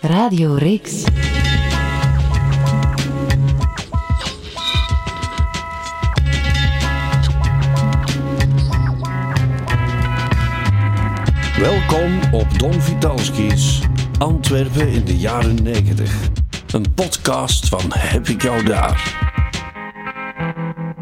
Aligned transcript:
Radio 0.00 0.54
Rix. 0.54 1.04
Welkom 11.58 12.32
op 12.32 12.58
Don 12.58 12.72
Vitalski's 12.72 13.80
Antwerpen 14.18 14.88
in 14.88 15.04
de 15.04 15.16
jaren 15.16 15.62
90. 15.62 16.12
Een 16.72 16.94
podcast 16.94 17.68
van 17.68 17.82
Heb 17.88 18.28
ik 18.28 18.42
jou 18.42 18.62
daar? 18.62 19.22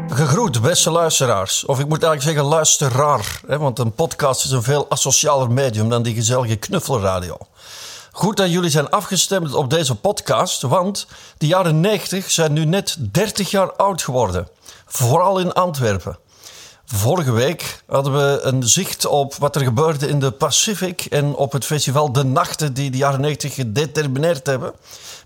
Gegroet, 0.07 0.61
beste 0.61 0.91
luisteraars. 0.91 1.65
Of 1.65 1.79
ik 1.79 1.87
moet 1.87 2.03
eigenlijk 2.03 2.21
zeggen 2.21 2.43
luisteraar. 2.43 3.41
Hè, 3.47 3.57
want 3.57 3.79
een 3.79 3.93
podcast 3.93 4.45
is 4.45 4.51
een 4.51 4.63
veel 4.63 4.89
asocialer 4.89 5.51
medium 5.51 5.89
dan 5.89 6.03
die 6.03 6.13
gezellige 6.13 6.55
knuffelradio. 6.55 7.37
Goed 8.15 8.37
dat 8.37 8.51
jullie 8.51 8.69
zijn 8.69 8.89
afgestemd 8.89 9.53
op 9.53 9.69
deze 9.69 9.95
podcast, 9.95 10.61
want 10.61 11.07
de 11.37 11.47
jaren 11.47 11.79
90 11.79 12.31
zijn 12.31 12.53
nu 12.53 12.65
net 12.65 12.97
30 12.99 13.51
jaar 13.51 13.73
oud 13.73 14.01
geworden. 14.01 14.47
Vooral 14.85 15.39
in 15.39 15.53
Antwerpen. 15.53 16.17
Vorige 16.85 17.31
week 17.31 17.83
hadden 17.87 18.13
we 18.13 18.39
een 18.41 18.63
zicht 18.63 19.05
op 19.05 19.35
wat 19.35 19.55
er 19.55 19.61
gebeurde 19.61 20.07
in 20.07 20.19
de 20.19 20.31
Pacific 20.31 21.05
en 21.05 21.35
op 21.35 21.51
het 21.51 21.65
festival 21.65 22.11
De 22.11 22.23
Nachten 22.23 22.73
die 22.73 22.91
de 22.91 22.97
jaren 22.97 23.21
90 23.21 23.53
gedetermineerd 23.53 24.45
hebben. 24.45 24.73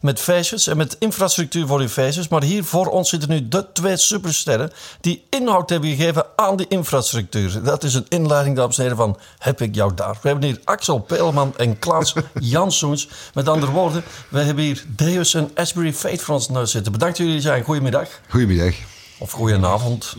Met 0.02 0.20
feestjes 0.20 0.68
en 0.68 0.78
met 0.78 0.96
infrastructuur 1.00 1.68
voor 1.68 1.80
die 1.80 1.90
feestjes. 1.90 2.28
Maar 2.28 2.44
hier 2.44 2.64
voor 2.64 2.88
ons 2.88 3.10
zitten 3.10 3.30
nu 3.30 3.48
de 3.48 3.66
twee 3.74 3.98
supersterren 3.98 4.72
die 5.02 5.26
inhoud 5.30 5.70
hebben 5.70 5.90
gegeven 5.90 6.26
aan 6.36 6.58
die 6.58 6.68
infrastructuur. 6.68 7.64
Dat 7.64 7.84
is 7.84 7.94
een 7.94 8.06
inleiding, 8.10 8.56
dames 8.56 8.78
en 8.78 8.82
heren, 8.82 8.98
van 8.98 9.20
Heb 9.38 9.62
ik 9.62 9.76
jou 9.76 9.94
daar. 9.94 10.18
We 10.22 10.28
hebben 10.30 10.50
hier 10.50 10.62
Axel 10.64 11.00
Peelman 11.00 11.54
en 11.58 11.80
Klaas 11.80 12.14
Janssoens. 12.40 13.10
Met 13.34 13.48
andere 13.48 13.72
woorden, 13.72 14.04
we 14.30 14.40
hebben 14.40 14.64
hier 14.64 14.86
Deus 14.88 15.34
en 15.34 15.52
Asbury 15.56 15.94
Fate 15.94 16.18
voor 16.18 16.34
ons 16.34 16.50
neus 16.50 16.72
zitten. 16.72 16.92
Bedankt 16.92 17.18
dat 17.18 17.26
jullie 17.28 17.42
zijn. 17.42 17.64
Goedemiddag. 17.64 18.10
Goedemiddag. 18.30 18.76
Of 19.20 19.32
goedenavond. 19.32 20.14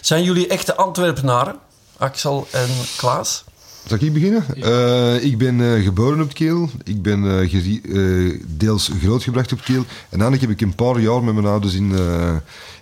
Zijn 0.00 0.22
jullie 0.22 0.46
echte 0.46 0.76
Antwerpenaren? 0.76 1.58
Axel 1.96 2.46
en 2.50 2.68
Klaas? 2.96 3.44
Zal 3.86 3.98
ik 4.00 4.12
beginnen? 4.12 4.44
Eh, 4.60 5.24
ik 5.24 5.38
ben 5.38 5.60
eh, 5.60 5.84
geboren 5.84 6.20
op 6.20 6.34
Keel. 6.34 6.70
Ik 6.84 7.02
ben 7.02 7.40
eh, 7.40 8.38
deels 8.46 8.90
grootgebracht 9.00 9.52
op 9.52 9.60
Keel. 9.64 9.84
En 10.08 10.18
dan 10.18 10.32
heb 10.32 10.50
ik 10.50 10.60
een 10.60 10.74
paar 10.74 11.00
jaar 11.00 11.24
met 11.24 11.34
mijn 11.34 11.46
ouders 11.46 11.74
in, 11.74 11.98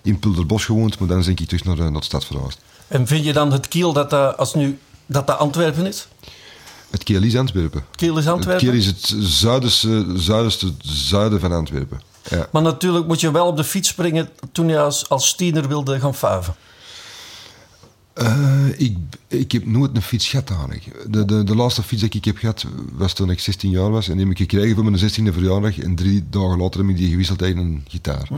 in 0.02 0.18
Pulderbos 0.18 0.64
gewoond. 0.64 0.98
Maar 0.98 1.08
dan 1.08 1.20
ben 1.20 1.30
ik 1.30 1.48
terug 1.48 1.64
naar, 1.64 1.76
naar 1.76 1.92
de 1.92 2.02
stad 2.02 2.24
verhuisd. 2.24 2.58
En 2.88 3.06
vind 3.06 3.24
je 3.24 3.32
dan 3.32 3.52
het 3.52 3.68
Kiel 3.68 3.92
dat 3.92 4.10
dat, 4.10 4.36
als 4.36 4.54
nu, 4.54 4.78
dat, 5.06 5.26
dat 5.26 5.38
Antwerpen 5.38 5.86
is? 5.86 6.08
Het 6.90 7.02
Keel 7.02 7.22
is 7.22 7.36
Antwerpen. 7.36 7.84
Kiel 7.90 8.18
is 8.18 8.24
Het 8.24 8.34
Antwerpen? 8.34 8.66
Keel 8.66 8.76
is 8.76 8.86
het 8.86 9.14
zuidenste, 9.18 10.04
zuidenste 10.14 10.72
zuiden 10.82 11.40
van 11.40 11.52
Antwerpen. 11.52 12.00
Ja. 12.28 12.46
Maar 12.52 12.62
natuurlijk 12.62 13.06
moet 13.06 13.20
je 13.20 13.30
wel 13.30 13.46
op 13.46 13.56
de 13.56 13.64
fiets 13.64 13.88
springen 13.88 14.28
toen 14.52 14.68
je 14.68 14.78
als, 14.78 15.08
als 15.08 15.34
tiener 15.34 15.68
wilde 15.68 16.00
gaan 16.00 16.14
vuiven. 16.14 16.54
Eh, 18.20 18.66
ik, 18.76 18.96
ik 19.28 19.52
heb 19.52 19.66
nooit 19.66 19.90
een 19.96 20.02
fiets 20.02 20.28
gehad 20.28 20.50
eigenlijk. 20.50 21.12
De, 21.12 21.24
de, 21.24 21.44
de 21.44 21.54
laatste 21.56 21.82
fiets 21.82 22.02
die 22.02 22.10
ik 22.14 22.24
heb 22.24 22.36
gehad 22.36 22.64
was 22.92 23.12
toen 23.12 23.30
ik 23.30 23.40
16 23.40 23.70
jaar 23.70 23.90
was. 23.90 24.08
En 24.08 24.12
die 24.16 24.22
heb 24.22 24.30
ik 24.32 24.38
gekregen 24.50 24.74
voor 24.74 24.84
mijn 24.90 25.10
16e 25.10 25.32
verjaardag. 25.34 25.78
En 25.78 25.94
drie 25.94 26.24
dagen 26.30 26.58
later 26.58 26.80
heb 26.80 26.88
ik 26.90 26.96
die 26.96 27.10
gewisseld 27.10 27.38
tegen 27.38 27.58
een 27.58 27.84
gitaar. 27.88 28.28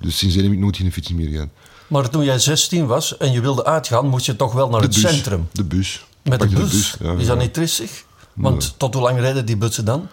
Dus 0.00 0.18
sindsdien 0.18 0.42
heb 0.44 0.52
ik 0.52 0.58
nooit 0.58 0.76
geen 0.76 0.92
fiets 0.92 1.12
meer 1.12 1.28
gehad. 1.28 1.48
Maar 1.86 2.10
toen 2.10 2.24
jij 2.24 2.38
16 2.38 2.86
was 2.86 3.16
en 3.16 3.32
je 3.32 3.40
wilde 3.40 3.64
uitgaan, 3.64 4.08
moest 4.08 4.26
je 4.26 4.36
toch 4.36 4.52
wel 4.52 4.68
naar 4.68 4.80
De 4.80 4.86
het 4.86 5.02
bus. 5.02 5.10
centrum. 5.12 5.48
De 5.52 5.64
bus. 5.64 6.06
Met 6.22 6.40
de 6.40 6.46
bus. 6.48 6.96
ja, 7.00 7.12
is 7.12 7.26
dat 7.26 7.36
ja. 7.36 7.42
niet 7.42 7.54
tristig? 7.54 8.04
Want 8.34 8.58
Nee. 8.58 8.70
tot 8.76 8.94
hoe 8.94 9.02
lang 9.02 9.18
rijden 9.20 9.46
die 9.46 9.56
bussen 9.56 9.84
dan? 9.84 10.08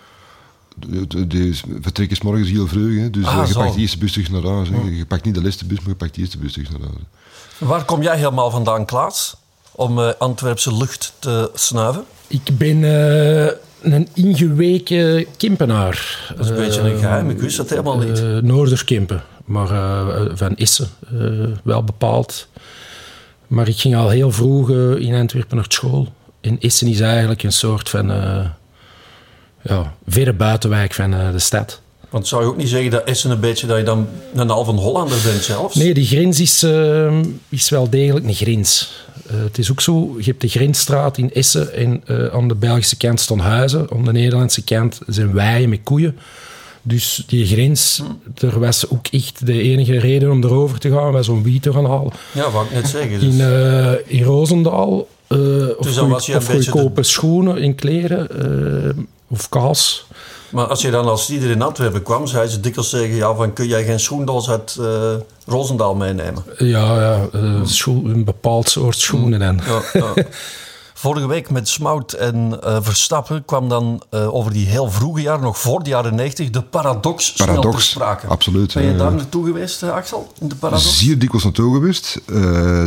Vertrek 1.81 2.11
is 2.11 2.21
morgens 2.21 2.49
heel 2.49 2.67
vroeg. 2.67 2.95
Hè. 2.99 3.09
Dus 3.09 3.25
Ah, 3.25 3.39
eh, 3.41 3.47
je 3.47 3.53
zo. 3.53 3.59
pakt 3.59 3.73
de 3.73 3.79
eerste 3.81 3.97
bus 3.97 4.11
terug 4.11 4.31
naar 4.31 4.43
huis. 4.43 4.69
Hè. 4.69 4.75
Je 4.97 5.05
pakt 5.05 5.25
niet 5.25 5.35
de 5.35 5.41
laatste 5.43 5.65
bus, 5.65 5.77
maar 5.79 5.89
je 5.89 5.95
pakt 5.95 6.15
de 6.15 6.21
eerste 6.21 6.37
bus 6.37 6.51
terug 6.53 6.69
naar 6.71 6.79
huis. 6.79 7.01
Waar 7.57 7.85
kom 7.85 8.01
jij 8.01 8.17
helemaal 8.17 8.51
vandaan, 8.51 8.85
Klaas? 8.85 9.35
Om 9.71 9.99
eh, 9.99 10.09
Antwerpse 10.19 10.75
lucht 10.77 11.13
te 11.19 11.51
snuiven? 11.53 12.03
Ik 12.27 12.57
ben 12.57 12.83
eh, 12.83 13.51
een 13.81 14.07
ingeweken 14.13 15.25
Kimpenaar. 15.37 16.31
Dat 16.35 16.45
is 16.45 16.49
een 16.51 16.55
beetje 16.57 16.81
een 16.81 16.97
geheim, 16.99 17.29
ik 17.29 17.39
wist 17.39 17.57
dat 17.57 17.69
helemaal 17.69 17.97
niet. 17.97 18.19
Uh, 18.19 18.37
Noorderkimpen, 18.37 19.23
maar 19.45 19.71
eh, 19.71 20.25
van 20.33 20.55
Isse 20.55 20.87
eh, 21.11 21.19
wel 21.63 21.83
bepaald. 21.83 22.47
Maar 23.47 23.67
ik 23.67 23.79
ging 23.79 23.95
al 23.95 24.09
heel 24.09 24.31
vroeg 24.31 24.69
in 24.99 25.15
Antwerpen 25.15 25.55
naar 25.55 25.65
school. 25.67 26.13
En 26.41 26.59
Issen 26.59 26.87
is 26.87 26.99
eigenlijk 26.99 27.43
een 27.43 27.53
soort 27.53 27.89
van 27.89 28.11
eh, 28.11 28.45
ja, 29.63 29.95
verre 30.07 30.33
buitenwijk 30.33 30.93
van 30.93 31.13
eh, 31.13 31.31
de 31.31 31.39
stad. 31.39 31.81
Want 32.13 32.27
zou 32.27 32.43
je 32.43 32.47
ook 32.47 32.57
niet 32.57 32.69
zeggen 32.69 32.91
dat 32.91 33.03
Essen 33.03 33.31
een 33.31 33.39
beetje 33.39 33.67
dat 33.67 33.77
je 33.77 33.83
dan 33.83 34.07
een 34.35 34.49
halve 34.49 34.71
Hollander 34.71 35.17
bent 35.23 35.43
zelfs? 35.43 35.75
Nee, 35.75 35.93
die 35.93 36.05
grens 36.05 36.39
is, 36.39 36.63
eh, 36.63 37.19
is 37.49 37.69
wel 37.69 37.89
degelijk 37.89 38.25
een 38.25 38.33
grens. 38.33 38.91
Eh, 39.27 39.35
het 39.43 39.57
is 39.57 39.71
ook 39.71 39.81
zo, 39.81 40.15
je 40.17 40.23
hebt 40.23 40.41
de 40.41 40.47
grensstraat 40.47 41.17
in 41.17 41.33
Essen 41.33 41.73
en 41.73 42.01
eh, 42.05 42.25
aan 42.25 42.47
de 42.47 42.55
Belgische 42.55 42.97
kant 42.97 43.19
staan 43.19 43.39
huizen. 43.39 43.87
Aan 43.93 44.05
de 44.05 44.11
Nederlandse 44.11 44.63
kant 44.63 44.99
zijn 45.07 45.33
weien 45.33 45.69
met 45.69 45.79
koeien. 45.83 46.17
Dus 46.81 47.23
die 47.27 47.45
grens, 47.45 48.01
er 48.37 48.59
was 48.59 48.89
ook 48.89 49.07
echt 49.07 49.45
de 49.45 49.61
enige 49.61 49.99
reden 49.99 50.31
om 50.31 50.43
erover 50.43 50.79
te 50.79 50.89
gaan, 50.89 51.11
was 51.11 51.29
om 51.29 51.43
wiet 51.43 51.61
te 51.61 51.73
gaan 51.73 51.85
halen. 51.85 52.13
Ja, 52.31 52.51
wou 52.51 52.65
ik 52.65 52.71
net 52.71 52.87
zeggen. 52.87 53.19
Dus. 53.19 53.23
In, 53.23 54.17
in 54.17 54.23
Roosendaal, 54.23 55.07
of, 55.77 55.77
Dus 55.79 55.97
of 56.35 56.45
goedkope 56.45 57.03
schoenen 57.03 57.57
en 57.57 57.75
kleren, 57.75 58.27
of 59.33 59.49
kaas. 59.49 60.05
Maar 60.51 60.65
als 60.67 60.81
je 60.81 60.91
dan 60.91 61.05
als 61.05 61.29
ieder 61.29 61.49
in 61.49 61.61
Antwerpen 61.61 62.03
kwam, 62.03 62.27
zei 62.27 62.47
ze 62.47 62.59
dikwijls 62.59 62.89
tegen 62.89 63.15
jou 63.15 63.35
van 63.35 63.53
kun 63.53 63.67
jij 63.67 63.83
geen 63.85 63.99
schoendoos 63.99 64.49
uit 64.49 64.75
eh 64.79 65.13
Roosendaal 65.45 65.95
meenemen? 65.95 66.43
Ja, 66.57 67.01
ja 67.01 67.27
eh, 67.33 67.59
schoen- 67.63 68.05
een 68.09 68.23
bepaald 68.23 68.69
soort 68.69 68.97
schoenen 68.97 69.39
dan. 69.39 69.59
Ja, 69.67 69.81
ja. 69.93 70.13
Vorige 70.93 71.27
week 71.27 71.49
met 71.49 71.69
Smout 71.69 72.13
en 72.13 72.57
eh, 72.63 72.77
Verstappen 72.81 73.45
kwam 73.45 73.69
dan 73.69 74.03
eh, 74.09 74.33
over 74.35 74.53
die 74.53 74.67
heel 74.67 74.91
vroege 74.91 75.21
jaren, 75.21 75.41
nog 75.41 75.59
voor 75.59 75.83
de 75.83 75.89
jaren 75.89 76.15
90, 76.15 76.49
de 76.49 76.61
paradox, 76.61 77.25
snel 77.25 77.47
te 77.47 77.53
Paradox, 77.53 77.89
sprake. 77.89 78.27
absoluut, 78.27 78.73
Ben 78.73 78.83
je 78.83 78.91
ja, 78.91 78.97
daar 78.97 79.09
ja. 79.11 79.15
naartoe 79.17 79.45
geweest, 79.45 79.83
Axel? 79.83 80.31
In 80.39 80.47
de 80.47 80.55
paradox? 80.55 80.97
Zeer 80.97 81.19
dikwijls 81.19 81.43
naartoe 81.43 81.73
geweest. 81.73 82.21
Eh, 82.25 82.85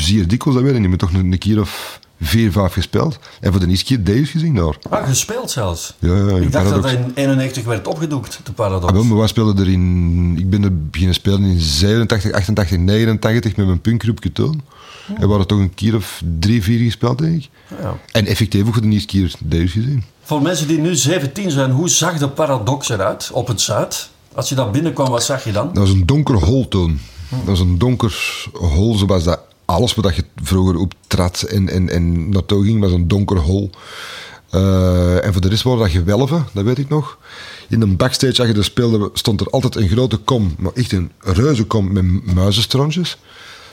zeer 0.00 0.28
dikwijls, 0.28 0.58
dat 0.60 0.62
weet 0.68 0.74
ik 0.74 0.80
niet. 0.80 0.88
Maar 0.88 0.98
toch 0.98 1.12
een, 1.12 1.32
een 1.32 1.38
keer 1.38 1.60
of 1.60 2.00
vier, 2.24 2.52
vijf 2.52 2.72
gespeeld. 2.72 3.18
En 3.40 3.50
voor 3.52 3.60
de 3.60 3.66
eerste 3.66 3.84
keer 3.84 4.04
Deus 4.04 4.30
gezien 4.30 4.54
daar. 4.54 4.76
Ah, 4.90 5.06
gespeeld 5.08 5.50
zelfs. 5.50 5.94
Ja, 5.98 6.16
ja, 6.16 6.36
Ik 6.36 6.52
dacht 6.52 6.70
dat 6.70 6.80
Paradox. 6.80 6.82
dat 6.92 6.92
in 6.92 7.12
91 7.14 7.64
werd 7.64 7.88
opgedoekt, 7.88 8.40
de 8.44 8.52
paradox. 8.52 8.86
Ah, 8.86 8.92
wel, 8.92 9.04
maar 9.04 9.18
wij 9.18 9.26
speelden 9.26 9.64
er 9.64 9.70
in... 9.72 10.34
Ik 10.38 10.50
ben 10.50 10.64
er 10.64 10.80
beginnen 10.90 11.14
spelen 11.14 11.42
in 11.42 11.60
87, 11.60 12.32
88, 12.32 12.78
89 12.78 13.56
met 13.56 13.66
mijn 13.66 13.80
punkgroepje 13.80 14.32
toen. 14.32 14.62
En 15.08 15.20
we 15.20 15.26
hadden 15.26 15.46
toch 15.46 15.58
een 15.58 15.74
keer 15.74 15.94
of 15.94 16.22
drie, 16.38 16.62
vier 16.62 16.78
gespeeld, 16.78 17.18
denk 17.18 17.34
ik. 17.42 17.48
Ja. 17.80 17.96
En 18.12 18.26
effectief 18.26 18.66
ook 18.66 18.72
voor 18.72 18.82
de 18.82 18.88
eerste 18.88 19.06
keer 19.06 19.34
Deus 19.38 19.72
gezien. 19.72 20.04
Voor 20.22 20.42
mensen 20.42 20.68
die 20.68 20.78
nu 20.78 20.94
17 20.94 21.50
zijn, 21.50 21.70
hoe 21.70 21.88
zag 21.88 22.18
de 22.18 22.28
paradox 22.28 22.88
eruit 22.88 23.30
op 23.32 23.46
het 23.46 23.60
Zuid? 23.60 24.08
Als 24.34 24.48
je 24.48 24.54
daar 24.54 24.70
binnenkwam, 24.70 25.08
wat 25.10 25.24
zag 25.24 25.44
je 25.44 25.52
dan? 25.52 25.66
Dat 25.66 25.76
was 25.76 25.90
een 25.90 26.06
donker 26.06 26.34
hol 26.34 26.68
toen. 26.68 27.00
Dat 27.30 27.44
was 27.44 27.60
een 27.60 27.78
donker 27.78 28.14
hol, 28.52 28.94
zoals 28.94 29.24
dat 29.24 29.40
alles 29.64 29.94
wat 29.94 30.16
je 30.16 30.24
vroeger 30.42 30.76
optrad 30.76 31.42
en, 31.42 31.68
en, 31.68 31.88
en 31.88 32.28
naartoe 32.28 32.64
ging, 32.64 32.80
was 32.80 32.92
een 32.92 33.08
donker 33.08 33.36
hol. 33.38 33.70
Eh, 34.50 35.24
en 35.24 35.32
voor 35.32 35.42
de 35.42 35.48
rest 35.48 35.62
waren 35.62 35.78
dat 35.78 35.90
gewelven, 35.90 36.46
dat 36.52 36.64
weet 36.64 36.78
ik 36.78 36.88
nog. 36.88 37.18
In 37.68 37.80
een 37.82 37.96
backstage, 37.96 38.38
als 38.42 38.48
je 38.50 38.54
er 38.54 38.64
speelde, 38.64 39.10
stond 39.12 39.40
er 39.40 39.50
altijd 39.50 39.76
een 39.76 39.88
grote 39.88 40.16
kom, 40.16 40.54
maar 40.58 40.72
echt 40.74 40.92
een 40.92 41.10
reuze 41.18 41.64
kom 41.64 41.92
met 41.92 42.34
muizenstrontjes. 42.34 43.16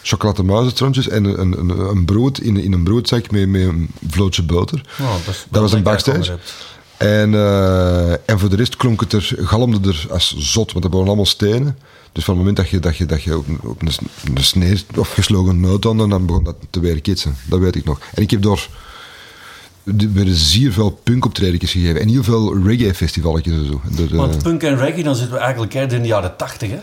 Chocolademuizenstrontjes 0.04 1.08
en 1.08 1.24
een, 1.26 1.42
een, 1.60 1.70
een- 1.80 2.06
brood 2.06 2.38
in, 2.40 2.58
in 2.58 2.74
een 2.74 2.84
broodzak 2.84 3.32
met, 3.32 3.50
met 3.50 3.62
een 3.62 3.90
vlootje 4.10 4.44
boter. 4.44 4.82
Oh, 5.02 5.14
dat 5.50 5.62
was 5.62 5.72
een 5.74 5.84
backstage. 5.84 6.38
En, 6.98 7.34
eh, 7.34 8.12
en 8.12 8.40
voor 8.40 8.50
de 8.50 8.56
rest 8.56 8.76
klonk 8.76 9.00
het 9.00 9.14
er, 9.14 9.34
galmde 9.38 9.90
er 9.90 10.06
als 10.10 10.36
zot, 10.38 10.72
want 10.72 10.84
dat 10.84 10.94
waren 10.94 11.08
allemaal 11.08 11.26
stenen. 11.26 11.78
Dus 12.12 12.24
van 12.24 12.34
het 12.36 12.44
moment 12.44 12.58
dat 12.58 12.70
je, 12.70 12.80
dat 12.80 12.98
je, 12.98 13.06
dat 13.06 13.24
je 13.24 13.38
op, 13.38 13.48
een- 13.48 13.60
op 13.64 13.82
een, 13.82 13.92
een 14.36 14.44
sneer 14.44 14.84
of 14.96 15.14
geslogen 15.14 15.60
noot 15.60 15.84
had, 15.84 15.98
dan 15.98 16.26
begon 16.26 16.44
dat 16.44 16.56
te 16.70 16.80
werken. 16.80 17.16
Dat 17.46 17.60
weet 17.60 17.76
ik 17.76 17.86
nog. 17.86 18.00
En 18.14 18.22
ik 18.22 18.32
heb 18.32 18.42
door 18.42 18.68
er 19.84 20.14
werden 20.14 20.36
zeer 20.36 20.72
veel 20.72 21.00
punkoptredens 21.04 21.72
gegeven 21.72 22.02
en 22.02 22.08
heel 22.08 22.24
veel 22.24 22.58
reggae-festivalletjes 22.64 23.54
en 23.54 23.66
zo. 23.66 23.82
Dat, 23.90 24.10
eh, 24.12 24.16
Want 24.18 24.44
punk 24.44 24.64
en 24.64 24.78
reggae, 24.78 25.04
dan 25.04 25.16
zitten 25.16 25.34
we 25.36 25.42
eigenlijk 25.42 25.74
eerder 25.74 25.96
in 25.96 26.02
de 26.02 26.08
jaren 26.08 26.36
80, 26.38 26.70
hè? 26.70 26.80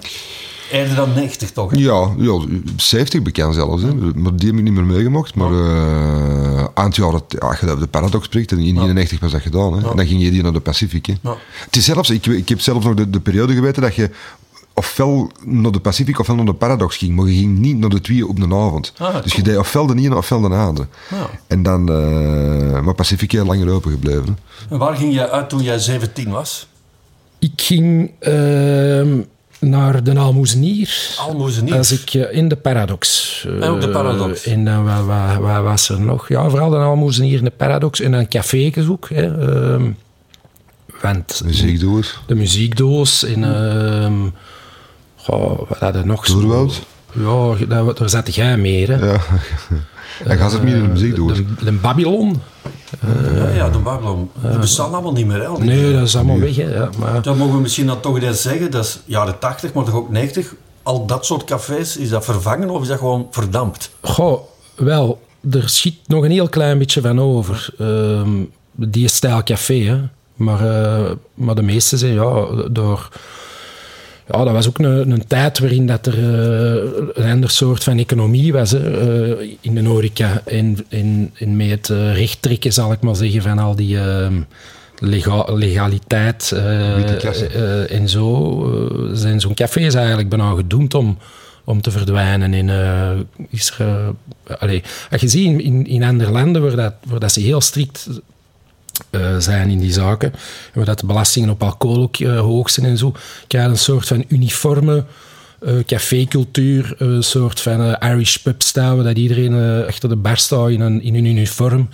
Eerder 0.73 0.95
dan 0.97 1.13
90 1.15 1.51
toch? 1.53 1.71
hè? 1.71 1.77
Ja, 1.79 2.15
ja, 2.19 2.41
70 2.77 3.23
bekend 3.23 3.55
zelfs. 3.55 3.83
Hè. 3.83 3.95
Maar 3.95 4.37
die 4.37 4.49
heb 4.49 4.57
ik 4.59 4.63
niet 4.65 4.73
meer 4.73 4.85
meegemaakt. 4.85 5.35
Maar 5.35 5.53
eh 5.53 6.67
aan 6.75 6.85
het 6.87 6.97
jaar, 6.97 7.11
dat, 7.11 7.25
ja, 7.29 7.39
als 7.39 7.61
je 7.61 7.67
over 7.67 7.81
de 7.81 7.87
Paradox 7.87 8.25
spreekt, 8.25 8.53
in 8.53 8.59
91 8.59 9.21
was 9.21 9.33
dat 9.33 9.41
gedaan. 9.41 9.73
Hè. 9.79 9.91
En 9.91 9.97
dan 9.97 10.07
ging 10.07 10.23
je 10.23 10.31
die 10.31 10.43
naar 10.43 10.53
de 10.53 10.61
Pacific. 10.61 11.07
Hè. 11.07 11.15
Ja. 11.23 11.37
Het 11.65 11.77
is 11.77 11.85
zelfs, 11.85 12.11
ik, 12.11 12.27
ik 12.27 12.49
heb 12.49 12.61
zelfs 12.61 12.85
nog 12.85 12.95
de, 12.95 13.11
de 13.11 13.21
periode 13.21 13.55
geweten 13.55 13.83
dat 13.83 13.95
je 13.95 14.11
ofwel 14.79 15.31
naar 15.45 15.73
de 15.73 15.81
Pacific 15.81 16.19
ofwel 16.19 16.37
naar 16.37 16.45
de 16.45 16.53
Paradox 16.55 16.97
ging, 16.97 17.17
maar 17.17 17.27
je 17.27 17.39
ging 17.39 17.59
niet 17.59 17.79
naar 17.79 17.89
de 17.91 18.01
twee 18.01 18.27
op 18.27 18.37
de 18.41 18.45
avond. 18.55 18.93
Ah, 18.99 19.23
dus 19.23 19.35
je 19.35 19.43
deed 19.43 19.57
ofwel 19.57 19.87
de 19.87 19.95
ene 20.03 20.17
ofwel 20.17 20.41
de 20.41 20.49
andere. 20.49 20.87
Ja. 21.11 21.31
En 21.47 21.63
dan, 21.63 21.89
eh, 21.89 22.81
maar 22.81 22.95
Pacific 22.95 23.33
heel 23.33 23.45
langer 23.45 23.71
open 23.71 23.91
gebleven. 23.91 24.25
hè. 24.69 24.75
En 24.75 24.79
waar 24.79 24.97
ging 24.97 25.15
jij 25.15 25.31
uit 25.31 25.49
toen 25.49 25.63
jij 25.63 25.79
17 25.79 26.31
was? 26.31 26.67
Ik 27.39 27.53
ging 27.57 28.11
ehm, 28.19 29.21
naar 29.61 30.05
de 30.05 30.19
Almoezenier. 30.19 31.15
Almoezenier. 31.19 31.77
Als 31.77 31.93
ik 31.93 32.15
eh, 32.15 32.37
in 32.37 32.49
de 32.49 32.57
Paradox. 32.57 33.47
En 33.61 33.73
op 33.73 33.81
de 33.81 33.87
eh, 33.87 33.93
Paradox. 33.93 34.47
En 34.47 34.65
dan 34.65 34.85
wat, 34.85 35.37
wat 35.41 35.63
was 35.63 35.89
er 35.89 36.01
nog? 36.01 36.29
Ja, 36.29 36.49
vooral 36.49 36.71
de 36.71 36.77
Almoezenier 36.77 37.39
in 37.39 37.45
de 37.45 37.51
Paradox. 37.51 38.01
En 38.01 38.13
een 38.13 38.29
cafégezoek. 38.29 39.09
Hè, 39.09 39.51
ehm, 39.51 39.91
want 41.03 41.43
Muziekdoos. 41.45 42.19
de 42.27 42.35
muziekdoos. 42.35 43.25
En 43.25 43.45
ehm 43.45 44.29
goh, 45.29 45.69
wat 45.69 45.79
hadden 45.79 46.03
we 46.03 46.09
nog? 46.09 46.27
zo? 46.27 47.57
Ja, 47.59 47.67
daar, 47.67 47.95
daar 47.95 48.09
zat 48.09 48.35
jij 48.35 48.57
mee. 48.57 48.87
Hè? 48.87 49.07
Ja. 49.07 49.21
En 50.25 50.39
gaat 50.39 50.53
het 50.53 50.63
meer 50.63 50.77
in 50.77 50.83
de 50.83 50.89
muziekdoos. 50.89 51.37
De, 51.37 51.45
de 51.65 51.73
Babylon. 51.73 52.43
ja, 53.35 53.49
ja, 53.49 53.69
de 53.69 53.79
Babylon. 53.79 54.31
Die 54.43 54.59
bestaan 54.59 54.93
allemaal 54.93 55.13
niet 55.13 55.27
meer, 55.27 55.43
hè? 55.43 55.65
Nee, 55.65 55.93
dat 55.93 56.03
is 56.03 56.17
allemaal 56.17 56.39
weg. 56.39 56.57
Hè. 56.57 56.75
Ja, 56.75 56.91
maar, 56.99 57.23
Dat 57.23 57.37
mogen 57.37 57.55
we 57.55 57.61
misschien 57.61 57.87
dan 57.87 58.01
toch 58.01 58.21
eens 58.21 58.43
zeggen. 58.43 58.71
Dat 58.71 58.85
is 58.85 59.01
jaren 59.05 59.39
80, 59.39 59.73
maar 59.73 59.85
toch 59.85 59.95
ook 59.95 60.11
90. 60.11 60.55
Al 60.83 61.07
dat 61.07 61.27
soort 61.27 61.45
cafés, 61.45 61.97
is 61.97 62.09
dat 62.09 62.25
vervangen 62.25 62.71
of 62.71 62.83
is 62.83 62.89
dat 62.89 62.99
gewoon 62.99 63.27
verdampt? 63.31 63.91
Goh, 64.01 64.41
wel, 64.77 65.21
er 65.51 65.69
schiet 65.69 65.99
nog 66.07 66.25
een 66.25 66.31
heel 66.31 66.49
klein 66.49 66.79
beetje 66.79 67.01
van 67.01 67.21
over. 67.21 67.69
Ehm, 67.79 68.45
die 68.73 69.09
stijl 69.09 69.43
café, 69.43 69.75
hè. 69.75 70.01
Maar, 70.35 70.83
eh, 70.83 71.11
maar 71.35 71.55
de 71.55 71.63
meeste 71.63 71.97
zijn, 71.97 72.13
ja, 72.13 72.47
door... 72.71 73.09
Ja, 74.31 74.45
dat 74.45 74.53
was 74.53 74.69
ook 74.69 74.79
een, 74.79 75.11
een 75.11 75.27
tijd 75.27 75.59
waarin 75.59 75.87
dat 75.87 76.07
er 76.07 76.15
eh, 76.15 77.23
een 77.25 77.31
ander 77.31 77.51
soort 77.51 77.85
van 77.85 77.99
economie 77.99 78.53
was 78.53 78.71
hè, 78.71 79.33
eh, 79.39 79.57
in 79.61 79.75
de 79.75 79.85
horeca. 79.85 80.43
En, 80.45 80.77
en, 80.89 81.31
en 81.39 81.57
met 81.57 81.71
het 81.71 81.89
uh, 81.89 82.15
rechttrekken, 82.15 82.73
zal 82.73 82.93
ik 82.93 83.01
maar 83.01 83.17
zeggen, 83.17 83.43
van 83.43 83.59
al 83.59 83.75
die 83.77 83.99
ehm, 83.99 84.41
lega- 84.99 85.53
legaliteit 85.55 86.53
en 87.89 88.09
zo, 88.09 89.11
zijn 89.13 89.41
zo'n 89.41 89.55
cafés 89.55 89.95
eigenlijk 89.95 90.29
bijna 90.29 90.55
gedoemd 90.55 90.95
om, 90.95 91.19
om 91.65 91.81
te 91.81 91.91
verdwijnen. 91.91 92.55
En, 92.55 92.69
is 93.51 93.75
er, 93.79 94.15
allee, 94.59 94.83
als 95.11 95.21
je 95.21 95.29
ziet 95.29 95.45
in, 95.47 95.61
in, 95.61 95.87
in 95.87 96.03
andere 96.03 96.31
landen 96.31 96.63
waar, 96.63 96.77
dat, 96.77 96.95
waar 97.05 97.21
dat 97.21 97.33
ze 97.33 97.41
heel 97.41 97.61
strikt 97.61 98.09
eh, 99.11 99.37
zijn 99.39 99.71
in 99.71 99.79
die 99.79 99.93
zaken, 99.93 100.33
en 100.73 100.85
dat 100.85 100.99
de 100.99 101.07
belastingen 101.07 101.51
op 101.51 101.63
alcohol 101.63 102.03
ook 102.03 102.17
eh, 102.17 102.41
hoog 102.41 102.71
zijn 102.71 102.87
en 102.87 102.99
zo, 102.99 103.15
krijg 103.47 103.69
een 103.69 103.79
soort 103.79 104.07
van 104.07 104.25
uniforme 104.29 105.05
eh, 105.61 105.75
cafécultuur, 105.87 106.95
een 106.99 107.23
soort 107.23 107.61
van 107.61 107.97
Irish 107.97 108.37
pub-stijl, 108.37 109.03
dat 109.03 109.17
iedereen 109.17 109.85
achter 109.87 110.09
de 110.09 110.17
bar 110.17 110.37
staat 110.37 110.71
in 110.71 110.81
een, 110.81 111.03
in 111.03 111.15
een 111.15 111.25
uniform, 111.25 111.89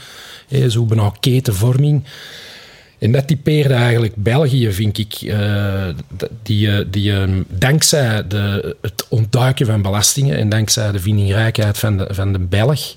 eh, 0.48 0.66
zo 0.68 0.84
bijna 0.84 1.12
ketenvorming. 1.20 2.04
En 2.98 3.12
dat 3.12 3.26
typeerde 3.26 3.74
eigenlijk 3.74 4.14
België, 4.16 4.72
vind 4.72 4.98
ik. 4.98 5.34
die, 6.42 6.90
die, 6.90 7.12
ehm, 7.12 7.42
dankzij 7.48 8.26
de, 8.26 8.76
het 8.80 9.06
ontduiken 9.08 9.66
van 9.66 9.82
belastingen 9.82 10.36
en 10.36 10.48
dankzij 10.48 10.92
de 10.92 11.00
vindingrijkheid 11.00 11.78
van 11.78 11.98
de, 11.98 12.06
van 12.10 12.32
de 12.32 12.38
Belg, 12.38 12.96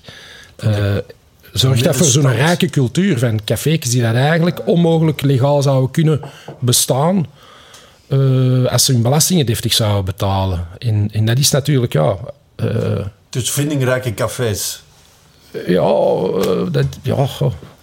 zorgt 1.52 1.84
dat 1.84 1.96
voor 1.96 2.06
zo'n 2.06 2.32
rijke 2.32 2.66
cultuur 2.70 3.18
van 3.18 3.40
cafés 3.44 3.80
die 3.80 4.02
dat 4.02 4.14
eigenlijk 4.14 4.60
onmogelijk 4.66 5.20
legaal 5.20 5.62
zouden 5.62 5.90
kunnen 5.90 6.20
bestaan 6.58 7.26
eh, 8.08 8.64
als 8.64 8.84
ze 8.84 8.92
hun 8.92 9.02
belastingen 9.02 9.46
deftig 9.46 9.72
zouden 9.74 10.04
betalen. 10.04 10.66
En, 10.78 11.08
en 11.12 11.24
dat 11.24 11.38
is 11.38 11.50
natuurlijk, 11.50 11.92
ja... 11.92 12.16
eh, 12.56 12.66
Dus 13.30 13.50
vindingrijke 13.50 14.14
cafés. 14.14 14.82
ja, 15.66 15.82
eh, 15.82 16.72
dat, 16.72 16.86
ja. 17.02 17.26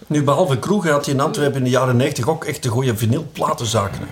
Nu, 0.08 0.24
behalve 0.24 0.58
kroegen 0.60 0.92
had 0.92 1.06
je 1.06 1.12
in 1.12 1.20
Antwerpen 1.20 1.58
in 1.58 1.64
de 1.64 1.70
jaren 1.70 1.96
90 1.98 2.28
ook 2.28 2.44
echt 2.46 2.64
de 2.64 2.70
goede 2.70 2.96
vinylplatenzaken. 2.98 4.08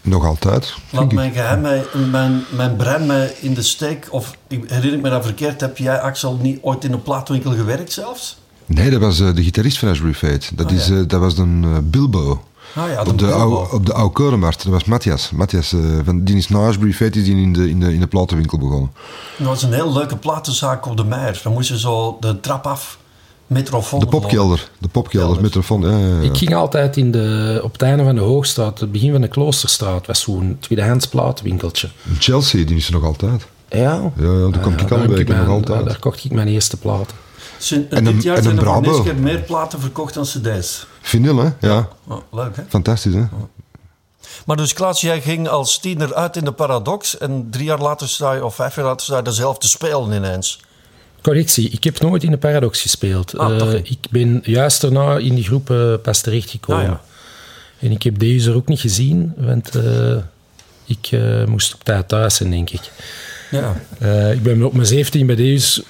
Nog 0.00 0.24
altijd. 0.24 0.74
Laat 0.90 1.12
mijn 1.12 1.32
geheim, 1.32 1.60
mij- 1.60 1.84
mijn, 2.10 2.44
mijn 2.56 2.76
brein 2.76 3.06
mij 3.06 3.34
in 3.40 3.54
de 3.54 3.62
steek. 3.62 4.06
Of 4.10 4.36
ik 4.48 4.64
herinner 4.70 4.96
ik 4.96 5.02
me 5.02 5.10
dat 5.10 5.24
verkeerd. 5.24 5.60
Heb 5.60 5.76
jij, 5.78 6.00
Axel, 6.00 6.38
niet 6.42 6.58
ooit 6.62 6.84
in 6.84 6.92
een 6.92 7.02
plaatwinkel 7.02 7.52
gewerkt 7.52 7.92
zelfs? 7.92 8.36
Nee, 8.66 8.90
dat 8.90 9.00
was 9.00 9.20
eh, 9.20 9.34
de 9.34 9.42
gitarist 9.42 9.78
van 9.78 9.88
Ashbury 9.88 10.14
Fate. 10.14 10.54
Dat, 10.54 10.66
Ah, 10.66 10.72
is, 10.72 10.86
ja. 10.86 10.94
eh, 10.96 11.02
dat 11.06 11.20
was 11.20 11.38
een 11.38 11.64
eh, 11.64 11.70
Bilbo. 11.82 12.42
Ah 12.74 12.88
ja, 12.90 13.00
op, 13.00 13.06
de 13.06 13.14
Bilbo. 13.24 13.32
oude, 13.38 13.72
op 13.76 13.86
de 13.86 13.92
oude. 13.92 14.40
Dat 14.40 14.62
was 14.64 14.84
Matthias. 14.84 15.30
Matthias 15.30 15.72
eh, 15.72 15.80
van, 16.04 16.24
die 16.24 16.36
is 16.36 16.48
na 16.48 16.66
Ashbury 16.66 16.92
Fate 16.92 17.18
is 17.18 17.24
die 17.24 17.36
in 17.36 17.52
de, 17.52 17.68
in, 17.70 17.80
de, 17.80 17.92
in 17.94 18.00
de 18.00 18.06
platenwinkel 18.06 18.58
begonnen. 18.58 18.90
Dat 19.38 19.46
was 19.46 19.62
een 19.62 19.72
heel 19.72 19.92
leuke 19.92 20.16
platenzaak 20.16 20.86
op 20.86 20.96
de 20.96 21.04
Meijer. 21.04 21.40
Dan 21.42 21.52
moest 21.52 21.68
je 21.68 21.78
zo 21.78 22.16
de 22.20 22.40
trap 22.40 22.66
af, 22.66 22.98
metrofoon. 23.46 24.00
De 24.00 24.06
popkelder. 24.06 24.70
De 24.78 24.88
popkelder, 24.88 25.42
metrofoon. 25.42 25.80
Ja, 25.80 25.98
ja, 25.98 26.06
ja. 26.06 26.20
Ik 26.20 26.36
ging 26.36 26.54
altijd 26.54 26.96
in 26.96 27.10
de, 27.10 27.60
op 27.64 27.72
het 27.72 27.82
einde 27.82 28.04
van 28.04 28.14
de 28.14 28.20
Hoogstraat, 28.20 28.80
het 28.80 28.92
begin 28.92 29.12
van 29.12 29.20
de 29.20 29.28
Kloosterstraat, 29.28 30.06
was 30.06 30.20
zo'n 30.20 30.56
tweedehands 30.60 31.06
plaatwinkeltje. 31.06 31.88
In 32.08 32.16
Chelsea, 32.18 32.64
die 32.64 32.76
is 32.76 32.86
er 32.86 32.92
nog 32.92 33.04
altijd. 33.04 33.46
Ja? 33.68 33.78
Ja, 33.78 34.10
ja, 34.16 34.48
daar 34.50 34.60
kom 34.60 34.72
ik 34.72 35.28
nog 35.28 35.48
altijd. 35.48 35.84
Daar 35.84 35.98
kocht 35.98 36.24
ik 36.24 36.32
mijn 36.32 36.48
eerste 36.48 36.76
platen. 36.76 37.16
En 37.72 37.86
dit 37.88 38.06
een- 38.06 38.20
jaar 38.20 38.36
en 38.36 38.42
zijn 38.42 38.56
er 38.56 38.62
Bravo. 38.62 39.02
keer 39.02 39.14
meer 39.16 39.40
platen 39.40 39.80
verkocht 39.80 40.14
dan 40.14 40.24
cd's. 40.24 40.86
Vinyl, 41.00 41.36
hè? 41.36 41.48
Ja. 41.60 41.88
Oh, 42.08 42.18
leuk, 42.32 42.56
hè? 42.56 42.62
Fantastisch, 42.68 43.14
hè? 43.14 43.24
Maar 44.46 44.56
dus 44.56 44.72
Klaas, 44.72 45.00
jij 45.00 45.20
ging 45.20 45.48
als 45.48 45.78
tiener 45.78 46.14
uit 46.14 46.36
in 46.36 46.44
de 46.44 46.52
Paradox... 46.52 47.18
en 47.18 47.46
drie 47.50 47.64
jaar 47.64 47.78
later 47.80 48.08
sta 48.08 48.32
je, 48.32 48.44
of 48.44 48.54
vijf 48.54 48.76
jaar 48.76 48.84
later 48.84 49.06
sta 49.06 49.20
je 49.24 49.32
zelf 49.32 49.58
te 49.58 49.68
spelen 49.68 50.12
ineens. 50.12 50.60
Correctie, 51.22 51.70
ik 51.70 51.84
heb 51.84 52.00
nooit 52.00 52.22
in 52.22 52.30
de 52.30 52.36
Paradox 52.38 52.80
gespeeld. 52.82 53.38
Ah, 53.38 53.60
Eh, 53.60 53.74
ik 53.74 53.98
ben 54.10 54.40
juist 54.42 54.80
daarna 54.80 55.16
in 55.16 55.34
die 55.34 55.44
groep 55.44 55.70
eh, 55.70 55.94
pas 56.02 56.20
terechtgekomen. 56.20 56.82
Ah, 56.84 56.88
ja. 56.88 57.00
En 57.78 57.90
ik 57.90 58.02
heb 58.02 58.18
deze 58.18 58.50
er 58.50 58.56
ook 58.56 58.68
niet 58.68 58.80
gezien, 58.80 59.32
want 59.36 59.74
eh, 59.74 60.16
ik 60.84 61.08
eh, 61.10 61.44
moest 61.44 61.74
op 61.74 61.84
tijd 61.84 62.08
thuis 62.08 62.34
zijn, 62.34 62.50
denk 62.50 62.70
ik. 62.70 62.90
Ja. 63.50 63.76
Eh, 63.98 64.32
ik 64.32 64.42
ben 64.42 64.62
op 64.62 64.72
mijn 64.72 64.86
17 64.86 65.26
bij 65.26 65.36
deze 65.36 65.84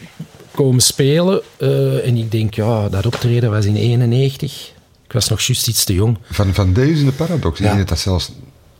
komen 0.55 0.81
spelen. 0.81 1.43
eh, 1.56 2.06
en 2.06 2.17
ik 2.17 2.31
denk, 2.31 2.55
ja, 2.55 2.89
dat 2.89 3.06
optreden 3.06 3.51
was 3.51 3.65
in 3.65 3.77
91. 3.77 4.73
Ik 5.06 5.12
was 5.12 5.29
nog 5.29 5.41
juist 5.41 5.69
iets 5.69 5.85
te 5.85 5.95
jong. 5.95 6.19
Van, 6.31 6.55
van 6.55 6.73
deze 6.73 7.01
in 7.01 7.06
de 7.06 7.12
Paradox. 7.12 7.61
Ik 7.61 7.67
denk 7.67 7.79
dat 7.79 7.89
dat 7.89 7.99
zelfs... 7.99 8.33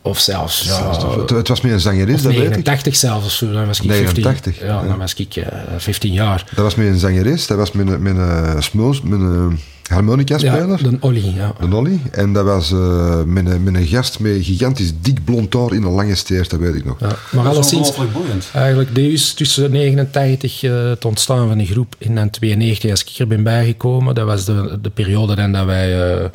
Of 0.05 0.19
zelfs, 0.19 0.61
ja, 0.61 0.93
zelfs 0.93 1.15
het, 1.15 1.29
het 1.29 1.47
was 1.47 1.61
meer 1.61 1.73
een 1.73 1.79
zangeres, 1.79 2.21
dat 2.21 2.31
weet 2.31 2.41
ik. 2.41 2.49
89 2.49 2.95
zelfs 2.95 3.25
of 3.25 3.31
zo. 3.31 3.51
Dan 3.51 3.65
was 3.65 3.79
ik 3.79 3.89
15, 3.89 4.23
89, 4.23 4.59
ja, 4.59 4.65
ja. 4.65 4.87
dan 4.87 4.97
was 4.97 5.13
ik 5.13 5.35
eh, 5.35 5.47
15 5.77 6.11
jaar. 6.11 6.43
Dat 6.55 6.63
was 6.63 6.75
meer 6.75 6.87
een 6.87 6.99
zangeres. 6.99 7.47
Dat 7.47 7.57
was 7.57 7.71
met 7.71 7.87
een, 7.87 8.63
smoos, 8.63 9.01
met 9.01 9.19
een 9.19 9.59
harmonica-speler. 9.87 10.83
Ja, 10.83 10.89
de 10.89 10.97
Olly, 10.99 11.33
ja. 11.35 11.53
De 11.59 11.67
Nolly. 11.67 11.99
En 12.11 12.33
dat 12.33 12.45
was 12.45 12.71
eh, 12.71 13.23
met, 13.23 13.45
een, 13.45 13.63
met 13.63 13.75
een 13.75 13.87
gast 13.87 14.19
met 14.19 14.37
gigantisch 14.41 14.91
dik 15.01 15.23
blond 15.23 15.53
haar 15.53 15.73
in 15.73 15.83
een 15.83 15.91
lange 15.91 16.15
steert, 16.15 16.49
dat 16.49 16.59
weet 16.59 16.75
ik 16.75 16.85
nog. 16.85 16.99
ja. 16.99 17.15
Maar 17.31 17.47
alleszins, 17.47 17.91
boeiend. 18.13 18.49
eigenlijk 18.53 18.95
deze 18.95 19.33
tussen 19.33 19.71
89 19.71 20.63
eh, 20.63 20.89
het 20.89 21.05
ontstaan 21.05 21.47
van 21.47 21.57
de 21.57 21.65
groep 21.65 21.95
en 21.99 22.15
dan 22.15 22.29
92 22.29 22.91
als 22.91 23.03
ik 23.03 23.19
er 23.19 23.27
ben 23.27 23.43
bijgekomen. 23.43 24.15
Dat 24.15 24.25
was 24.25 24.45
de, 24.45 24.79
de 24.81 24.89
periode 24.89 25.35
dan 25.35 25.51
dat 25.51 25.65
wij 25.65 26.13
eh 26.13 26.29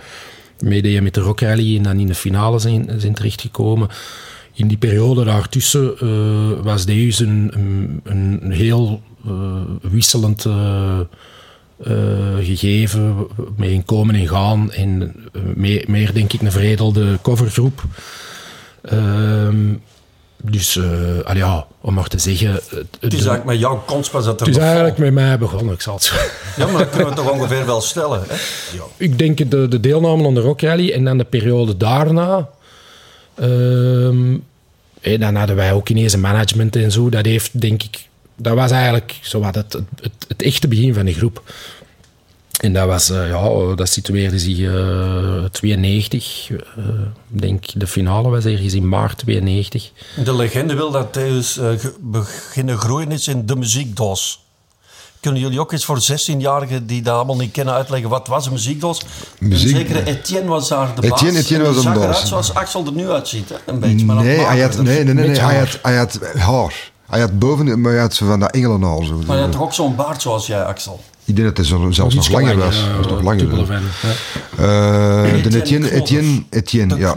meededen 0.62 1.02
met 1.02 1.14
de 1.14 1.20
Rock 1.20 1.40
Rally 1.40 1.76
en 1.76 1.82
dan 1.82 1.98
in 1.98 2.06
de 2.06 2.14
finale 2.14 2.58
zijn, 2.58 2.90
zijn 2.96 3.14
terechtgekomen. 3.14 3.88
In 4.52 4.68
die 4.68 4.78
periode 4.78 5.24
daartussen 5.24 5.98
eh, 5.98 6.62
was 6.62 6.84
deze 6.84 7.24
een, 7.24 8.00
een, 8.04 8.50
heel 8.50 9.02
eh, 9.26 9.62
wisselend 9.80 10.44
eh, 10.44 11.00
gegeven, 12.40 13.26
met 13.56 13.68
een 13.68 13.84
komen 13.84 14.14
en 14.14 14.28
gaan. 14.28 14.72
En 14.72 15.14
meer, 15.54 15.84
meer, 15.88 16.14
denk 16.14 16.32
ik, 16.32 16.42
een 16.42 16.52
veredelde 16.52 17.18
covergroep. 17.22 17.84
Ehm, 18.82 19.74
dus, 20.42 20.76
eh, 20.76 21.34
ja, 21.34 21.66
om 21.80 21.94
maar 21.94 22.06
te 22.08 22.18
zeggen... 22.18 22.52
Het, 22.52 22.86
Het 23.00 23.12
is 23.12 23.26
eigenlijk 23.26 23.44
met 23.44 23.58
jouw 23.58 23.84
dat 24.12 24.40
er 24.40 24.46
het 24.46 24.56
is 24.56 24.62
eigenlijk 24.62 24.98
met 24.98 25.12
mij 25.12 25.38
begonnen, 25.38 25.74
ik 25.74 25.80
zal 25.80 25.94
het 25.94 26.02
zo... 26.02 26.14
Ja, 26.56 26.66
maar 26.66 26.78
dat 26.78 26.90
kunnen 26.90 27.08
we 27.08 27.14
toch 27.14 27.30
ongeveer 27.30 27.66
wel 27.66 27.80
stellen. 27.80 28.22
Hè? 28.28 28.34
Ja. 28.76 28.82
Ik 28.96 29.18
denk 29.18 29.50
de, 29.50 29.68
de 29.68 29.80
deelname 29.80 30.26
aan 30.26 30.34
de 30.34 30.40
Rock 30.40 30.60
Rally 30.60 30.92
en 30.92 31.04
dan 31.04 31.18
de 31.18 31.24
periode 31.24 31.76
daarna. 31.76 32.48
ehm, 33.34 34.36
en 35.00 35.20
dan 35.20 35.34
hadden 35.34 35.56
wij 35.56 35.72
ook 35.72 35.88
ineens 35.88 36.12
een 36.12 36.20
management 36.20 36.76
en 36.76 36.92
zo. 36.92 37.08
Dat 37.08 37.24
heeft, 37.24 37.60
denk 37.60 37.82
ik, 37.82 38.08
dat 38.36 38.54
was 38.54 38.70
eigenlijk 38.70 39.18
zo 39.22 39.40
wat 39.40 39.54
het, 39.54 39.72
het, 40.00 40.12
het 40.28 40.42
echte 40.42 40.68
begin 40.68 40.94
van 40.94 41.04
de 41.04 41.12
groep. 41.14 41.42
En 42.60 42.72
dat 42.72 42.86
was, 42.86 43.10
eh, 43.10 43.28
ja, 43.28 43.74
dat 43.74 43.88
situeerde 43.88 44.38
zich 44.38 44.58
eh 44.58 45.44
92. 45.50 46.50
eh, 46.50 46.56
ik 47.32 47.40
denk 47.40 47.64
de 47.74 47.86
finale 47.86 48.28
was 48.28 48.44
ergens 48.44 48.74
in 48.74 48.88
maart 48.88 49.18
92. 49.18 49.90
De 50.24 50.34
legende 50.34 50.74
wil 50.74 50.90
dat 50.90 51.12
Theus 51.12 51.58
eh, 51.58 51.68
beginnen 52.00 52.78
groeien 52.78 53.12
is 53.12 53.28
in 53.28 53.46
de 53.46 53.56
muziekdoos. 53.56 54.44
Kunnen 55.20 55.40
jullie 55.40 55.60
ook 55.60 55.72
eens 55.72 55.84
voor 55.84 55.98
16-jarigen 56.12 56.86
die 56.86 57.02
dat 57.02 57.14
allemaal 57.14 57.36
niet 57.36 57.50
kennen 57.52 57.74
uitleggen 57.74 58.08
wat 58.10 58.26
was 58.26 58.46
een 58.46 58.52
muziekdoos? 58.52 59.00
Muziek- 59.38 59.76
zekere 59.76 60.04
Etienne 60.06 60.48
was 60.48 60.68
daar 60.68 60.94
de 60.94 61.00
baas. 61.08 61.10
Etienne- 61.20 61.38
Etienne 61.38 61.64
En 61.64 61.74
was 61.74 61.84
een 61.84 61.92
zag 61.92 61.94
baas. 61.94 62.04
eruit 62.04 62.28
zoals 62.28 62.54
Axel 62.54 62.86
er 62.86 62.92
nu 62.92 63.10
uitziet, 63.10 63.48
hè? 63.48 63.56
een 63.66 63.78
beetje. 63.80 64.04
Maar 64.06 64.16
Nee, 64.24 64.38
hij 64.38 64.60
had, 64.60 64.76
nee, 64.82 65.04
nee, 65.04 65.14
nee, 65.14 65.28
hij 65.28 65.38
haar. 65.38 65.58
had, 65.58 65.78
hij 65.82 65.96
had 65.96 66.18
haar. 66.38 66.90
Hij 67.06 67.20
had 67.20 67.38
boven, 67.38 67.80
maar 67.80 67.92
hij 67.92 68.00
had 68.00 68.14
zo 68.14 68.26
van 68.26 68.40
dat 68.40 68.50
engelenhaar. 68.50 69.04
Zo. 69.04 69.22
Maar 69.26 69.36
je 69.36 69.42
had 69.42 69.52
toch 69.52 69.60
ook 69.62 69.72
zo'n 69.72 69.94
baard 69.96 70.22
zoals 70.22 70.46
jij, 70.46 70.64
Axel? 70.64 71.00
Ik 71.24 71.36
denk 71.36 71.48
dat 71.48 71.56
hij 71.56 71.66
zo, 71.66 71.90
zelfs 71.90 72.14
nog 72.14 72.28
langer 72.28 72.56
was. 72.56 72.76
ja, 72.76 72.96
was 72.96 73.06
nog 73.06 73.22
langer. 73.22 73.66
ja. 73.66 73.80
Eh, 74.56 75.42
de 75.42 75.60
Etienne 75.60 75.92
Etienne. 75.92 76.42
Etienne, 76.50 76.96
ja. 76.96 77.16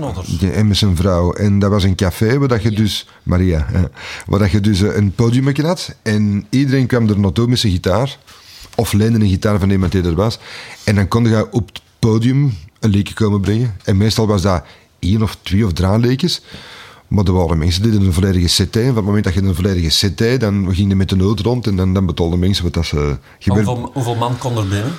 En 0.53 0.67
met 0.67 0.77
zijn 0.77 0.95
vrouw. 0.95 1.33
En 1.33 1.59
dat 1.59 1.69
was 1.69 1.83
een 1.83 1.95
café 1.95 2.37
waar 2.37 2.47
dat 2.47 2.63
je 2.63 2.71
dus... 2.71 3.07
Maria. 3.23 3.65
hè, 3.71 3.81
waar 4.25 4.39
dat 4.39 4.51
je 4.51 4.59
dus 4.59 4.81
eh, 4.81 4.95
een 4.95 5.11
podium 5.11 5.55
had. 5.61 5.95
En 6.01 6.45
iedereen 6.49 6.87
kwam 6.87 7.09
er 7.09 7.19
naartoe 7.19 7.47
met 7.47 7.59
zijn 7.59 7.73
gitaar. 7.73 8.17
Of 8.75 8.93
leende 8.93 9.19
een 9.19 9.29
gitaar 9.29 9.59
van 9.59 9.69
iemand 9.69 9.91
die 9.91 10.03
er 10.03 10.15
was. 10.15 10.39
En 10.83 10.95
dan 10.95 11.07
kon 11.07 11.25
je 11.29 11.51
op 11.51 11.67
het 11.67 11.81
podium 11.99 12.57
een 12.79 12.89
leekje 12.89 13.13
komen 13.13 13.41
brengen. 13.41 13.75
En 13.83 13.97
meestal 13.97 14.27
was 14.27 14.41
dat 14.41 14.63
één 14.99 15.21
of 15.21 15.37
twee 15.41 15.65
of 15.65 15.73
drie 15.73 15.99
leekjes. 15.99 16.41
Maar 17.13 17.25
er 17.25 17.33
waren 17.33 17.57
mensen 17.57 17.81
die 17.81 17.91
deden 17.91 18.07
een 18.07 18.13
volledige 18.13 18.63
CT. 18.63 18.75
En 18.75 18.85
van 18.85 18.95
het 18.95 19.05
moment 19.05 19.23
dat 19.23 19.33
je 19.33 19.41
een 19.41 19.55
volledige 19.55 20.07
CT, 20.07 20.39
dan 20.39 20.75
ging 20.75 20.89
je 20.89 20.95
met 20.95 21.09
de 21.09 21.15
nood 21.15 21.39
rond. 21.39 21.67
En 21.67 21.75
dan, 21.75 21.93
dan 21.93 22.05
betaalden 22.05 22.39
mensen 22.39 22.63
wat 22.63 22.73
dat 22.73 22.85
ze... 22.85 23.17
gebeurde. 23.39 23.69
Hoeveel, 23.69 23.89
hoeveel 23.93 24.15
man 24.15 24.37
kon 24.37 24.57
er 24.57 24.67
binnen? 24.67 24.91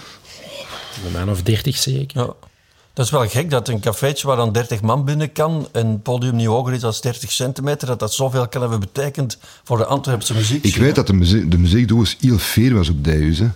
Een 1.06 1.12
man 1.12 1.30
of 1.30 1.42
dertig 1.42 1.76
zeker. 1.76 2.20
Ja. 2.20 2.32
Dat 2.92 3.04
is 3.04 3.10
wel 3.10 3.28
gek 3.28 3.50
dat 3.50 3.68
een 3.68 3.80
cafeetje 3.80 4.26
waar 4.26 4.36
dan 4.36 4.52
30 4.52 4.80
man 4.82 5.04
binnen 5.04 5.32
kan 5.32 5.68
en 5.72 5.86
het 5.86 6.02
podium 6.02 6.36
niet 6.36 6.46
hoger 6.46 6.72
is 6.72 6.80
dan 6.80 6.94
30 7.00 7.32
centimeter, 7.32 7.86
dat 7.86 7.98
dat 7.98 8.12
zoveel 8.12 8.48
kan 8.48 8.60
hebben 8.60 8.80
betekend 8.80 9.38
voor 9.64 9.76
de 9.76 9.84
Antwerpse 9.84 10.34
muziek. 10.34 10.64
Ik 10.64 10.76
weet 10.76 10.94
dat 10.94 11.06
de, 11.06 11.12
muziek, 11.12 11.50
de 11.50 11.58
muziekdoos 11.58 12.16
heel 12.20 12.38
veel 12.38 12.72
was 12.72 12.88
op. 12.88 13.04
Hè. 13.04 13.50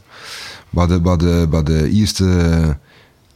Maar 0.70 0.88
de, 0.88 1.00
maar 1.00 1.18
de, 1.18 1.46
maar 1.50 1.64
de 1.64 1.90
eerste 1.90 2.24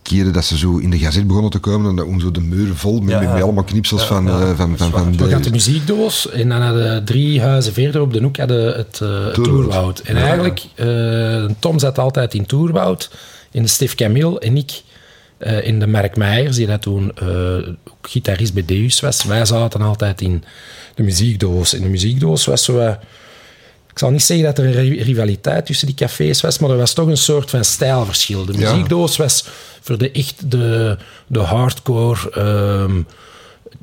keren 0.02 0.32
dat 0.32 0.44
ze 0.44 0.59
zo 0.59 0.76
in 0.76 0.90
de 0.90 0.99
gazet 0.99 1.26
begonnen 1.26 1.50
te 1.50 1.59
komen, 1.59 1.90
en 1.90 1.97
dan 1.97 2.21
zo 2.21 2.30
de 2.30 2.40
muren 2.40 2.76
vol 2.76 3.00
met, 3.00 3.11
Ja, 3.11 3.18
met, 3.18 3.28
ja. 3.28 3.35
met 3.35 3.42
allemaal 3.42 3.64
knipsels 3.64 4.00
Ja, 4.00 4.06
van, 4.06 4.25
ja, 4.25 4.40
eh, 4.40 4.47
dat 4.47 4.56
van, 4.56 4.76
van, 4.76 4.90
waar. 4.90 5.02
van 5.02 5.16
We 5.16 5.32
had 5.32 5.44
de 5.44 5.50
muziekdoos 5.50 6.30
en 6.30 6.49
dan 6.49 6.61
hadden 6.62 7.04
drie 7.04 7.40
huizen 7.40 7.73
verder 7.73 8.00
op 8.00 8.12
de 8.12 8.23
hoek 8.23 8.37
hadden 8.37 8.76
het, 8.76 9.00
eh 9.02 9.25
het 9.25 9.35
Toerwoud. 9.35 9.35
Toerwoud. 9.35 9.99
En 9.99 10.16
eigenlijk, 10.16 10.62
eh, 10.75 11.44
Tom 11.59 11.78
zat 11.78 11.99
altijd 11.99 12.35
in 12.35 12.47
Toerwoud, 12.47 13.11
in 13.50 13.62
de 13.62 13.68
Stef 13.68 13.94
Camille 13.94 14.38
en 14.38 14.56
ik 14.56 14.82
eh, 15.42 15.66
in 15.66 15.78
de 15.78 15.87
Mark 15.87 16.16
Meijers, 16.16 16.56
die 16.56 16.66
dat 16.66 16.82
toen 16.82 17.12
eh, 17.14 17.28
ook 17.90 18.09
gitarist 18.09 18.54
bij 18.54 18.64
Deus 18.64 19.00
was. 19.00 19.25
Wij 19.25 19.44
zaten 19.44 19.80
altijd 19.80 20.21
in 20.21 20.44
de 20.94 21.02
muziekdoos. 21.02 21.75
En 21.75 21.82
de 21.82 21.88
muziekdoos 21.88 22.44
was 22.44 22.64
zo... 22.64 22.97
ik 23.92 23.99
zal 23.99 24.11
niet 24.11 24.22
zeggen 24.22 24.44
dat 24.46 24.58
er 24.58 24.64
een 24.64 24.72
ri- 24.72 25.02
rivaliteit 25.02 25.66
tussen 25.66 25.87
die 25.87 25.96
cafés 25.96 26.40
was, 26.40 26.58
maar 26.58 26.70
er 26.70 26.76
was 26.76 26.92
toch 26.92 27.06
een 27.06 27.16
soort 27.16 27.50
van 27.50 27.64
stijlverschil. 27.64 28.44
De 28.44 28.52
Ja. 28.58 28.70
muziekdoos 28.70 29.16
was 29.16 29.44
voor 29.80 29.99
de 29.99 30.11
echt 30.11 30.50
de, 30.50 30.96
de 31.26 31.38
hardcore 31.38 32.30
ehm, 32.30 33.02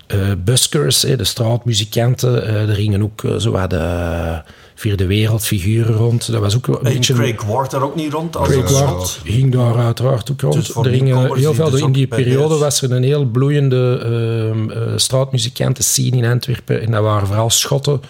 eh, 0.08 0.18
buskers, 0.44 1.00
de 1.00 1.24
straatmuzikanten. 1.24 2.48
eh 2.48 2.70
er 2.70 2.76
gingen 2.76 3.02
ook 3.04 3.24
eh, 3.24 3.36
zo 3.36 3.52
wat 3.52 3.70
de 3.70 4.42
vierde 4.76 5.06
wereldfiguren 5.06 5.96
rond. 5.96 6.32
Dat 6.32 6.42
was 6.42 6.56
ook 6.56 6.68
een 6.68 6.76
En 6.78 6.84
beetje... 6.94 7.14
Craig 7.14 7.44
Ward 7.44 7.72
daar 7.72 7.82
ook 7.82 7.96
niet 7.96 8.14
rond? 8.14 8.36
Als 8.38 8.48
Craig 8.48 8.70
een 8.70 8.86
Ward 8.86 9.20
ging 9.26 9.52
daar 9.54 9.78
uiteraard 9.78 10.32
ook 10.32 10.42
rond. 10.42 10.54
Dus 10.54 10.76
er 10.76 10.86
gingen 10.86 11.36
heel 11.36 11.54
veel, 11.54 11.70
dus 11.70 11.82
in 11.82 11.92
die 11.92 12.08
periode 12.08 12.58
was 12.58 12.82
er 12.82 12.92
een 12.92 13.04
heel 13.04 13.26
bloeiende 13.26 14.00
ehm 14.04 14.72
eh, 14.72 14.94
straatmuzikanten 14.96 15.84
scene 15.84 16.18
in 16.18 16.26
Antwerpen. 16.26 16.82
En 16.82 16.92
dat 16.92 17.04
waren 17.04 17.28
vooral 17.28 17.50
Schotten, 17.50 18.02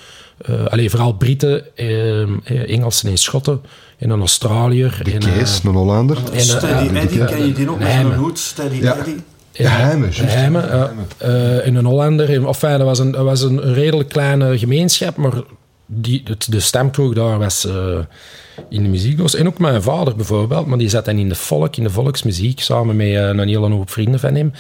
eh 0.46 0.66
alleen 0.66 0.90
vooral 0.90 1.14
Britten, 1.14 1.76
ehm, 1.76 2.30
eh, 2.44 2.74
Engelsen 2.74 3.10
en 3.10 3.18
Schotten. 3.18 3.62
En 3.98 4.10
een 4.10 4.20
Australiër. 4.20 5.00
De 5.04 5.12
en, 5.12 5.20
Kees, 5.20 5.60
eh, 5.60 5.66
een 5.66 5.72
Hollander. 5.76 6.18
en, 6.34 6.40
Steady 6.42 6.96
Eddie, 6.96 7.26
ken 7.26 7.48
je 7.48 7.54
die 7.54 7.70
ook 7.70 7.80
maar- 7.80 8.16
hoed? 8.16 8.40
Steady 8.40 8.76
Ja. 8.76 8.98
Eddie? 8.98 9.16
Ja, 9.52 9.70
Heime, 9.70 10.04
juist. 10.12 10.34
Heime, 10.34 10.60
ja. 10.60 10.92
Eh, 11.18 11.68
en 11.68 11.76
een 11.76 11.86
Hollander. 11.86 12.30
En, 12.34 12.46
Enfin, 12.46 12.78
dat 12.78 12.82
was 12.88 13.00
een, 13.00 13.12
dat 13.12 13.24
was 13.26 13.42
een 13.42 13.74
redelijk 13.74 14.10
kleine 14.10 14.58
gemeenschap, 14.58 15.16
maar 15.16 15.34
die, 15.86 16.22
het, 16.24 16.48
de 16.52 16.60
stemkroeg 16.60 17.14
daar 17.14 17.38
was 17.40 17.66
eh, 17.66 17.98
in 18.70 18.84
de 18.84 18.90
muziekdoos. 18.90 19.36
En 19.36 19.48
ook 19.48 19.58
mijn 19.60 19.82
vader 19.82 20.16
bijvoorbeeld, 20.16 20.66
maar 20.66 20.78
die 20.78 20.90
zat 20.90 21.06
dan 21.06 21.18
in 21.18 21.30
de 21.30 21.36
volk, 21.36 21.76
in 21.76 21.84
de 21.84 21.90
volksmuziek, 21.90 22.60
samen 22.60 22.96
met 22.96 23.08
eh, 23.08 23.14
een 23.28 23.40
hele 23.48 23.70
hoop 23.70 23.90
vrienden 23.90 24.20
van 24.20 24.36
hem. 24.36 24.52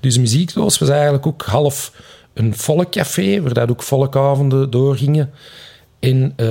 Dus 0.00 0.14
de 0.14 0.20
muziekdoos 0.20 0.78
was 0.78 0.88
eigenlijk 0.88 1.26
ook 1.26 1.42
half 1.42 1.92
een 2.38 2.56
volkcafé, 2.56 3.42
waar 3.42 3.54
dat 3.54 3.70
ook 3.70 3.82
volkavonden 3.82 4.70
doorgingen. 4.70 5.30
En 5.98 6.32
eh, 6.36 6.46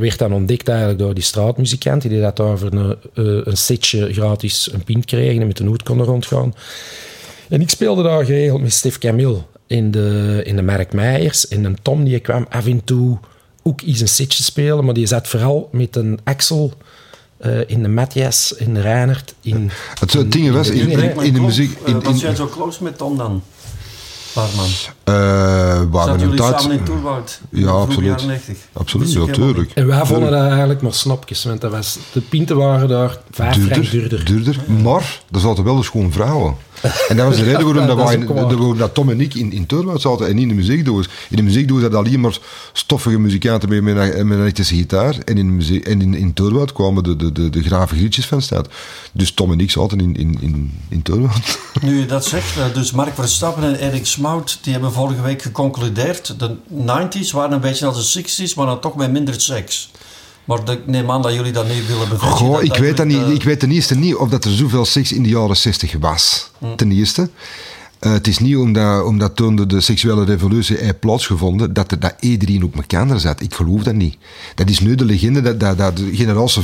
werd 0.00 0.18
dan 0.18 0.32
ontdekt 0.32 0.68
eigenlijk 0.68 0.98
door 0.98 1.14
die 1.14 1.22
straatmuzikanten, 1.22 2.10
die 2.10 2.20
dat 2.20 2.36
daar 2.36 2.58
voor 2.58 2.72
een, 2.72 2.96
eh, 3.14 3.24
een 3.44 3.56
setje 3.56 4.12
gratis 4.12 4.72
een 4.72 4.84
pint 4.84 5.04
kregen 5.04 5.40
en 5.40 5.46
met 5.46 5.58
een 5.58 5.66
hoed 5.66 5.82
konden 5.82 6.06
rondgaan. 6.06 6.54
En 7.48 7.60
ik 7.60 7.70
speelde 7.70 8.02
daar 8.02 8.24
geregeld 8.24 8.62
met 8.62 8.72
Stef 8.72 8.98
Camille 8.98 9.38
in 9.66 9.90
de, 9.90 10.40
in 10.44 10.56
de 10.56 10.62
Mark 10.62 10.92
Meijers. 10.92 11.48
En 11.48 11.64
een 11.64 11.78
Tom 11.82 12.04
die 12.04 12.18
kwam 12.18 12.46
af 12.50 12.66
en 12.66 12.84
toe 12.84 13.18
ook 13.62 13.80
eens 13.80 14.00
een 14.00 14.08
setje 14.08 14.42
spelen, 14.42 14.84
maar 14.84 14.94
die 14.94 15.06
zat 15.06 15.28
vooral 15.28 15.68
met 15.72 15.96
een 15.96 16.18
Axel 16.24 16.72
eh, 17.36 17.60
in 17.66 17.82
de 17.82 17.88
Matthias, 17.88 18.52
in 18.52 18.74
de 18.74 18.80
Reinert. 18.80 19.34
In, 19.40 19.70
Het 20.00 20.32
ding 20.32 20.52
was, 20.52 20.70
in, 20.70 20.90
in, 20.90 21.20
in 21.20 21.32
de 21.32 21.40
muziek... 21.40 21.78
Eh, 21.84 21.88
In, 21.88 22.00
was 22.00 22.12
in, 22.12 22.18
jij 22.18 22.34
zo 22.34 22.46
close 22.46 22.82
met 22.82 22.98
Tom 22.98 23.16
dan? 23.16 23.42
Eh, 25.04 25.14
Zaten 25.14 25.90
we 25.92 25.98
een 26.10 26.18
jullie 26.18 26.36
tijd... 26.36 26.60
samen 26.60 26.78
in 26.78 26.84
Toerwoud? 26.84 27.40
Ja, 27.50 27.70
absoluut. 27.70 28.08
jaren 28.08 28.26
90? 28.26 28.56
Absoluut, 28.72 29.06
Dat 29.06 29.16
is 29.16 29.20
ook 29.22 29.26
ja, 29.28 29.32
helemaal 29.32 29.54
tuurlijk. 29.54 29.74
en 29.76 29.86
wij 29.86 30.06
vonden 30.06 30.30
dat 30.30 30.48
eigenlijk 30.48 30.82
maar 30.82 30.92
snapjes, 30.94 31.44
want 31.44 31.60
dat 31.60 31.70
was, 31.70 31.98
de 32.12 32.20
pinten 32.20 32.56
waren 32.56 32.88
daar 32.88 33.16
vijf 33.30 33.66
frank 33.66 33.90
duurder. 33.90 34.24
duurder. 34.24 34.56
Maar 34.82 35.20
er 35.32 35.40
zaten 35.40 35.64
wel 35.64 35.76
dus 35.76 35.88
gewoon 35.88 36.12
vrouwen. 36.12 36.56
En 37.08 37.16
dat 37.16 37.26
was 37.26 37.36
de 37.36 37.42
reden 37.42 37.64
waarom, 37.64 37.86
dat, 37.86 37.96
Dat 37.96 38.08
is 38.10 38.16
wij, 38.16 38.26
ook 38.28 38.34
waar. 38.34 38.48
de- 38.48 38.56
waarom 38.56 38.78
dat 38.78 38.94
Tom 38.94 39.10
en 39.10 39.20
ik 39.20 39.34
in, 39.34 39.52
in 39.52 39.66
Torwoud 39.66 40.00
zaten 40.00 40.26
en 40.28 40.34
niet 40.34 40.42
in 40.42 40.48
de 40.48 40.54
muziekdoos. 40.54 41.08
In 41.30 41.36
de 41.36 41.42
muziekdoos 41.42 41.80
hadden 41.80 41.98
alleen 41.98 42.20
maar 42.20 42.38
stoffige 42.72 43.18
muzikanten 43.18 43.68
met, 43.68 43.82
met, 43.82 43.96
een- 43.96 44.26
met 44.26 44.36
een 44.36 44.42
elektrische 44.42 44.74
gitaar. 44.74 45.18
En 45.24 45.38
in, 45.38 45.56
muziek, 45.56 45.86
en 45.86 46.02
in, 46.02 46.14
in 46.14 46.32
Torwoud 46.32 46.72
kwamen 46.72 47.02
de, 47.04 47.16
de, 47.16 47.32
de, 47.32 47.50
de 47.50 47.62
grave 47.62 47.94
grietjes 47.96 48.26
van 48.26 48.42
staat. 48.42 48.68
Dus 49.12 49.32
Tom 49.32 49.52
en 49.52 49.60
ik 49.60 49.70
zaten 49.70 49.98
in, 50.00 50.16
in, 50.16 50.36
in, 50.40 50.72
in 50.88 51.02
Torwoud. 51.02 51.58
Nu 51.82 51.98
je 52.00 52.06
dat 52.06 52.24
zegt, 52.24 52.56
eh, 52.56 52.64
dus 52.74 52.92
Mark 52.92 53.14
Verstappen 53.14 53.62
en 53.62 53.74
Erik 53.88 54.06
Smout, 54.06 54.58
die 54.62 54.72
hebben 54.72 54.92
vorige 54.92 55.22
week 55.22 55.42
geconcludeerd. 55.42 56.34
De 56.38 56.54
90s 56.86 57.30
waren 57.32 57.52
een 57.52 57.60
beetje 57.60 57.86
als 57.86 58.12
de 58.12 58.22
60s, 58.22 58.54
maar 58.56 58.66
dan 58.66 58.80
toch 58.80 58.96
met 58.96 59.12
minder 59.12 59.40
seks. 59.40 59.90
Maar 60.46 60.64
de- 60.64 60.72
ik 60.72 60.86
neem 60.86 61.10
aan 61.10 61.22
dat 61.22 61.34
jullie 61.34 61.52
dat 61.52 61.68
niet 61.68 61.86
willen 61.86 62.08
bevestigen. 62.08 62.36
Goh, 62.36 62.62
ik 62.62 62.74
weet, 62.76 62.96
dat 62.96 63.06
niet, 63.06 63.28
ik 63.28 63.42
weet 63.42 63.60
ten 63.60 63.70
eerste 63.70 63.94
niet 63.96 64.14
of 64.14 64.28
dat 64.28 64.44
er 64.44 64.50
zoveel 64.50 64.84
seks 64.84 65.12
in 65.12 65.22
de 65.22 65.28
jaren 65.28 65.56
60 65.56 65.94
was. 66.00 66.50
Ten 66.76 66.92
eerste. 66.92 67.30
Eh, 67.98 68.12
het 68.12 68.26
is 68.26 68.38
niet 68.38 68.56
omdat, 68.56 69.04
omdat 69.04 69.36
toen 69.36 69.56
de, 69.56 69.66
de 69.66 69.80
seksuele 69.80 70.24
revolutie 70.24 70.76
heeft 70.76 71.00
plaatsgevonden 71.00 71.72
dat, 71.72 71.90
er, 71.90 71.98
dat 72.00 72.14
iedereen 72.20 72.62
op 72.64 72.76
elkaar 72.76 73.20
zat. 73.20 73.40
Ik 73.42 73.54
geloof 73.54 73.82
dat 73.82 73.94
niet. 73.94 74.16
Dat 74.54 74.68
is 74.70 74.80
nu 74.80 74.94
de 74.94 75.04
legende 75.04 75.42
dat, 75.42 75.60
dat, 75.60 75.78
dat 75.78 75.96
de 75.96 76.10
generatie 76.12 76.62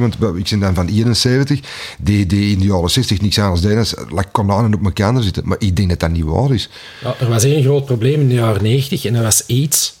want 0.00 0.14
ik 0.14 0.20
ben 0.50 0.58
dan 0.60 0.74
van 0.74 0.88
71, 0.88 1.60
die, 1.98 2.26
die 2.26 2.52
in 2.52 2.58
de 2.58 2.66
jaren 2.66 2.90
60 2.90 3.20
niks 3.20 3.38
anders 3.38 3.60
deden 3.60 3.86
like, 4.08 4.28
kananen 4.32 4.74
op 4.74 4.84
elkaar 4.84 5.22
zitten. 5.22 5.42
Maar 5.46 5.56
ik 5.60 5.76
denk 5.76 5.88
dat 5.88 6.00
dat 6.00 6.10
niet 6.10 6.24
waar 6.24 6.52
is. 6.52 6.68
Ja, 7.02 7.14
er 7.20 7.28
was 7.28 7.44
één 7.44 7.62
groot 7.62 7.84
probleem 7.84 8.20
in 8.20 8.28
de 8.28 8.34
jaren 8.34 8.62
90 8.62 9.04
en 9.04 9.12
dat 9.12 9.22
was 9.22 9.44
AIDS. 9.48 9.94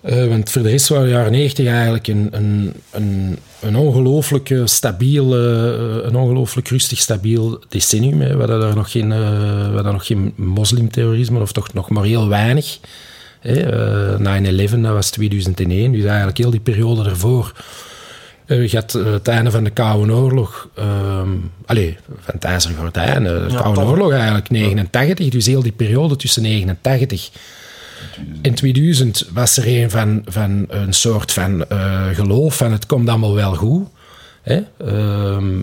Eh, 0.00 0.26
want 0.26 0.50
voor 0.50 0.62
de 0.62 0.68
rest 0.68 0.88
waren 0.88 1.04
de 1.04 1.10
jaren 1.10 1.32
90 1.32 1.66
eigenlijk 1.66 2.08
een, 2.08 2.28
een, 2.30 2.72
een, 2.90 3.38
een 3.60 3.76
ongelooflijk 3.76 4.54
stabiel, 4.64 5.36
eh, 5.36 6.04
een 6.04 6.16
ongelooflijk 6.16 6.68
rustig 6.68 6.98
stabiel 6.98 7.60
decennium. 7.68 8.20
Hè, 8.20 8.36
waar 8.36 8.46
daar 8.46 8.74
nog 8.74 8.90
geen, 8.90 9.12
eh, 9.12 9.72
waar 9.72 9.82
daar 9.82 9.92
nog 9.92 10.06
geen 10.06 10.32
moslimterrorisme, 10.36 11.40
of 11.40 11.52
toch 11.52 11.72
nog 11.72 11.90
maar 11.90 12.04
heel 12.04 12.28
weinig. 12.28 12.78
Hè, 13.40 13.60
eh, 13.60 14.18
9-11, 14.18 14.82
dat 14.82 14.92
was 14.92 15.10
2001, 15.10 15.92
dus 15.92 16.04
eigenlijk 16.04 16.38
heel 16.38 16.50
die 16.50 16.60
periode 16.60 17.10
ervoor. 17.10 17.52
Eh, 18.46 18.68
je 18.68 18.76
had 18.76 18.92
het 18.92 19.28
einde 19.28 19.50
van 19.50 19.64
de 19.64 19.70
Koude 19.70 20.12
Oorlog, 20.12 20.68
ehm 20.74 21.28
allee, 21.66 21.96
van 22.20 22.34
het 22.34 22.44
IJzeren 22.44 22.76
Gordijn, 22.76 23.22
de 23.22 23.46
Ja, 23.48 23.60
Koude. 23.60 23.80
Oorlog 23.80 24.12
eigenlijk, 24.12 24.50
89. 24.50 25.28
Dus 25.28 25.46
heel 25.46 25.62
die 25.62 25.72
periode 25.72 26.16
tussen 26.16 26.42
89 26.42 27.30
en 28.42 28.54
2000 28.54 29.28
was 29.32 29.56
er 29.56 29.66
een 29.82 29.90
van, 29.90 30.22
van 30.24 30.64
een 30.68 30.92
soort 30.92 31.32
van 31.32 31.68
eh, 31.68 32.06
geloof 32.12 32.56
van 32.56 32.72
het 32.72 32.86
komt 32.86 33.08
allemaal 33.08 33.34
wel 33.34 33.54
goed. 33.54 33.86
Hè? 34.42 34.60
Ehm, 34.78 35.62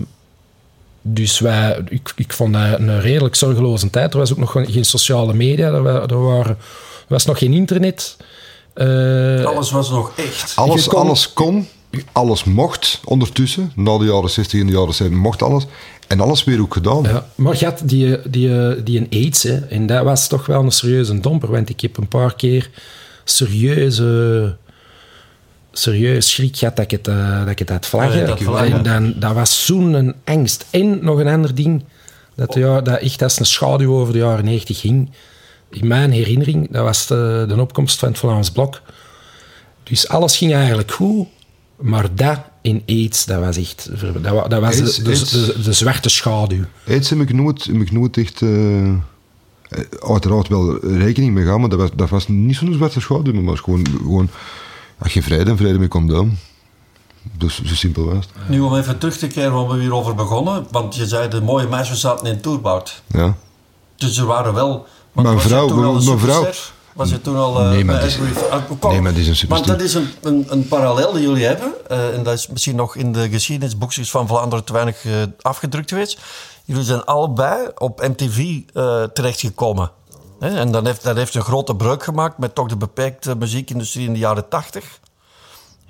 dus 1.02 1.38
wij, 1.38 1.80
ik, 1.88 2.12
ik 2.16 2.32
vond 2.32 2.52
dat 2.52 2.78
een 2.78 3.00
redelijk 3.00 3.34
zorgeloze 3.34 3.90
tijd. 3.90 4.12
Er 4.12 4.18
was 4.18 4.30
ook 4.32 4.38
nog 4.38 4.52
geen 4.52 4.84
sociale 4.84 5.34
media, 5.34 5.66
er, 5.66 5.82
wa- 5.82 6.06
er, 6.08 6.22
waren, 6.22 6.56
er 6.56 7.06
was 7.08 7.24
nog 7.26 7.38
geen 7.38 7.52
internet. 7.52 8.16
Eh, 8.74 9.44
Alles 9.44 9.70
was 9.70 9.90
nog 9.90 10.12
echt. 10.16 10.52
Alles, 10.56 10.86
kon- 10.86 11.00
alles 11.00 11.32
kon, 11.32 11.68
alles 12.12 12.44
mocht 12.44 13.00
ondertussen. 13.04 13.72
Na 13.74 13.98
de 13.98 14.04
jaren 14.04 14.30
60 14.30 14.60
en 14.60 14.66
de 14.66 14.72
jaren 14.72 14.94
70 14.94 15.22
mocht 15.22 15.42
alles. 15.42 15.66
En 16.06 16.20
alles 16.20 16.44
weer 16.44 16.60
ook 16.60 16.72
gedaan. 16.72 17.02
Ja, 17.02 17.26
maar 17.34 17.56
je 17.58 17.64
had 17.64 17.82
die, 17.84 18.18
die, 18.30 18.82
die 18.82 18.98
een 18.98 19.06
AIDS, 19.10 19.42
hè, 19.42 19.56
en 19.56 19.86
dat 19.86 20.04
was 20.04 20.28
toch 20.28 20.46
wel 20.46 20.62
een 20.62 20.70
serieuze 20.70 21.20
domper, 21.20 21.50
want 21.50 21.68
ik 21.68 21.80
heb 21.80 21.96
een 21.96 22.08
paar 22.08 22.34
keer 22.34 22.70
serieuze, 23.24 24.56
serieus 25.72 26.30
schrik 26.30 26.56
gehad 26.56 26.76
dat 26.76 26.84
ik 26.84 26.90
het, 26.90 27.08
eh, 27.08 27.38
dat 27.38 27.48
ik 27.48 27.58
het 27.58 27.68
had 27.68 27.86
vlaggen. 27.86 28.20
Ja, 28.20 28.26
dat 28.26 28.42
vlaggen. 28.42 28.72
en 28.72 28.82
dan, 28.82 29.14
dat 29.16 29.32
was 29.32 29.66
zo'n 29.66 29.92
een 29.92 30.14
angst. 30.24 30.66
En 30.70 31.04
nog 31.04 31.18
een 31.18 31.28
ander 31.28 31.54
ding, 31.54 31.84
dat, 32.34 32.54
ja, 32.54 32.80
dat 32.80 33.00
echt 33.00 33.22
als 33.22 33.38
een 33.38 33.46
schaduw 33.46 33.94
over 33.94 34.12
de 34.12 34.18
jaren 34.18 34.44
90 34.44 34.80
ging. 34.80 35.10
In 35.70 35.86
mijn 35.86 36.10
herinnering, 36.10 36.70
dat 36.70 36.82
was 36.82 37.06
de, 37.06 37.44
de 37.48 37.60
opkomst 37.60 37.98
van 37.98 38.08
het 38.08 38.18
Vlaams 38.18 38.50
Blok. 38.50 38.82
Dus 39.82 40.08
alles 40.08 40.36
ging 40.36 40.54
eigenlijk 40.54 40.90
goed, 40.90 41.26
maar 41.80 42.14
dat 42.14 42.38
in 42.60 42.82
AIDS, 42.86 43.24
dat 43.24 43.40
was 43.40 43.56
echt... 43.56 43.88
Dat, 44.22 44.50
dat 44.50 44.60
was 44.60 44.80
AIDS- 44.80 44.96
de, 44.96 45.02
de, 45.02 45.08
AIDS- 45.08 45.30
de, 45.30 45.62
de 45.62 45.72
zwarte 45.72 46.08
schaduw. 46.08 46.64
Aids 46.88 47.10
heb 47.10 47.20
ik 47.20 47.32
nooit, 47.32 47.64
heb 47.64 47.80
ik 47.80 47.92
nooit 47.92 48.16
echt... 48.16 48.42
eh, 48.42 48.88
eh, 48.88 48.98
uiteraard 50.08 50.48
wel 50.48 50.78
rekening 50.86 51.34
mee 51.34 51.44
gaan, 51.44 51.60
maar 51.60 51.68
dat 51.68 51.78
was, 51.78 51.90
dat 51.96 52.08
was 52.08 52.28
niet 52.28 52.56
zo'n 52.56 52.72
zwarte 52.72 53.00
schaduw, 53.00 53.32
maar 53.32 53.44
was 53.44 53.60
gewoon... 53.60 53.86
gewoon 53.96 54.28
als 54.98 55.12
je 55.12 55.22
vrede 55.22 55.50
en 55.50 55.56
vrede 55.56 55.78
met 55.78 55.88
condoom. 55.88 56.36
Dus 57.38 57.62
zo 57.64 57.74
simpel 57.74 58.04
was 58.04 58.14
het. 58.14 58.48
Nu 58.48 58.60
om 58.60 58.76
even 58.76 58.98
terug 58.98 59.16
te 59.16 59.26
keren 59.26 59.52
waar 59.52 59.68
we 59.68 59.80
hierover 59.80 60.14
begonnen. 60.14 60.66
Want 60.70 60.96
je 60.96 61.06
zei 61.06 61.28
de 61.28 61.40
mooie 61.40 61.68
meisjes 61.68 62.00
zaten 62.00 62.26
in 62.26 62.40
Toerbout. 62.40 63.02
Ja. 63.06 63.36
Dus 63.96 64.18
er 64.18 64.26
waren 64.26 64.54
wel... 64.54 64.86
Mijn 65.12 65.40
vrouw- 65.40 65.68
mijn 66.02 66.18
vrouw-? 66.18 66.48
Was 66.96 67.10
je 67.10 67.20
toen 67.20 67.36
al... 67.36 67.60
eh, 67.60 67.68
Nee, 67.68 67.84
maar 67.84 67.94
is- 68.04 68.18
nee, 68.92 69.00
maar 69.00 69.12
is 69.16 69.26
een. 69.42 69.48
Want 69.48 69.66
dat 69.66 69.80
is 69.80 69.94
een, 69.94 70.08
een, 70.22 70.46
een 70.48 70.68
parallel 70.68 71.12
die 71.12 71.22
jullie 71.22 71.44
hebben. 71.44 71.72
eh, 71.88 72.14
en 72.14 72.22
dat 72.22 72.34
is 72.34 72.46
misschien 72.46 72.76
nog 72.76 72.96
in 72.96 73.12
de 73.12 73.28
geschiedenisboekjes 73.30 74.10
van 74.10 74.26
Vlaanderen 74.28 74.64
te 74.64 74.72
weinig 74.72 75.04
eh, 75.04 75.12
afgedrukt 75.40 75.88
geweest. 75.88 76.18
Jullie 76.64 76.84
zijn 76.84 77.04
allebei 77.04 77.68
op 77.78 78.00
MTV 78.00 78.60
terechtgekomen. 79.12 79.90
Hè, 80.40 80.48
en 80.58 80.70
dan 80.72 80.86
heeft, 80.86 81.02
dat 81.04 81.16
heeft 81.16 81.34
een 81.34 81.42
grote 81.42 81.76
breuk 81.76 82.02
gemaakt 82.04 82.38
met 82.38 82.54
toch 82.54 82.68
de 82.68 82.76
beperkte 82.76 83.34
muziekindustrie 83.36 84.06
in 84.06 84.12
de 84.12 84.18
jaren 84.18 84.48
tachtig. 84.48 84.98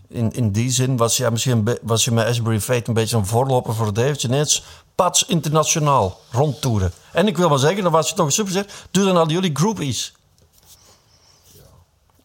In, 0.08 0.32
in 0.32 0.50
die 0.50 0.70
zin 0.70 0.96
was, 0.96 1.16
jij 1.16 1.30
misschien 1.30 1.68
was 1.82 2.04
je 2.04 2.10
met 2.10 2.26
Asbury 2.26 2.60
Fate 2.60 2.82
een 2.88 2.94
beetje 2.94 3.16
een 3.16 3.26
voorloper 3.26 3.74
voor 3.74 3.92
David. 3.92 4.22
Ineens 4.22 4.64
pats 4.94 5.24
internationaal 5.26 6.20
rondtoeren. 6.30 6.92
En 7.12 7.26
ik 7.26 7.36
wil 7.36 7.48
maar 7.48 7.58
zeggen, 7.58 7.82
dan 7.82 7.92
was 7.92 8.08
je 8.08 8.14
toch 8.14 8.26
een 8.26 8.32
superster. 8.32 8.66
Doe 8.90 9.04
dan 9.04 9.16
al 9.16 9.28
jullie 9.28 9.50
groupies. 9.54 10.14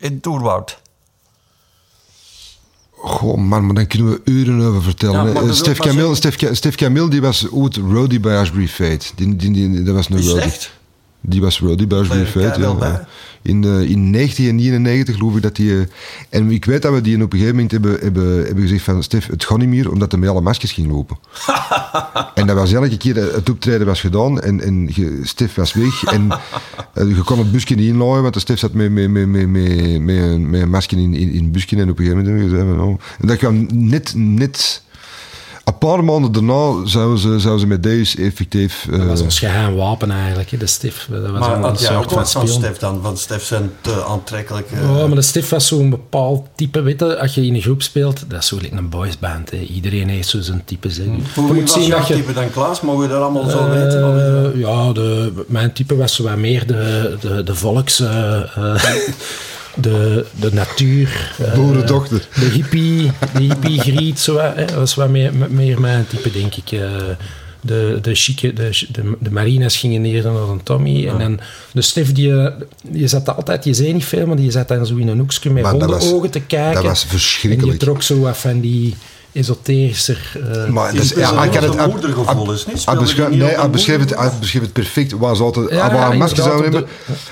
In 0.01 0.20
Toerwoud. 0.20 0.79
Goh, 2.91 3.38
man, 3.38 3.65
maar 3.65 3.75
dan 3.75 3.88
kunnen 3.88 4.12
we 4.12 4.22
uren 4.31 4.62
over 4.62 4.81
vertellen. 4.81 5.34
Ja, 5.34 5.41
Eh, 5.41 5.51
Stef, 5.51 5.77
Camille, 5.77 6.15
Stef, 6.15 6.38
Stef 6.51 6.75
Camille, 6.75 7.10
die 7.10 7.22
was 7.22 7.50
ooit 7.51 7.75
roadie 7.77 8.20
bij 8.20 8.38
Ashbury 8.38 8.67
Fate. 8.67 9.05
Die, 9.15 9.36
die, 9.36 9.51
die, 9.51 9.84
dat 9.84 9.96
was 9.96 10.10
een 10.10 10.15
het 10.15 10.25
roadie. 10.25 10.41
echt? 10.41 10.72
Die 11.22 11.42
was 11.42 11.60
bij 11.60 11.72
Ashbury 11.72 12.08
Bij 12.08 12.25
Fate, 12.25 12.40
elkaar 12.40 12.60
ja. 12.60 12.78
wel. 12.78 13.06
In, 13.42 13.63
eh, 13.63 13.70
in 13.70 14.12
1999 14.12 15.16
geloof 15.16 15.36
ik 15.36 15.42
dat 15.42 15.56
die... 15.56 15.80
eh, 15.80 15.86
en 16.30 16.51
ik 16.51 16.66
weet 16.66 16.82
dat 16.82 16.94
we 16.94 17.01
die 17.01 17.16
op 17.16 17.34
een 17.34 17.40
gegeven 17.40 17.56
moment 17.56 17.72
hebben, 17.72 17.98
hebben, 18.00 18.46
hebben 18.46 18.62
gezegd 18.63 18.84
van... 18.84 19.04
Stef, 19.04 19.28
het 19.28 19.46
gaat 19.46 19.58
niet 19.58 19.68
meer, 19.68 19.92
omdat 19.92 20.12
hij 20.12 20.20
met 20.20 20.30
alle 20.30 20.42
maskers 20.42 20.72
ging 20.72 20.92
lopen. 20.92 21.18
en 22.36 22.48
dat 22.48 22.56
was 22.56 22.74
elke 22.74 22.98
keer... 22.98 23.16
Het 23.16 23.50
optreden 23.50 23.88
was 23.88 24.01
gedaan 24.01 24.42
en, 24.42 24.62
en 24.62 24.90
Stef 25.24 25.56
was 25.56 25.74
weg. 25.74 26.04
En 26.04 26.30
eh, 26.94 27.16
je 27.16 27.22
kon 27.24 27.40
het 27.40 27.51
busje 27.51 27.74
niet 27.74 27.88
inlooien, 27.88 28.22
want 28.22 28.34
de 28.34 28.40
Stef 28.40 28.60
zat 28.60 28.74
met, 28.74 28.92
met, 28.92 29.10
met, 29.10 29.28
met, 29.28 29.48
met, 29.48 30.01
met, 30.01 30.16
een, 30.18 30.50
met 30.50 30.62
een 30.62 30.70
masker 30.70 30.98
in, 30.98 31.13
in, 31.13 31.32
in 31.32 31.44
het 31.44 31.51
busje. 31.51 31.75
En 31.75 31.90
op 31.90 32.00
een 32.00 32.06
gegeven 32.06 32.38
moment. 32.58 32.82
Oh. 32.82 33.00
En 33.20 33.28
dat 33.28 33.38
kwam 33.38 33.68
net... 33.72 34.13
net 34.16 34.82
een 35.72 35.78
paar 35.78 36.04
maanden 36.04 36.32
daarna 36.32 36.86
zouden 36.86 37.20
ze, 37.20 37.40
zouden 37.40 37.60
ze 37.60 37.68
met 37.68 37.84
deze 37.84 38.18
effectief... 38.22 38.88
Dat 38.90 39.04
was 39.04 39.20
eh, 39.20 39.25
ons 39.25 39.40
geheim 39.40 39.75
wapen 39.75 40.12
eigenlijk, 40.12 40.51
hè, 40.51 40.58
de 40.58 40.66
stif. 40.68 41.08
Dat 41.12 41.22
was 41.32 41.40
Maar 41.40 41.56
een 41.56 41.63
had 41.63 41.80
jij 41.82 41.96
ook 41.96 42.01
soort 42.10 42.13
van 42.13 42.22
wat 42.22 42.32
van. 42.32 42.48
Stef 42.48 42.78
dan? 42.78 43.01
Want 43.01 43.20
Stef 43.20 43.44
zijn 43.44 43.72
te 43.82 44.04
aantrekkelijk. 44.04 44.72
eh, 44.72 44.82
Ja, 45.00 45.08
maar 45.08 45.16
de 45.16 45.22
Stif 45.22 45.50
was 45.50 45.68
zo'n 45.68 45.90
bepaald 45.90 46.48
type, 46.56 46.82
weet 46.82 47.00
je, 47.00 47.20
als 47.20 47.36
je 47.36 47.46
in 47.46 47.56
een 47.56 47.62
groep 47.62 47.82
speelt, 47.82 48.24
dat 48.28 48.40
is 48.42 48.48
zo 48.48 48.58
like 48.62 48.75
een 48.75 48.90
boysband. 48.90 49.51
Hè. 49.51 49.58
Iedereen 49.58 50.10
heeft 50.10 50.28
zo 50.30 50.42
zijn 50.42 50.62
type. 50.66 50.88
Hè. 50.88 50.94
Hoe 51.04 51.13
Je 51.48 51.54
wie 51.54 51.62
moet 51.62 51.62
was 51.62 51.74
zien 51.74 51.86
jouw 51.88 51.98
dat 51.98 52.08
je- 52.08 52.13
type 52.13 52.34
dan, 52.34 52.51
Klaas? 52.51 52.82
Mogen 52.82 53.01
we 53.01 53.08
dat 53.08 53.22
allemaal 53.22 53.50
zo 53.50 53.58
Eh, 53.58 53.70
weten? 53.84 54.01
Dat- 54.01 54.54
ja, 54.56 54.92
de, 54.94 55.32
mijn 55.48 55.74
type 55.74 55.96
was 55.96 56.16
zo 56.16 56.24
wat 56.24 56.38
meer 56.38 56.68
de, 56.68 57.16
de, 57.22 57.44
de 57.44 57.56
volks... 57.56 58.00
eh, 59.75 59.78
eh, 59.78 59.82
de, 59.84 60.25
de 60.40 60.54
natuur. 60.54 61.36
eh, 61.40 61.54
Boerendochter. 61.54 62.28
De 62.40 62.46
hippie, 62.46 63.12
de 63.34 63.40
hippie 63.44 63.80
griet, 63.80 64.20
zo 64.20 64.38
hè. 64.38 64.66
dat 64.66 64.72
was 64.75 64.96
wat 64.96 65.10
meer, 65.10 65.32
meer 65.50 65.80
mijn 65.82 66.08
type, 66.08 66.32
denk 66.32 66.56
ik. 66.56 66.72
eh. 66.72 66.92
de, 67.63 68.00
de, 68.01 68.16
chique, 68.16 68.54
de, 68.54 68.70
de, 68.92 69.16
de 69.20 69.32
marines 69.32 69.78
gingen 69.78 70.01
neer 70.01 70.24
naar 70.24 70.34
een 70.50 70.63
Tommy. 70.63 71.08
En 71.08 71.18
dan 71.18 71.40
de 71.72 71.82
Stef, 71.82 72.12
die, 72.13 72.34
eh, 72.42 72.51
die 72.84 73.08
zat 73.08 73.36
altijd, 73.36 73.63
je 73.63 73.74
zei 73.74 73.94
niet 73.94 74.06
veel, 74.06 74.25
maar 74.25 74.36
die 74.36 74.51
zat 74.51 74.67
dan 74.67 74.86
zo 74.86 74.95
in 74.95 75.08
een 75.08 75.19
hoekje 75.19 75.50
met 75.50 75.63
was- 75.63 75.72
hondenogen 75.72 76.30
te 76.30 76.39
kijken. 76.39 76.74
dat 76.74 76.84
was 76.84 77.04
En 77.04 77.10
verschrikkelijk. 77.10 77.69
die 77.72 77.80
trok 77.88 78.02
zo 78.02 78.19
wat 78.19 78.38
van 78.38 78.60
die 78.60 78.95
esoterischer... 79.32 80.39
eh, 80.52 80.67
Maar 80.67 80.91
Die 80.91 81.00
dus, 81.00 81.10
ja, 81.10 81.30
ik 81.32 81.38
ook 81.48 81.52
kan 81.52 81.63
het, 81.63 81.74
zo'n 81.80 81.89
moedergevoel, 81.89 82.52
is 82.52 82.65
niet? 82.65 82.88
die 83.30 83.38
nee, 83.39 83.48
hij 83.48 83.63
een 83.63 83.72
beschreef 83.72 84.00
het, 84.00 84.15
hij 84.17 84.32
beschreef 84.39 84.62
het 84.62 84.74
perfect. 84.74 85.12
Waar 85.12 85.36
ze 85.36 85.44
altijd, 85.44 85.70
Ja, 85.70 85.82
als 85.84 85.91
we 85.91 85.98
ja, 85.98 86.12
een 86.12 86.17
masker 86.17 86.44
zouden 86.44 86.72
hebben, 86.72 86.89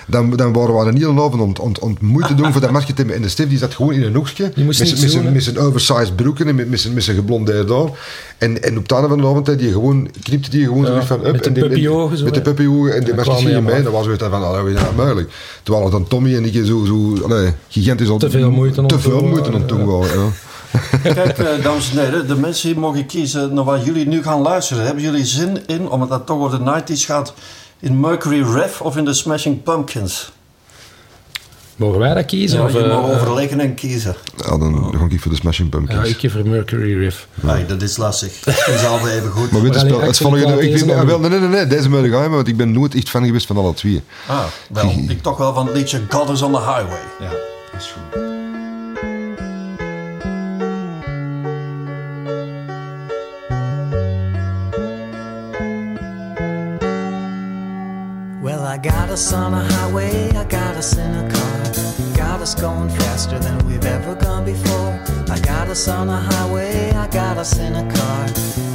dan, 0.08 0.30
dan 0.36 0.54
waren 0.54 0.76
we 0.80 0.86
er 0.86 0.94
niet 0.94 1.04
avond 1.20 1.42
om, 1.42 1.54
om, 1.62 1.72
om 1.80 1.98
moeite 2.02 2.30
te 2.30 2.36
doen 2.36 2.52
voor 2.52 2.62
dat 2.62 2.72
masker 2.72 2.94
te 2.94 2.98
hebben. 3.02 3.16
En 3.16 3.22
de 3.22 3.30
Stef 3.30 3.50
die 3.50 3.58
zat 3.58 3.74
gewoon 3.74 3.94
in 3.94 4.04
een 4.04 4.16
hoekje, 4.16 4.52
Die 4.56 4.66
met 4.66 4.76
zijn- 4.76 5.34
met 5.34 5.44
oversized 5.58 6.16
broeken 6.16 6.48
en 6.48 6.56
met, 6.56 6.70
met 6.70 6.80
zijn, 6.80 6.94
met 6.94 7.04
zijn 7.04 7.16
geblondeerd 7.16 7.70
haar. 7.70 7.88
En, 8.38 8.64
en 8.64 8.78
op 8.78 8.84
het 8.84 8.92
einde 8.92 9.08
van 9.08 9.18
de 9.18 9.24
avond 9.28 9.58
die 9.58 9.72
gewoon, 9.72 10.10
knipte 10.24 10.50
die 10.50 10.66
gewoon 10.66 10.86
zo 10.86 11.00
van 11.06 11.26
up. 11.26 11.32
met 11.32 11.44
de 11.44 11.48
en 11.48 11.54
die- 11.54 11.64
puppyogen 11.68 12.24
Met 12.24 12.34
de 12.34 12.42
puppyogen 12.42 12.94
en 12.94 13.00
de 13.00 13.06
dan 13.06 13.16
masker 13.16 13.34
kwam 13.34 13.36
ging 13.36 13.50
je 13.50 13.54
hij 13.56 13.62
mee. 13.62 13.76
aan. 13.76 13.84
Dan 13.84 13.92
was 13.94 14.06
het 14.08 14.22
van, 14.30 14.44
allee, 14.44 14.74
is 14.74 14.80
dat 14.82 14.96
mogelijk? 14.96 15.30
Terwijl 15.64 15.90
dan 15.90 16.08
Tommy 16.08 16.36
en 16.36 16.46
ik 16.46 16.54
zo, 16.66 16.86
zo 16.86 17.24
allee, 17.24 17.54
gigantisch... 17.70 18.08
Te 18.18 18.30
veel 18.30 18.52
moeite 18.52 18.82
om 18.82 18.88
Te 18.88 18.96
te 18.96 19.02
veel 19.02 19.20
doen, 19.20 19.30
moeite 19.30 19.52
om 19.52 19.68
ja. 20.14 20.32
Ja. 21.04 21.14
Kijk, 21.14 21.38
eh, 21.38 21.64
dames 21.64 21.92
en 21.92 21.98
heren, 21.98 22.28
de 22.28 22.36
mensen 22.36 22.70
hier 22.70 22.80
mogen 22.80 23.06
kiezen 23.06 23.54
naar 23.54 23.64
wat 23.64 23.86
jullie 23.86 24.08
nu 24.08 24.24
gaan 24.24 24.42
luisteren. 24.42 24.86
Hebben 24.86 25.04
jullie 25.04 25.26
zin 25.26 25.68
in, 25.68 25.90
omdat 25.90 26.10
het 26.10 26.26
toch 26.26 26.40
over 26.40 26.64
de 26.66 26.82
90s 26.82 27.06
gaat, 27.06 27.34
in 27.80 28.00
Mercury 28.00 28.42
Rev 28.42 28.82
of 28.82 28.98
in 28.98 29.06
de 29.06 29.14
Smashing 29.14 29.64
Pumpkins? 29.64 30.32
Mogen 31.80 32.00
wij 32.00 32.14
dat 32.14 32.26
kiezen? 32.26 32.60
Ja, 32.60 32.66
of, 32.66 32.74
je 32.74 32.84
eh, 32.84 33.02
mag 33.02 33.12
overleggen 33.12 33.60
en 33.60 33.74
kiezen. 33.74 34.16
Ja, 34.38 34.58
dan 34.58 34.94
ga 34.98 35.06
ik 35.10 35.22
voor 35.22 35.32
de 35.32 35.38
Smashing 35.38 35.72
ja, 35.72 35.78
Pumpkins. 35.78 36.10
ik 36.10 36.22
heb 36.22 36.32
voor 36.32 36.48
Mercury 36.48 36.98
Riff. 36.98 37.28
Nee, 37.34 37.66
dat 37.66 37.82
is 37.82 37.98
lastig. 37.98 38.40
Dat 38.40 38.68
is 38.68 38.86
altijd 38.94 39.14
even 39.16 39.32
goed. 39.32 39.52
Maar 39.52 39.62
weet 39.62 39.74
je, 39.74 39.80
spel, 39.80 40.02
het 40.02 40.18
volgende, 40.18 40.54
ik 40.54 40.78
vind, 40.78 40.88
deze 40.88 41.00
ah, 41.00 41.06
wel, 41.06 41.20
nee, 41.20 41.30
nee, 41.30 41.50
nee, 41.50 41.68
deze 41.68 41.90
moet 41.90 42.04
ik 42.04 42.12
gaan, 42.12 42.32
want 42.32 42.48
ik 42.48 42.58
ben 42.58 42.72
nooit 42.72 42.96
echt 42.96 43.10
fan 43.10 43.26
geweest 43.26 43.46
van 43.46 43.58
alle 43.58 43.74
twee. 43.74 44.02
Ah, 44.28 44.44
wel, 44.70 44.90
ik 45.08 45.22
toch 45.22 45.38
wel 45.38 45.54
van 45.54 45.66
het 45.66 45.76
liedje 45.76 46.02
God 46.10 46.30
is 46.30 46.42
on 46.42 46.52
the 46.52 46.60
Highway. 46.60 47.02
Ja, 47.20 47.30
dat 47.72 47.82
is 47.82 47.94
goed. 47.94 48.39
Got 58.82 59.10
us 59.10 59.34
on 59.34 59.54
a 59.54 59.64
highway, 59.64 60.30
I 60.32 60.46
got 60.46 60.76
us 60.76 60.98
in 60.98 61.14
a 61.16 61.30
car. 61.30 62.16
Got 62.16 62.42
us 62.42 62.56
going 62.56 62.90
faster 62.90 63.40
than 63.40 63.58
we've 63.66 63.86
ever 63.86 64.16
gone 64.16 64.46
before. 64.46 65.00
I 65.30 65.40
got 65.40 65.68
us 65.68 65.88
on 65.88 66.10
a 66.10 66.18
highway, 66.18 66.92
I 66.92 67.08
got 67.08 67.38
us 67.38 67.58
in 67.58 67.76
a 67.76 67.94
car. 67.94 68.28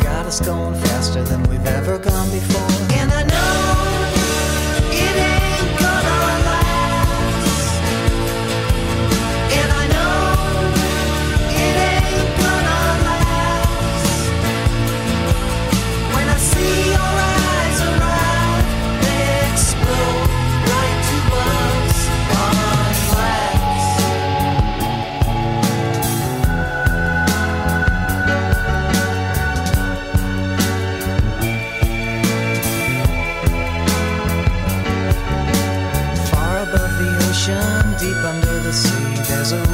Got 0.03 0.27
us 0.27 0.40
going 0.40 0.75
faster 0.75 1.23
than 1.23 1.43
we've 1.45 1.67
ever 1.67 1.99
gone 1.99 2.31
before. 2.31 2.99
And 2.99 3.12
I 3.12 3.23
know 3.25 3.34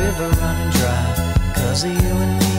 river 0.00 0.28
running 0.40 0.70
dry. 0.80 1.08
Cause 1.54 1.84
of 1.84 1.92
you 1.92 2.14
and 2.24 2.34
me. 2.42 2.56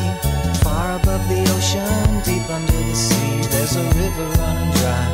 Far 0.64 0.96
above 1.00 1.24
the 1.28 1.42
ocean, 1.56 2.22
deep 2.24 2.48
under 2.50 2.80
the 2.90 2.96
sea, 2.96 3.42
there's 3.52 3.76
a 3.76 3.86
river 4.02 4.28
running 4.42 4.72
dry. 4.80 5.08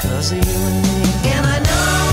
Cause 0.00 0.32
of 0.32 0.38
you 0.38 0.58
and 0.70 0.80
me. 0.86 1.00
And 1.34 1.46
I 1.46 1.58
know 1.68 2.03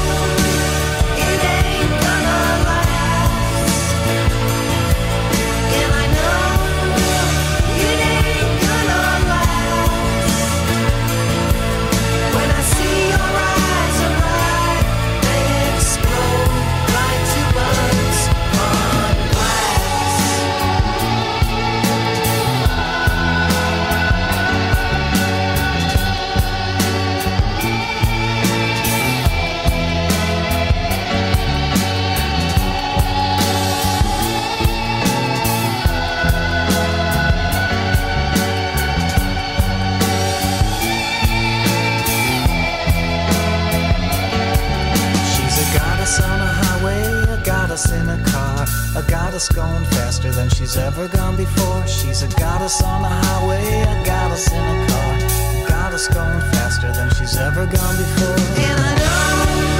Goddess 49.42 49.56
going 49.56 49.86
faster 49.86 50.32
than 50.32 50.50
she's 50.50 50.78
ever 50.78 51.08
gone 51.08 51.36
before. 51.36 51.88
She's 51.88 52.22
a 52.22 52.28
goddess 52.40 52.80
on 52.84 53.02
the 53.02 53.08
highway, 53.08 53.82
a 53.82 54.06
goddess 54.06 54.48
in 54.52 54.60
a 54.60 54.88
car. 54.88 55.16
A 55.16 55.68
goddess 55.68 56.08
going 56.10 56.42
faster 56.54 56.92
than 56.94 57.10
she's 57.16 57.36
ever 57.38 57.66
gone 57.66 57.98
before. 57.98 58.38
And 58.62 58.80
I 58.80 58.96
know 59.00 59.71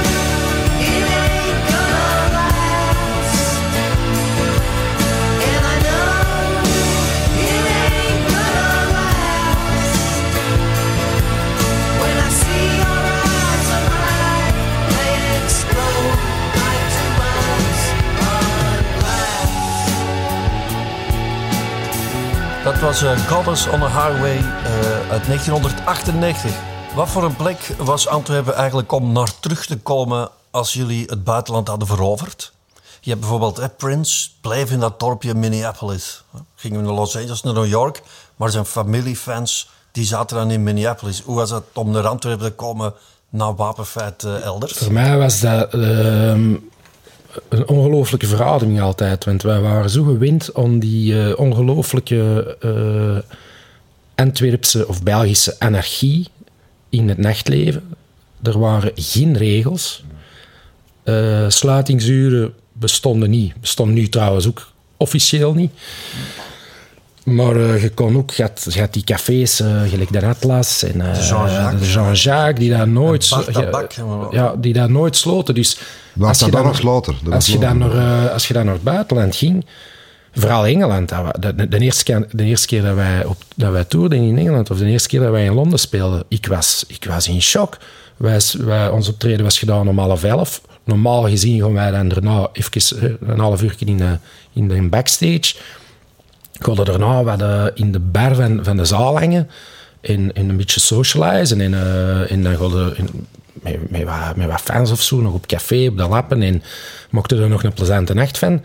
was 22.82 23.02
eh, 23.02 23.28
Goddess 23.28 23.66
on 23.68 23.82
a 23.82 23.88
Highway 23.88 24.36
eh, 24.36 25.10
uit 25.10 25.26
1998. 25.26 26.52
Wat 26.94 27.08
voor 27.08 27.24
een 27.24 27.36
plek 27.36 27.74
was 27.78 28.08
Antwerpen 28.08 28.54
eigenlijk 28.54 28.92
om 28.92 29.12
naar 29.12 29.32
terug 29.40 29.66
te 29.66 29.78
komen 29.78 30.28
als 30.50 30.72
jullie 30.72 31.04
het 31.06 31.24
buitenland 31.24 31.68
hadden 31.68 31.88
veroverd? 31.88 32.52
Je 33.00 33.10
hebt 33.10 33.20
bijvoorbeeld 33.20 33.58
eh, 33.58 33.68
Prince, 33.76 34.28
bleef 34.40 34.70
in 34.70 34.80
dat 34.80 35.00
dorpje 35.00 35.34
Minneapolis. 35.34 36.24
Gingen 36.54 36.80
we 36.80 36.86
naar 36.86 36.94
Los 36.94 37.16
Angeles, 37.16 37.42
naar 37.42 37.54
New 37.54 37.66
York, 37.66 38.02
maar 38.36 38.50
zijn 38.50 38.64
familiefans 38.64 39.70
die 39.92 40.04
zaten 40.04 40.36
dan 40.36 40.50
in 40.50 40.62
Minneapolis. 40.62 41.20
Hoe 41.20 41.36
was 41.36 41.50
het 41.50 41.64
om 41.72 41.90
naar 41.90 42.06
Antwerpen 42.06 42.46
te 42.46 42.52
komen 42.52 42.94
na 43.28 43.54
wapenfeit 43.54 44.24
eh, 44.24 44.42
elders? 44.42 44.72
Voor 44.72 44.92
mij 44.92 45.18
was 45.18 45.40
dat 45.40 45.74
ehm, 45.74 46.54
een 47.48 47.68
ongelooflijke 47.68 48.26
verademing 48.26 48.80
altijd. 48.80 49.24
Want 49.24 49.42
wij 49.42 49.60
waren 49.60 49.90
zo 49.90 50.02
gewend 50.02 50.50
aan 50.54 50.78
die 50.78 51.20
eh, 51.20 51.38
ongelooflijke 51.38 52.56
eh, 52.60 53.36
Antwerpse 54.14 54.88
of 54.88 55.02
Belgische 55.02 55.56
anarchie 55.58 56.28
in 56.88 57.08
het 57.08 57.18
nachtleven. 57.18 57.82
Er 58.42 58.58
waren 58.58 58.92
geen 58.94 59.36
regels. 59.36 60.04
Eh, 61.02 61.48
sluitingsuren 61.48 62.54
bestonden 62.72 63.30
niet. 63.30 63.60
Bestonden 63.60 63.94
nu 63.94 64.08
trouwens 64.08 64.48
ook 64.48 64.72
officieel 64.96 65.54
niet. 65.54 65.72
Maar 67.24 67.58
je 67.80 67.90
kon 67.90 68.16
ook, 68.16 68.30
je 68.30 68.42
had, 68.42 68.66
je 68.68 68.80
had 68.80 68.92
die 68.92 69.04
cafés, 69.04 69.56
gelijk 69.88 70.12
de 70.12 70.26
Atlas 70.26 70.82
en 70.82 70.96
Jean-Jacques. 70.96 71.80
de 71.80 71.92
Jean-Jacques, 71.92 72.58
die 72.58 72.70
daar 72.70 72.88
nooit, 72.88 73.28
Bart 73.30 73.52
Tabak. 73.52 73.92
ja, 74.30 74.54
die 74.56 74.72
daar 74.72 74.90
nooit 74.90 75.16
sloten. 75.16 75.54
Dus 75.54 75.78
als 76.20 76.38
je, 76.38 76.44
dat 76.44 76.52
dan 76.52 76.62
nog 76.64 77.32
als, 77.32 77.46
je 77.46 77.58
dan 77.58 77.78
naar, 77.78 78.28
als 78.30 78.48
je 78.48 78.54
dan 78.54 78.64
naar 78.64 78.74
het 78.74 78.82
buitenland 78.82 79.36
ging, 79.36 79.66
vooral 80.34 80.66
Engeland, 80.66 81.08
dat 81.08 81.70
de, 81.70 81.78
eerste, 81.78 82.04
keer, 82.04 82.26
de 82.30 82.44
eerste 82.44 82.66
keer 82.66 82.82
dat 82.82 82.94
wij, 82.94 83.24
op, 83.24 83.36
dat 83.56 83.72
wij 83.72 83.84
toerden 83.84 84.18
in 84.18 84.38
Engeland, 84.38 84.70
of 84.70 84.78
de 84.78 84.86
eerste 84.86 85.08
keer 85.08 85.20
dat 85.20 85.30
wij 85.30 85.44
in 85.44 85.54
Londen 85.54 85.78
speelden, 85.78 86.24
ik 86.28 86.46
was, 86.46 86.84
ik 86.86 87.04
was 87.04 87.28
in 87.28 87.42
shock. 87.42 87.78
Wij, 88.16 88.40
wij, 88.58 88.88
ons 88.88 89.08
optreden 89.08 89.44
was 89.44 89.58
gedaan 89.58 89.88
om 89.88 89.98
half 89.98 90.24
elf. 90.24 90.60
Normaal 90.84 91.22
gezien 91.22 91.60
gaan 91.60 91.72
wij 91.72 91.90
dan 91.90 92.08
daarna 92.08 92.48
even 92.52 92.98
eh, 93.00 93.28
een 93.28 93.38
half 93.38 93.62
uur 93.62 93.74
in 93.78 93.96
de, 93.96 94.18
in 94.52 94.68
de 94.68 94.88
backstage. 94.88 95.54
Daarna 96.84 97.22
wat 97.22 97.42
eh, 97.42 97.64
in 97.74 97.92
de 97.92 97.98
bar 97.98 98.34
van, 98.34 98.64
van 98.64 98.76
de 98.76 98.84
zaal 98.84 99.18
hangen 99.18 99.50
en, 100.00 100.32
en 100.32 100.48
een 100.48 100.56
beetje 100.56 100.80
socializen. 100.80 101.60
En, 101.60 101.74
eh, 101.74 102.30
en 102.30 102.42
dan 102.42 102.56
met, 103.62 104.04
wat, 104.48 104.60
fans 104.60 104.90
of 104.90 105.02
zo 105.02 105.20
nog 105.20 105.34
op 105.34 105.46
café, 105.46 105.86
op 105.88 105.96
de 105.96 106.08
lappen. 106.08 106.42
En 106.42 106.62
mochten 107.10 107.42
er 107.42 107.48
nog 107.48 107.62
een 107.62 107.72
plezante 107.72 108.14
nacht 108.14 108.38
van. 108.38 108.64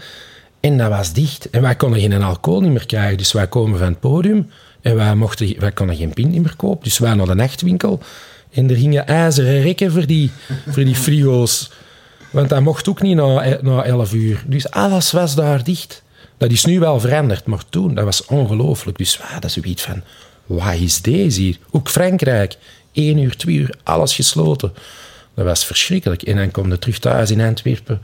En 0.60 0.78
dat 0.78 0.90
was 0.90 1.14
dicht. 1.14 1.50
En 1.50 1.62
wij 1.62 1.76
konden 1.76 2.00
geen 2.00 2.24
alcohol 2.24 2.62
niet 2.62 2.72
meer 2.72 2.86
krijgen. 2.86 3.18
Dus 3.18 3.32
wij 3.32 3.48
komen 3.48 3.78
van 3.78 3.88
het 3.88 4.00
podium 4.00 4.50
en 4.82 4.96
wij, 4.96 5.16
mochten, 5.16 5.60
wij 5.60 5.72
konden 5.72 5.96
geen 5.96 6.14
pint 6.14 6.32
niet 6.32 6.42
meer 6.42 6.56
kopen. 6.56 6.84
Dus 6.84 6.98
wij 6.98 7.14
naar 7.14 7.26
de 7.26 7.36
nachtwinkel. 7.36 8.00
En 8.52 8.70
er 8.70 8.76
gingen 8.76 9.08
ijzeren 9.08 9.62
rekken 9.62 9.92
voor 9.92 10.06
die, 10.06 10.32
voor 10.68 10.84
die 10.84 10.96
frigo's. 10.96 11.72
Want 12.30 12.50
dat 12.50 12.62
mocht 12.62 12.90
ook 12.90 13.02
niet 13.02 13.16
na, 13.16 13.58
na 13.62 13.84
11 13.84 14.14
uur. 14.14 14.44
Dus 14.46 14.72
alles 14.72 15.12
was 15.12 15.36
daar 15.36 15.64
dicht. 15.64 16.04
Dat 16.38 16.52
is 16.52 16.66
nu 16.66 16.80
wel 16.80 17.00
veranderd, 17.00 17.46
maar 17.46 17.64
toen, 17.70 17.94
dat 17.94 18.06
was 18.06 18.26
ongelooflijk. 18.26 18.98
Dus 18.98 19.22
ah, 19.22 19.34
dat 19.34 19.44
is 19.44 19.54
zoiets 19.54 19.84
van, 19.84 20.02
wat 20.46 20.74
is 20.74 21.02
deze 21.02 21.42
hier? 21.42 21.58
Ook 21.72 21.90
Frankrijk, 21.90 22.58
1 22.92 23.18
uur, 23.18 23.36
2 23.38 23.56
uur, 23.56 23.76
alles 23.84 24.16
gesloten. 24.16 24.74
Dat 25.34 25.46
was 25.46 25.66
verschrikkelijk. 25.66 26.22
En 26.22 26.36
dan 26.36 26.52
kom 26.52 26.70
je 26.70 26.80
terug 26.80 27.00
thuis 27.00 27.32
in 27.32 27.42
Antwerpen, 27.42 28.02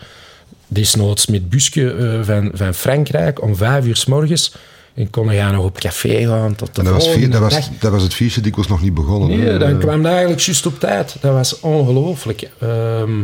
desnoods 0.67 1.25
met 1.25 1.49
busje 1.49 1.91
eh, 1.91 2.19
van, 2.23 2.51
van 2.53 2.73
Frankrijk, 2.73 3.41
om 3.41 3.55
5 3.55 3.85
uur 3.85 3.95
s 3.95 4.05
morgens. 4.05 4.53
En 4.93 5.09
kon 5.09 5.33
je 5.33 5.41
nog 5.41 5.65
op 5.65 5.79
café 5.79 6.27
gaan 6.27 6.55
tot 6.55 6.75
de 6.75 6.81
En 6.81 6.87
dat 6.87 6.93
was, 6.93 7.09
vier, 7.09 7.29
dat, 7.31 7.41
was, 7.41 7.69
dat 7.79 7.91
was 7.91 8.03
het 8.03 8.13
feestje 8.13 8.41
dikwijls 8.41 8.69
nog 8.69 8.81
niet 8.81 8.93
begonnen. 8.93 9.29
Nee, 9.29 9.47
hè. 9.47 9.57
dan 9.57 9.79
kwam 9.79 10.01
dat 10.01 10.11
eigenlijk 10.11 10.41
juist 10.41 10.65
op 10.65 10.79
tijd. 10.79 11.15
Dat 11.19 11.33
was 11.33 11.59
ongelooflijk. 11.59 12.49
Ehm, 12.59 13.21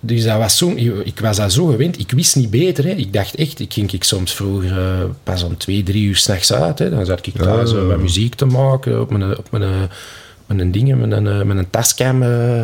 dus 0.00 0.24
dat 0.24 0.38
was 0.38 0.56
zo, 0.56 0.72
ik 1.04 1.20
was 1.20 1.36
dat 1.36 1.52
zo 1.52 1.66
gewend. 1.66 1.98
Ik 1.98 2.10
wist 2.10 2.36
niet 2.36 2.50
beter. 2.50 2.84
Hè. 2.84 2.90
Ik 2.90 3.12
dacht 3.12 3.34
echt, 3.34 3.60
ik 3.60 3.72
ging 3.72 3.92
ik 3.92 4.04
soms 4.04 4.34
vroeger 4.34 4.78
eh, 4.78 5.04
pas 5.22 5.42
om 5.42 5.56
twee, 5.56 5.82
drie 5.82 6.04
uur 6.04 6.16
s'nachts 6.16 6.52
uit. 6.52 6.78
Hè. 6.78 6.90
Dan 6.90 7.06
zat 7.06 7.26
ik 7.26 7.34
thuis 7.34 7.72
eh, 7.72 7.86
wat 7.86 7.98
muziek 7.98 8.34
te 8.34 8.44
maken 8.44 9.00
op 9.00 9.10
mijn, 9.10 9.38
op 9.38 9.50
mijn, 9.50 9.90
met 10.46 10.60
een 10.60 10.72
ding, 10.72 10.96
met 10.96 11.12
een, 11.12 11.26
eh, 11.26 11.42
met 11.42 11.56
een 11.56 11.70
tascam. 11.70 12.22
eh. 12.22 12.60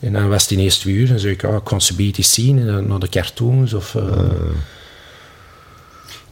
En 0.00 0.12
dan 0.12 0.28
was 0.28 0.42
het 0.42 0.50
ineens 0.50 0.78
twee 0.78 0.94
uur. 0.94 1.10
En 1.10 1.20
zei 1.20 1.32
ik, 1.32 1.42
ja, 1.42 1.56
ik 1.56 1.64
kon 1.64 1.80
ze 1.80 1.94
beter 1.94 2.24
zien. 2.24 2.58
En 2.58 2.66
dan 2.66 2.86
naar 2.86 2.98
de 2.98 3.08
cartoons. 3.08 3.74
Of, 3.74 3.94
eh, 3.94 4.02
dus 4.02 4.16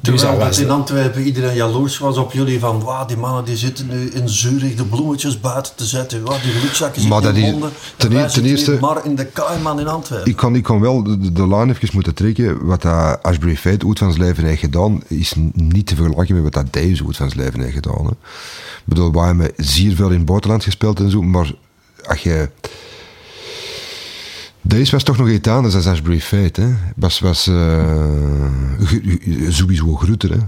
Terwijl 0.01 0.39
dat 0.39 0.59
in 0.59 0.71
Antwerpen 0.71 1.23
iedereen 1.23 1.55
jaloers 1.55 1.99
was 1.99 2.17
op 2.17 2.33
jullie 2.33 2.59
van 2.59 2.83
wauw, 2.83 3.07
die 3.07 3.17
mannen 3.17 3.45
die 3.45 3.57
zitten 3.57 3.87
nu 3.87 4.11
in 4.11 4.29
Zurich 4.29 4.75
de 4.75 4.85
bloemetjes 4.85 5.41
buiten 5.41 5.73
te 5.77 5.85
zetten. 5.85 6.25
Wauw, 6.25 6.41
die 6.43 6.53
rugzakjes 6.61 7.07
Maar 7.07 7.23
zitten 7.23 7.43
in 7.43 7.51
Londen. 7.51 7.71
ten 7.97 8.11
ten 8.29 8.45
eerste- 8.45 8.79
maar 8.81 9.05
in 9.05 9.15
de 9.15 9.25
Kaiman 9.25 9.81
in 9.81 9.87
Antwerpen. 9.87 10.31
Ik 10.31 10.37
kan, 10.37 10.55
ik 10.55 10.63
kan 10.63 10.81
wel 10.81 11.03
de, 11.03 11.33
de 11.33 11.49
line 11.49 11.73
even 11.73 11.89
moeten 11.93 12.15
trekken. 12.15 12.67
Wat 12.67 12.83
dat 12.83 13.23
Ashbury 13.23 13.57
Fate 13.57 13.87
ooit 13.87 13.99
van 13.99 14.13
zijn 14.13 14.25
leven 14.25 14.45
heeft 14.45 14.61
gedaan, 14.61 15.03
is 15.07 15.35
niet 15.53 15.87
te 15.87 15.95
vergelijken 15.95 16.35
met 16.43 16.55
wat 16.55 16.73
dat 16.73 16.83
ooit 16.83 17.17
van 17.17 17.31
zijn 17.31 17.41
leven 17.45 17.61
heeft 17.61 17.75
gedaan. 17.75 18.05
Hè. 18.05 18.11
Ik 18.11 18.85
bedoel, 18.85 19.13
wij 19.13 19.27
hebben 19.27 19.51
zeer 19.57 19.95
veel 19.95 20.11
in 20.11 20.17
het 20.17 20.25
buitenland 20.27 20.65
gespeeld 20.65 21.01
en 21.01 21.11
zo, 21.11 21.23
maar 21.23 21.53
als 22.07 22.21
je... 22.23 22.49
Deze 24.67 24.91
was 24.91 25.03
toch 25.03 25.17
nog 25.17 25.29
iets 25.29 25.49
anders 25.49 25.75
dan 25.75 25.93
Ashbury 25.93 26.21
Fate. 26.21 26.61
Hè. 26.61 26.69
Was, 26.97 27.19
was 27.19 27.43
gr- 28.83 28.97
sowieso 29.49 29.95
groter. 29.97 30.31
Hè. 30.31 30.39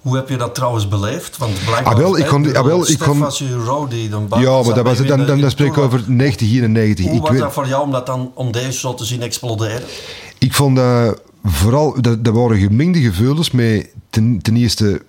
Hoe 0.00 0.16
heb 0.16 0.28
je 0.28 0.36
dat 0.36 0.54
trouwens 0.54 0.88
beleefd? 0.88 1.36
Want 1.36 1.64
blijkbaar... 1.64 1.92
Ah, 1.94 1.98
wel, 1.98 2.18
ik 2.18 2.26
kon- 2.26 2.56
ah, 2.56 2.64
wel, 2.64 2.90
ik 2.90 2.98
kon- 2.98 3.18
dan 3.20 4.26
Ja, 4.40 4.62
maar 4.62 4.74
dat 4.74 4.84
was, 4.84 4.98
dan, 5.06 5.26
dan, 5.26 5.40
dan 5.40 5.50
spreek 5.50 5.68
ik 5.68 5.78
over 5.78 6.04
1991. 6.06 7.04
Hoe 7.04 7.14
Ik 7.14 7.20
was 7.20 7.30
weet, 7.30 7.40
dat 7.40 7.52
voor 7.52 7.66
jou 7.68 7.82
om 7.84 7.90
dat 7.90 8.06
dan 8.06 8.30
om 8.34 8.52
deze 8.52 8.78
zo 8.78 8.94
te 8.94 9.04
zien 9.04 9.22
exploderen? 9.22 9.82
Ik 10.38 10.52
vond 10.54 10.76
dat 10.76 11.20
vooral, 11.44 12.02
dat, 12.02 12.24
dat 12.24 12.34
waren 12.34 12.58
gemengde 12.58 13.00
gevoelens 13.00 13.50
met 13.50 13.88
ten, 14.10 14.38
ten 14.42 14.56
eerste 14.56 15.02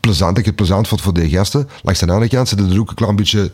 plezant, 0.00 0.30
dat 0.30 0.38
ik 0.38 0.44
het 0.46 0.56
plezant 0.56 0.88
vond 0.88 1.00
voor 1.00 1.12
de 1.14 1.28
gasten. 1.28 1.68
Langs 1.82 2.00
de 2.00 2.06
andere 2.06 2.28
kant 2.28 2.48
zitten 2.48 2.70
er 2.70 2.80
ook 2.80 2.88
een 2.88 2.94
klein 2.94 3.16
beetje 3.16 3.52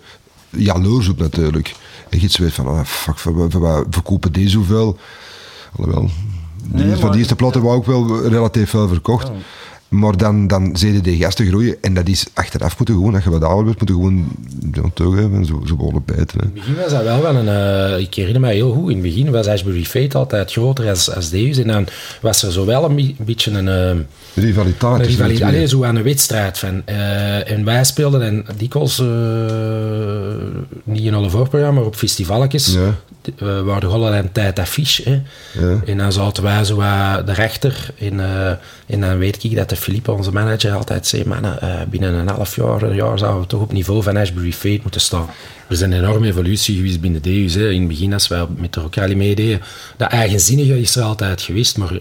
jaloers 0.51 1.09
op 1.09 1.19
natuurlijk. 1.19 1.75
En 2.11 2.21
je 2.21 2.43
weet 2.43 2.53
van, 2.53 2.67
ah, 2.67 2.85
fuck, 2.85 3.19
we, 3.19 3.33
we, 3.33 3.49
we 3.49 3.85
verkopen 3.91 4.33
deze 4.33 4.49
zoveel. 4.49 4.99
Alhoewel, 5.77 6.11
die, 6.63 6.85
Nee, 6.85 6.97
van 6.97 7.11
die 7.11 7.19
eerste 7.19 7.37
platen 7.37 7.63
waren 7.63 7.77
ook 7.77 7.87
wel 7.87 8.27
relatief 8.27 8.71
veel 8.71 8.89
verkocht. 8.89 9.31
Maar 9.89 10.17
dan, 10.17 10.47
dan 10.47 10.77
je 10.79 11.01
de 11.01 11.17
gasten 11.17 11.47
groeien 11.47 11.77
en 11.81 11.95
dat 11.95 12.09
is 12.09 12.27
achteraf 12.35 12.77
moeten 12.79 12.95
gewoon, 12.95 13.15
als 13.15 13.25
je 13.25 13.31
wat 13.31 13.45
ouder 13.45 13.65
bent, 13.65 13.79
moeten 13.79 13.97
gewoon 13.97 14.93
toch 14.95 15.15
hebben, 15.15 15.45
zo, 15.45 15.63
zo 15.67 15.77
behoorlijk 15.77 16.05
bijten. 16.07 16.39
Hè. 16.39 16.45
In 16.45 16.51
het 16.55 16.55
begin 16.55 16.75
was 16.77 16.91
dat 16.93 17.03
wel 17.03 17.21
van 17.23 17.37
een... 17.37 17.49
eh, 17.95 17.99
ik 18.01 18.15
herinner 18.15 18.41
me 18.41 18.49
heel 18.53 18.73
goed, 18.73 18.89
in 18.91 18.97
het 18.97 19.03
begin 19.07 19.31
was 19.31 19.47
Ashbury 19.47 19.85
Fate 19.85 20.19
altijd 20.19 20.53
groter 20.53 20.89
als, 20.89 21.15
als 21.15 21.31
Davis. 21.31 21.59
En 21.59 21.67
dan 21.67 21.87
was 22.21 22.43
er 22.43 22.53
zo 22.53 22.65
wel 22.67 22.85
een, 22.85 23.17
beetje 23.19 23.51
een... 23.51 23.69
eh, 23.69 24.43
Rivaliteit. 24.43 24.93
een 24.93 24.99
de 24.99 25.05
rivaliteit, 25.05 25.71
zo 25.71 25.85
aan 25.85 25.97
een 25.97 26.03
wedstrijd 26.03 26.59
van. 26.59 26.83
Eh, 26.85 27.51
en 27.51 27.65
wij 27.65 27.85
speelden 27.85 28.21
dan 28.21 28.57
dikwijls, 28.57 28.99
niet 30.85 31.03
in 31.05 31.15
alle 31.15 31.31
voorprogramma, 31.31 31.75
maar 31.81 31.89
op 31.89 31.97
festivalletjes, 31.97 32.73
Ja. 32.73 32.95
Eh, 33.39 33.61
waar 33.61 33.81
de 33.81 33.87
Holland 33.87 34.35
tijd 34.35 34.59
affiche. 34.59 35.03
Hè. 35.11 35.21
Ja. 35.67 35.81
En 35.87 35.99
dan 35.99 36.13
zaten 36.13 36.43
wij 36.43 36.65
zo 36.65 36.77
wat 36.77 37.27
daarachter. 37.27 37.91
En, 37.99 38.21
eh, 38.21 38.51
en 38.87 39.01
dan 39.01 39.19
weet 39.19 39.45
ik 39.45 39.57
dat 39.57 39.69
de 39.69 39.77
Philippe, 39.77 40.13
onze 40.13 40.33
manager, 40.33 40.73
altijd 40.73 41.07
zei, 41.07 41.25
mannen, 41.27 41.61
eh, 41.61 41.69
binnen 41.91 42.15
een 42.15 42.29
half 42.29 42.57
jaar, 42.57 42.83
een 42.83 42.95
jaar 42.95 43.19
zouden 43.19 43.41
we 43.41 43.47
toch 43.47 43.61
op 43.61 43.73
niveau 43.73 44.03
van 44.03 44.17
Ashbury 44.17 44.53
Fate 44.53 44.81
moeten 44.83 45.01
staan. 45.01 45.27
Er 45.67 45.75
is 45.75 45.81
een 45.81 45.93
enorme 45.93 46.27
evolutie 46.27 46.77
geweest 46.77 47.01
binnen 47.01 47.23
Deus. 47.23 47.55
Hè. 47.55 47.71
In 47.71 47.81
het 47.81 47.89
begin, 47.89 48.13
als 48.13 48.29
wij 48.29 48.47
met 48.57 48.73
de 48.73 48.81
Rocali 48.81 49.17
meededen, 49.17 49.61
dat 49.97 50.11
eigenzinnige 50.11 50.81
is 50.81 50.97
er 50.97 51.03
altijd 51.03 51.43
geweest, 51.43 51.77
maar... 51.79 51.99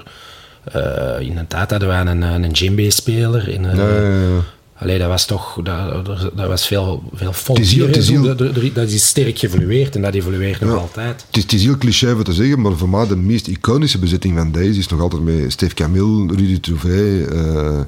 eh, 0.71 1.19
inderdaad 1.19 1.69
hadden 1.69 1.87
wij 1.89 2.01
een, 2.01 2.21
een 2.21 2.51
djembe-speler. 2.51 3.53
En, 3.53 3.65
eh, 3.69 3.77
ja, 3.77 3.99
ja. 3.99 4.43
Allee, 4.79 4.97
dat 4.99 5.07
was 5.07 5.25
toch 5.25 5.59
dat, 5.63 6.05
dat- 6.05 6.47
was 6.47 6.67
veel, 6.67 7.03
veel 7.13 7.33
Het 7.55 7.59
is 7.59 7.71
heel- 7.73 7.87
het 7.87 7.95
is 7.97 8.73
Dat- 8.73 8.89
is 8.89 9.07
sterk 9.07 9.39
geëvolueerd 9.39 9.95
en 9.95 10.01
dat 10.01 10.13
evolueert 10.13 10.59
nog 10.61 10.79
altijd. 10.79 11.23
Het 11.27 11.37
is, 11.37 11.43
het 11.43 11.53
is 11.53 11.63
heel 11.63 11.77
cliché 11.77 12.15
wat 12.15 12.25
te 12.25 12.33
zeggen, 12.33 12.61
maar 12.61 12.77
voor 12.77 12.89
mij 12.89 13.07
de 13.07 13.15
meest 13.15 13.47
iconische 13.47 13.99
bezetting 13.99 14.37
van 14.37 14.51
deze 14.51 14.79
is 14.79 14.87
nog 14.87 14.99
altijd 15.01 15.23
met 15.23 15.51
Steve 15.51 15.73
Camille, 15.73 16.27
Rudy 16.35 16.59
Trouvé, 16.59 17.25
eh 17.25 17.79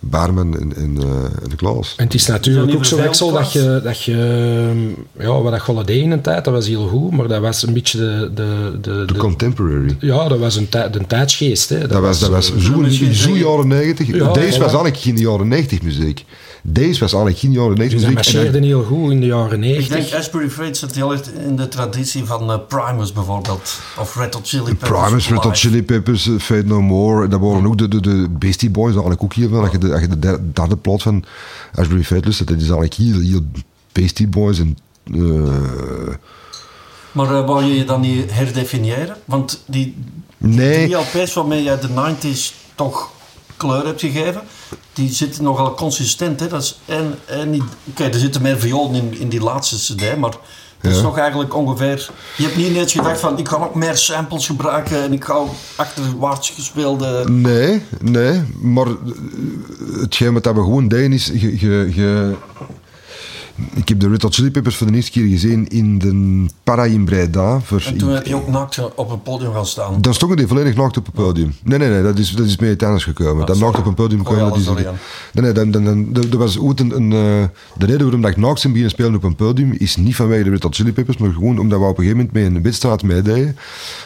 Barman 0.00 0.58
en, 0.60 0.76
en, 0.76 0.96
eh, 1.02 1.44
en 1.50 1.56
Klaas. 1.56 1.94
En 1.96 2.04
het 2.04 2.14
is 2.14 2.26
natuurlijk 2.26 2.74
ook 2.74 2.84
zo 2.84 2.96
weksel 2.96 3.32
dat 3.32 3.52
je, 3.52 3.80
dat 3.84 4.02
je 4.02 4.16
ja, 5.18 5.40
wat 5.42 5.52
dat 5.52 5.60
Golle 5.60 5.84
deed 5.84 6.02
in 6.02 6.10
een 6.10 6.20
tijd, 6.20 6.44
dat 6.44 6.54
was 6.54 6.66
heel 6.66 6.86
goed, 6.88 7.10
maar 7.10 7.28
dat 7.28 7.40
was 7.40 7.66
een 7.66 7.72
beetje 7.72 7.98
de, 7.98 8.30
de, 8.34 8.78
de, 8.80 9.04
De 9.04 9.12
de- 9.12 9.18
contemporary. 9.18 9.96
ja, 10.00 10.28
dat 10.28 10.38
was 10.38 10.56
een, 10.56 10.68
tij- 10.68 10.90
de 10.90 11.06
tijdsgeest. 11.06 11.68
Hè. 11.68 11.86
Dat 11.86 12.00
was, 12.02 12.18
dat 12.20 12.30
was 12.30 12.46
zo, 12.58 12.84
zo 13.12 13.36
jaren 13.36 13.68
90. 13.68 14.06
Ja, 14.06 14.32
Deze 14.32 14.50
was 14.58 14.58
eigenlijk 14.72 14.96
geen 14.96 15.16
jaren 15.18 15.48
90 15.48 15.82
muziek. 15.82 16.24
Deze 16.62 17.00
was 17.00 17.12
eigenlijk 17.12 17.38
geen 17.42 17.52
jaren 17.52 17.76
90 17.78 17.98
Dus 17.98 18.02
dat 18.08 18.14
muziek. 18.14 18.34
En 18.34 18.40
marcheerde 18.42 18.66
heel 18.66 18.82
goed 18.82 19.10
in 19.10 19.20
de 19.20 19.26
jaren 19.26 19.62
Ik 19.64 19.78
denk 19.78 19.88
90. 19.90 20.14
Asbury 20.18 20.50
Freight 20.50 20.76
zit 20.76 20.94
heel 20.94 21.12
erg 21.12 21.20
in 21.46 21.56
de 21.56 21.68
traditie 21.68 22.24
van 22.24 22.50
eh, 22.50 22.58
Primus 22.68 23.12
bijvoorbeeld. 23.12 23.78
Of 23.98 24.16
Red 24.16 24.34
Hot 24.34 24.48
Chili 24.48 24.64
Peppers. 24.74 24.90
Primus, 24.90 25.28
Red 25.28 25.44
Hot. 25.44 25.58
Chili 25.58 25.82
Peppers, 25.82 26.26
eh, 26.28 26.34
Fate 26.38 26.66
No 26.66 26.80
More. 26.80 27.28
Dat 27.28 27.40
waren 27.40 27.66
ook 27.66 27.78
de, 27.78 27.88
de, 27.88 28.00
de 28.00 28.26
Beastie 28.38 28.70
Boys. 28.70 28.94
Dat 28.94 29.04
eigenlijk 29.04 29.22
ook 29.22 29.32
je 29.72 29.78
de, 29.78 29.89
als 29.92 30.00
je 30.00 30.08
de 30.08 30.18
derde, 30.18 30.52
derde 30.52 30.76
plaat 30.76 31.02
van 31.02 31.24
Asbury 31.74 32.02
Fate 32.04 32.26
lust, 32.26 32.38
dat 32.38 32.50
is 32.56 32.62
eigenlijk 32.62 32.94
heel, 32.94 33.20
heel 33.20 33.42
Beastie 33.92 34.26
Boys. 34.28 34.58
En, 34.58 34.76
eh, 35.04 36.14
Maar 37.12 37.34
eh, 37.34 37.46
wou 37.46 37.64
je 37.64 37.74
je 37.74 37.84
dan 37.84 38.00
niet 38.00 38.32
herdefiniëren? 38.32 39.16
Want 39.24 39.62
die 39.66 39.96
nee, 40.38 40.86
drie 40.88 40.96
LP's 40.96 41.34
waarmee 41.34 41.62
jij 41.62 41.78
de 41.80 41.88
90s 41.88 42.54
toch 42.74 43.10
kleur 43.56 43.84
hebt 43.86 44.00
gegeven, 44.00 44.42
die 44.92 45.12
zitten 45.12 45.44
nogal 45.44 45.74
consistent. 45.74 46.40
Hè? 46.40 46.46
Dat 46.48 46.62
is 46.62 46.78
en, 46.84 47.14
en 47.26 47.50
niet- 47.50 47.62
Oké, 47.84 48.04
er 48.04 48.18
zitten 48.18 48.42
meer 48.42 48.58
violen 48.60 48.94
in, 48.94 49.18
in 49.18 49.28
die 49.28 49.40
laatste 49.40 49.94
CD, 49.94 50.16
maar 50.16 50.34
dat 50.80 50.92
is 50.92 51.00
toch 51.00 51.18
eigenlijk 51.18 51.54
ongeveer... 51.54 52.10
Je 52.36 52.42
hebt 52.42 52.56
niet 52.56 52.66
ineens 52.66 52.92
gedacht 52.92 53.20
van, 53.20 53.38
ik 53.38 53.48
ga 53.48 53.56
ook 53.56 53.74
meer 53.74 53.96
samples 53.96 54.46
gebruiken 54.46 55.02
en 55.02 55.12
ik 55.12 55.24
ga 55.24 55.38
achterwaarts 55.76 56.50
gespeelde... 56.50 57.24
nee, 57.30 57.82
nee. 58.00 58.42
Maar 58.60 58.86
hetgeen 60.00 60.32
wat 60.32 60.44
we 60.44 60.52
gewoon 60.54 60.88
deden 60.88 61.12
is... 61.12 61.26
Je, 61.26 61.60
je, 61.60 61.90
je- 61.94 62.34
ik 63.74 63.88
heb 63.88 64.00
de 64.00 64.08
Red 64.08 64.22
Hot 64.22 64.34
Chili 64.34 64.50
Peppers 64.50 64.76
voor 64.76 64.86
de 64.86 64.92
eerste 64.92 65.10
keer 65.10 65.26
gezien 65.28 65.68
in 65.68 65.98
de 65.98 66.46
Para 66.64 66.84
in 66.84 67.04
Breda. 67.04 67.60
Voor, 67.60 67.82
En 67.86 67.96
toen 67.98 68.08
heb 68.10 68.26
je 68.26 68.34
ook 68.34 68.48
naakt 68.48 68.94
op 68.94 69.10
een 69.10 69.22
podium 69.22 69.52
gaan 69.52 69.66
staan. 69.66 70.00
Dan 70.00 70.14
stonden 70.14 70.36
die 70.36 70.46
volledig 70.46 70.74
naakt 70.76 70.96
op 70.96 71.06
het 71.06 71.14
podium. 71.14 71.54
Nee, 71.64 71.78
nee, 71.78 71.88
nee, 71.88 72.02
dat 72.02 72.18
is, 72.18 72.30
dat 72.30 72.46
is 72.46 72.56
mee 72.58 72.76
tijdens 72.76 73.04
gekomen. 73.04 73.46
dat 73.46 73.56
sorry. 73.56 73.70
naakt 73.72 73.78
op 73.78 73.86
een 73.86 73.94
podium 73.94 74.22
komen. 74.22 74.50
alles 74.50 74.64
dat 74.64 74.78
is-. 74.78 74.84
Nee, 75.32 75.44
nee, 75.44 75.52
dan, 75.52 75.70
dan, 75.70 75.84
dan, 75.84 76.12
dat- 76.12 76.28
was 76.28 76.58
ooit 76.58 76.80
een, 76.80 76.96
een, 76.96 77.12
eh, 77.12 77.48
de 77.78 77.86
reden 77.86 78.00
waarom 78.02 78.20
dat 78.20 78.30
ik 78.30 78.36
naakt 78.36 78.62
ben 78.62 78.72
beginnen 78.72 78.90
spelen 78.90 79.14
op 79.14 79.22
een 79.24 79.36
podium 79.36 79.72
is 79.78 79.96
niet 79.96 80.16
vanwege 80.16 80.44
de 80.44 80.50
Red 80.50 80.62
Hot 80.62 80.74
Chili 80.74 80.92
Peppers, 80.92 81.16
maar 81.16 81.32
gewoon 81.32 81.58
omdat 81.58 81.78
we 81.78 81.84
op 81.84 81.98
een 81.98 82.04
gegeven 82.04 82.16
moment 82.16 82.32
met 82.46 82.56
een 82.56 82.62
wedstrijd 82.62 83.02
meededen 83.02 83.56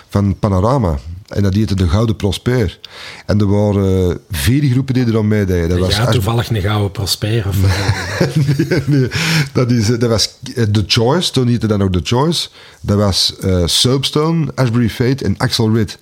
van 0.08 0.38
Panorama. 0.38 0.98
En 1.34 1.42
dat 1.42 1.54
heette 1.54 1.74
de 1.74 1.88
Gouden 1.88 2.16
Prosper. 2.16 2.78
En 3.26 3.40
er 3.40 3.46
waren 3.46 4.10
eh, 4.10 4.16
vier 4.30 4.70
groepen 4.70 4.94
die 4.94 5.06
er 5.06 5.18
aan 5.18 5.28
meededen. 5.28 5.68
Dat 5.68 5.78
was 5.78 5.96
ja, 5.96 6.10
toevallig 6.10 6.50
een 6.50 6.60
gouden 6.60 6.90
prosper. 6.90 7.44
Of, 7.48 7.56
nee, 8.68 8.82
nee. 8.86 9.08
Dat, 9.52 9.70
is, 9.70 9.90
eh, 9.90 9.98
dat 9.98 10.10
was 10.10 10.34
eh, 10.54 10.64
The 10.64 10.84
Choice, 10.86 11.32
toen 11.32 11.48
heette 11.48 11.66
dat 11.66 11.78
nog 11.78 11.90
The 11.90 12.00
Choice. 12.02 12.48
Dat 12.80 12.96
was 12.96 13.34
Soapstone, 13.64 14.46
Ashbury 14.54 14.88
Fate 14.88 15.24
en 15.24 15.36
Axel 15.36 15.74
Ritt. 15.74 15.98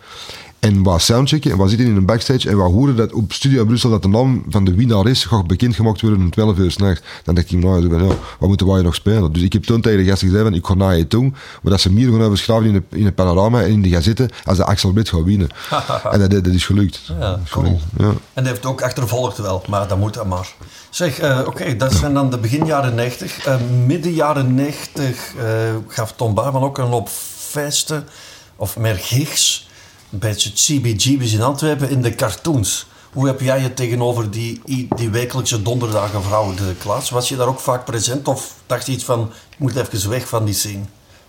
En 0.63 0.83
we 0.83 0.99
soundchecken 0.99 1.51
en 1.51 1.59
we 1.59 1.69
zitten 1.69 1.87
in 1.87 1.97
een 1.97 2.07
backstage 2.07 2.49
en 2.49 2.57
we 2.57 2.63
horen 2.63 2.97
dat 2.97 3.13
op 3.13 3.33
Studio 3.33 3.65
Brussel 3.65 3.91
dat 3.91 4.03
de 4.03 4.09
naam 4.09 4.45
van 4.49 4.65
de 4.65 4.75
winnaar 4.75 5.07
is, 5.07 5.25
gaat 5.25 5.47
bekendgemaakt 5.47 6.01
worden 6.01 6.21
om 6.21 6.31
12 6.31 6.59
uur 6.59 6.71
s'nachts. 6.71 7.03
Dan 7.25 7.35
dacht 7.35 7.51
ik, 7.51 7.59
nou, 7.59 8.03
ja, 8.03 8.07
wat 8.39 8.49
moeten 8.49 8.67
wij 8.67 8.83
nog 8.83 8.95
spelen? 8.95 9.33
Dus 9.33 9.43
ik 9.43 9.53
heb 9.53 9.63
toen 9.63 9.81
tegen 9.81 9.99
de 9.99 10.05
gasten 10.05 10.29
gezegd, 10.29 10.45
van, 10.45 10.55
ik 10.55 10.67
ga 10.67 10.75
naar 10.75 10.97
je 10.97 11.07
toe, 11.07 11.31
maar 11.63 11.73
dat 11.73 11.81
ze 11.81 11.93
meer 11.93 12.11
gaan 12.11 12.23
overschrijven 12.23 12.67
in, 12.67 12.73
de, 12.73 12.97
in 12.97 13.05
het 13.05 13.15
panorama 13.15 13.63
en 13.63 13.71
in 13.71 13.83
de 13.83 13.89
gazette 13.89 14.31
als 14.45 14.57
de 14.57 14.65
Axel 14.65 14.93
Ritt 14.95 15.09
gaat 15.09 15.23
winnen. 15.23 15.49
en 16.13 16.19
dat, 16.19 16.31
dat 16.31 16.47
is 16.47 16.67
gelukt. 16.67 17.01
Ja, 17.07 17.19
Dat 17.19 17.39
is 17.45 17.51
cool. 17.51 17.65
gelukt, 17.65 17.83
Ja. 17.99 18.13
En 18.33 18.43
die 18.43 18.53
heeft 18.53 18.67
ook 18.67 18.83
achtervolgd 18.83 19.39
wel, 19.39 19.63
maar 19.69 19.89
dat 19.89 19.99
moet 19.99 20.15
dan 20.15 20.29
maar. 20.29 20.49
Zeg, 20.91 21.19
eh, 21.19 21.41
oké, 21.47 21.77
dat 21.77 21.93
zijn 21.93 22.15
dan 22.15 22.31
de 22.31 22.39
begin 22.39 22.67
jaren 22.67 22.95
90. 22.95 23.45
Eh, 23.45 23.57
midden 23.87 24.13
jaren 24.13 24.55
90 24.55 25.35
eh, 25.35 25.45
gaf 25.89 26.13
Tom 26.13 26.35
Barman 26.35 26.63
ook 26.63 26.79
een 26.79 26.89
loop 26.89 27.09
feesten, 27.51 28.09
of 28.57 28.77
meer 28.77 28.97
gigs, 28.97 29.71
een 30.13 30.19
beetje 30.19 30.51
CBGB's 30.53 31.33
in 31.33 31.43
Antwerpen, 31.43 31.91
in 31.91 32.03
de 32.03 32.15
cartoons. 32.15 32.87
Hoe 33.13 33.27
heb 33.27 33.41
jij 33.41 33.61
je 33.63 33.75
tegenover 33.75 34.31
die, 34.31 34.61
die 34.97 35.11
wekelijkse 35.11 35.63
donderdagen 35.63 36.23
vrouwen, 36.23 36.57
de 36.57 36.75
Klaas? 36.79 37.11
Was 37.11 37.29
je 37.29 37.37
daar 37.37 37.47
ook 37.47 37.61
vaak 37.61 37.85
present 37.85 38.29
of 38.29 38.55
dacht 38.67 38.87
je 38.87 38.93
iets 38.93 39.05
van, 39.05 39.31
ik 39.51 39.59
moet 39.59 39.77
even 39.77 40.11
weg 40.11 40.29
van 40.29 40.45
die 40.45 40.55
scene? 40.55 40.83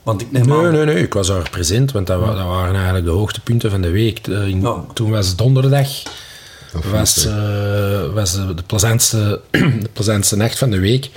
Want 0.03 0.21
ik 0.21 0.31
neem 0.31 0.47
Nee, 0.47 0.57
aan... 0.57 0.71
nee, 0.71 0.85
nee. 0.85 1.03
Ik 1.03 1.13
was 1.13 1.27
daar 1.27 1.49
present, 1.49 1.91
want 1.91 2.07
dat, 2.07 2.19
wa- 2.19 2.35
dat 2.35 2.45
waren 2.47 2.75
eigenlijk 2.75 3.05
de 3.05 3.11
hoogtepunten 3.11 3.71
van 3.71 3.81
de 3.81 3.89
week. 3.89 4.27
Eh, 4.27 4.47
in- 4.47 4.61
Ja. 4.61 4.83
Toen 4.93 5.11
was 5.11 5.35
donderdag 5.35 5.87
was, 6.91 7.25
eh, 7.25 8.13
was 8.13 8.31
de, 8.31 8.53
de, 8.53 8.63
plezantste, 8.63 9.41
de 9.51 9.89
plezantste 9.93 10.35
nacht 10.35 10.57
van 10.57 10.69
de 10.69 10.79
week. 10.79 11.09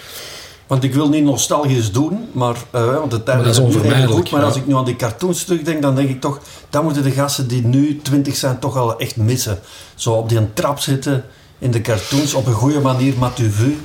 Want 0.66 0.84
ik 0.84 0.94
wil 0.94 1.08
niet 1.08 1.24
nostalgisch 1.24 1.92
doen, 1.92 2.18
maar 2.32 2.56
uh, 2.74 2.98
want 2.98 3.10
de 3.10 3.22
tijd 3.22 3.36
Maar 3.36 3.46
dat 3.46 3.54
is 3.54 3.60
onvermijdelijk, 3.60 4.12
goed. 4.12 4.30
Maar 4.30 4.40
ja. 4.40 4.46
als 4.46 4.56
ik 4.56 4.66
nu 4.66 4.74
aan 4.74 4.84
die 4.84 4.96
cartoons 4.96 5.44
terugdenk, 5.44 5.82
dan 5.82 5.94
denk 5.94 6.08
ik 6.08 6.20
toch, 6.20 6.40
dat 6.70 6.82
moeten 6.82 7.02
de 7.02 7.10
gasten 7.10 7.48
die 7.48 7.66
nu 7.66 8.00
twintig 8.02 8.36
zijn 8.36 8.58
toch 8.58 8.76
al 8.76 8.98
echt 8.98 9.16
missen. 9.16 9.58
Zo 9.94 10.12
op 10.12 10.28
die 10.28 10.52
trap 10.52 10.78
zitten 10.78 11.24
in 11.58 11.70
de 11.70 11.80
cartoons 11.80 12.34
op 12.34 12.46
een 12.46 12.52
goede 12.52 12.80
manier, 12.80 13.14
maar 13.18 13.32
tu 13.32 13.50
vu. 13.50 13.76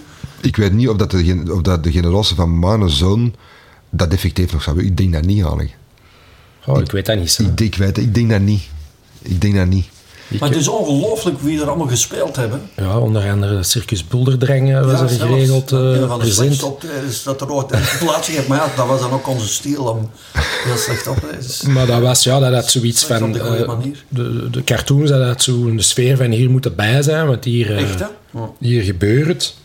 Ik 0.41 0.55
weet 0.55 0.73
niet 0.73 0.89
of 0.89 0.97
dat 0.97 1.11
de, 1.11 1.43
of 1.51 1.61
dat 1.61 1.83
de 1.83 1.91
generatie 1.91 2.35
van 2.35 2.59
mijn 2.59 2.89
zoon 2.89 3.35
dat 3.89 4.11
effectief 4.13 4.51
nog 4.51 4.63
zou 4.63 4.75
hebben. 4.75 4.91
Ik 4.93 4.97
denk 4.97 5.13
dat 5.13 5.25
niet 5.25 5.39
eigenlijk. 5.39 5.77
Oh, 6.65 6.79
ik 6.79 6.91
weet 6.91 7.05
dat 7.05 7.17
niet. 7.17 7.31
zo. 7.31 7.43
Ik, 7.43 7.59
ik 7.59 7.75
weet 7.75 7.97
ik 7.97 8.15
denk 8.15 8.29
dat 8.29 8.41
niet. 8.41 8.69
Ik 9.21 9.41
denk 9.41 9.55
dat 9.55 9.67
niet. 9.67 9.89
Ik- 10.31 10.39
Maar 10.39 10.49
het 10.49 10.57
is 10.57 10.67
ongelooflijk 10.67 11.39
wie 11.41 11.61
er 11.61 11.67
allemaal 11.67 11.87
gespeeld 11.87 12.35
hebben. 12.35 12.61
ja, 12.75 12.97
onder 12.99 13.29
andere 13.31 13.63
Circus 13.63 14.07
Bulderdrang 14.07 14.69
eh, 14.75 14.85
was 14.85 14.99
Ja, 14.99 15.03
er 15.03 15.09
geregeld 15.27 15.71
eh, 15.71 15.79
een 15.79 15.93
van 16.07 16.09
de 16.09 16.17
present. 16.17 16.35
slechtste 16.35 16.65
optredens 16.65 17.23
dat 17.23 17.41
er 17.41 17.51
ooit 17.51 17.71
heeft 17.75 17.99
plaatsgegrepen. 17.99 18.49
Maar 18.49 18.57
ja, 18.67 18.75
dat 18.75 18.87
was 18.87 18.99
dan 18.99 19.11
ook 19.11 19.27
onze 19.27 19.47
stiel 19.47 19.83
om 19.83 20.09
heel 20.63 20.77
slecht 20.77 21.07
optredens. 21.07 21.61
Maar 21.61 21.85
dat 21.87 22.01
was, 22.01 22.23
ja, 22.23 22.39
dat 22.39 22.53
had 22.53 22.69
zoiets 22.69 22.99
Slecht 23.01 23.19
van... 23.19 23.29
op 23.29 23.33
de 23.35 23.39
goede 23.39 23.61
eh, 23.61 23.67
manier. 23.67 24.03
de, 24.07 24.49
de 24.49 24.63
cartoons, 24.63 25.09
dat 25.09 25.23
had 25.25 25.41
zo 25.43 25.51
een 25.67 25.83
sfeer 25.83 26.17
van 26.17 26.31
hier 26.31 26.49
moet 26.49 26.75
bij 26.75 27.01
zijn, 27.01 27.27
want 27.27 27.43
hier, 27.43 27.75
eh, 27.75 27.81
Echt, 27.83 27.99
hè? 27.99 28.05
Ja. 28.33 28.49
hier 28.59 28.83
gebeurt 28.83 29.27
het. 29.27 29.55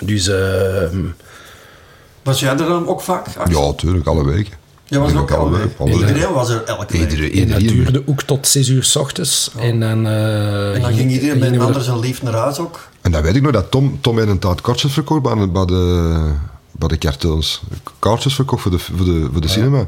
Dus... 0.00 0.28
eh, 0.28 0.88
Was 2.22 2.40
jij 2.40 2.50
er 2.50 2.56
dan 2.56 2.88
ook 2.88 3.00
vaak? 3.00 3.26
Ja, 3.50 3.72
tuurlijk, 3.72 4.06
alle 4.06 4.24
weken. 4.24 4.52
Jij 4.94 5.02
was 5.02 5.14
ook 5.14 5.30
al. 5.30 5.52
Iedereen 5.86 6.32
was 6.32 6.50
er 6.50 6.64
elke 6.64 6.98
week. 6.98 7.10
Iedereen, 7.10 7.42
en 7.42 7.48
dat 7.48 7.60
iedereen. 7.60 7.82
duurde 7.84 8.02
ook 8.06 8.22
tot 8.22 8.46
6 8.46 8.68
uur 8.68 8.84
s 8.84 8.96
ochtends. 8.96 9.50
En 9.58 9.80
dan, 9.80 10.06
eh, 10.06 10.74
En 10.74 10.80
dan 10.80 10.92
ging 10.94 11.10
iedereen 11.10 11.38
met 11.38 11.52
een 11.52 11.60
ander 11.60 11.76
er- 11.76 11.82
zijn 11.82 11.98
lief 11.98 12.22
naar 12.22 12.34
huis 12.34 12.58
ook. 12.58 12.88
En 13.00 13.12
dan 13.12 13.22
weet 13.22 13.36
ik 13.36 13.42
nog 13.42 13.52
dat 13.52 13.70
Tom, 13.70 13.98
Tom 14.00 14.18
een 14.18 14.38
taart 14.38 14.60
kaartjes 14.60 14.92
verkocht 14.92 15.22
bij, 15.22 15.34
de- 15.34 15.48
bij, 15.48 15.64
de, 15.64 16.30
bij 16.72 16.88
de 16.88 16.98
cartoons. 16.98 17.62
Kaartjes 17.98 18.34
verkocht 18.34 18.62
voor 18.62 18.70
de, 18.70 18.78
voor 18.78 19.04
de, 19.04 19.28
voor 19.32 19.40
de 19.40 19.48
cinema. 19.48 19.86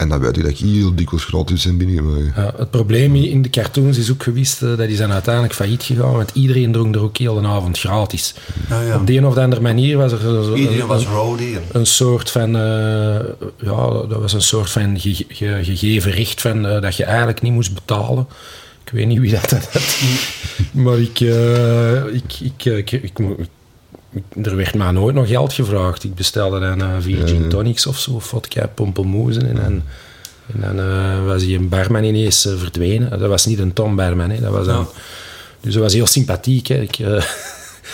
En 0.00 0.08
dan 0.08 0.20
weet 0.20 0.36
ik 0.36 0.42
dat 0.42 0.50
ik 0.52 0.58
heel 0.58 0.94
dikwijls 0.94 1.24
gratis 1.24 1.62
zijn 1.62 1.76
binnengemogen. 1.76 2.32
Ja, 2.36 2.52
het 2.56 2.70
probleem 2.70 3.14
in 3.14 3.42
de 3.42 3.50
cartoons 3.50 3.98
is 3.98 4.10
ook 4.10 4.22
geweest, 4.22 4.62
eh, 4.62 4.76
dat 4.76 4.86
die 4.86 4.96
zijn 4.96 5.12
uiteindelijk 5.12 5.54
failliet 5.54 5.82
gegaan, 5.82 6.12
want 6.12 6.30
iedereen 6.34 6.72
dronk 6.72 6.94
er 6.94 7.00
ook 7.02 7.16
heel 7.18 7.40
de 7.40 7.46
avond 7.46 7.78
gratis. 7.78 8.34
Ja, 8.68 8.80
ja. 8.80 8.96
Op 8.96 9.06
de 9.06 9.16
een 9.16 9.26
of 9.26 9.36
andere 9.36 9.62
manier 9.62 9.96
was 9.96 10.12
er 10.12 10.18
zo- 10.20 10.54
Iedereen 10.54 10.80
een, 10.80 10.86
was 10.86 11.04
een 11.72 11.86
soort 11.86 12.30
van, 12.30 12.56
eh, 12.56 13.18
ja, 13.58 13.90
dat 14.08 14.20
was 14.20 14.32
een 14.32 14.42
soort 14.42 14.70
van 14.70 15.00
ge- 15.00 15.24
ge- 15.28 15.58
gegeven 15.62 16.10
recht 16.12 16.40
van, 16.40 16.66
eh, 16.66 16.80
dat 16.82 16.96
je 16.96 17.04
eigenlijk 17.04 17.42
niet 17.42 17.52
moest 17.52 17.74
betalen. 17.74 18.26
Ik 18.84 18.92
weet 18.92 19.06
niet 19.06 19.18
wie 19.18 19.30
dat 19.30 19.50
had. 19.72 19.80
maar 20.72 20.98
ik, 20.98 21.20
eh, 21.20 22.04
ik, 22.14 22.40
ik, 22.40 22.64
ik, 22.64 22.90
ik, 22.92 23.18
ik- 23.18 23.48
er 24.42 24.56
werd 24.56 24.74
mij 24.74 24.90
nooit 24.90 25.14
nog 25.14 25.28
geld 25.28 25.52
gevraagd. 25.52 26.04
Ik 26.04 26.14
bestelde 26.14 26.60
dan 26.60 26.80
eh 26.80 26.96
vier 27.00 27.28
gin 27.28 27.48
tonics 27.48 27.86
of 27.86 27.98
zo, 27.98 28.18
vodka, 28.18 28.66
pompelmoezen. 28.66 29.48
En 29.48 29.54
dan, 29.54 29.82
en 30.54 30.60
dan 30.60 30.78
eh, 30.86 31.24
was 31.24 31.42
die 31.42 31.58
een 31.58 31.68
barman 31.68 32.04
ineens 32.04 32.46
eh, 32.46 32.56
verdwenen. 32.56 33.10
Dat 33.10 33.28
was 33.28 33.46
niet 33.46 33.58
een 33.58 33.72
Tom 33.72 33.96
barman, 33.96 34.30
hè. 34.30 34.40
dat 34.40 34.52
was 34.52 34.66
een... 34.66 34.86
Dus 35.60 35.74
dat 35.74 35.82
was 35.82 35.92
heel 35.92 36.06
sympathiek. 36.06 36.66
Hè. 36.66 36.80
Ik, 36.80 36.98
eh, 36.98 37.22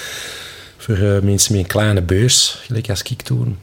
voor 0.85 0.99
mensen 1.23 1.53
met 1.53 1.63
een 1.63 1.67
kleine 1.67 2.03
beurs, 2.03 2.59
gelijk 2.67 2.91
als 2.91 3.03
ik 3.03 3.23
toen. 3.23 3.59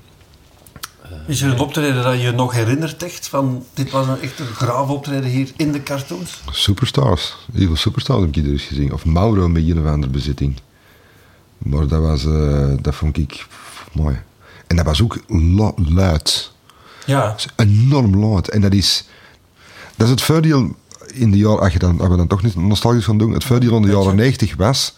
Is 1.27 1.41
er 1.41 1.51
een 1.51 1.59
optreden 1.59 2.03
dat 2.03 2.21
je 2.21 2.31
nog 2.31 2.53
herinnert 2.53 3.03
echt? 3.03 3.27
Van, 3.27 3.65
dit 3.73 3.91
was 3.91 4.07
een 4.07 4.21
echt 4.21 4.39
een 4.39 4.45
graaf 4.45 4.89
optreden 4.89 5.29
hier 5.29 5.51
in 5.57 5.71
de 5.71 5.83
cartoons? 5.83 6.41
Superstars. 6.51 7.35
Heel 7.53 7.65
veel 7.65 7.75
superstars 7.75 8.21
heb 8.21 8.35
ik 8.35 8.45
eens 8.45 8.63
gezien. 8.63 8.93
Of 8.93 9.05
Mauro 9.05 9.47
met 9.49 9.63
een 9.63 9.79
of 9.79 9.85
andere 9.85 10.11
bezitting. 10.11 10.59
Maar 11.63 11.88
dat 11.88 12.02
was, 12.02 12.23
dat 12.82 12.95
vond 12.95 13.17
ik 13.17 13.47
mooi. 13.91 14.21
En 14.67 14.76
dat 14.76 14.86
was 14.86 15.02
ook 15.02 15.17
lu- 15.28 15.93
luid. 15.93 16.52
Ja. 17.06 17.36
enorm 17.56 18.15
luid. 18.17 18.49
En 18.49 18.62
dat 18.62 18.73
is, 18.73 19.06
dat 19.95 20.06
is 20.06 20.12
het 20.12 20.21
voordeel 20.21 20.76
in 21.13 21.32
de 21.32 21.38
jaren, 21.38 21.60
als, 21.60 21.73
je 21.73 21.80
dan, 21.80 21.99
als 21.99 22.10
we 22.10 22.15
dan 22.15 22.28
toch 22.28 22.43
niet 22.43 22.56
nostalgisch 22.56 23.06
gaan 23.06 23.17
doen, 23.17 23.32
het 23.32 23.43
voordeel 23.43 23.76
in 23.76 23.82
de 23.82 23.88
jaren 23.91 24.15
90 24.15 24.56
was 24.56 24.95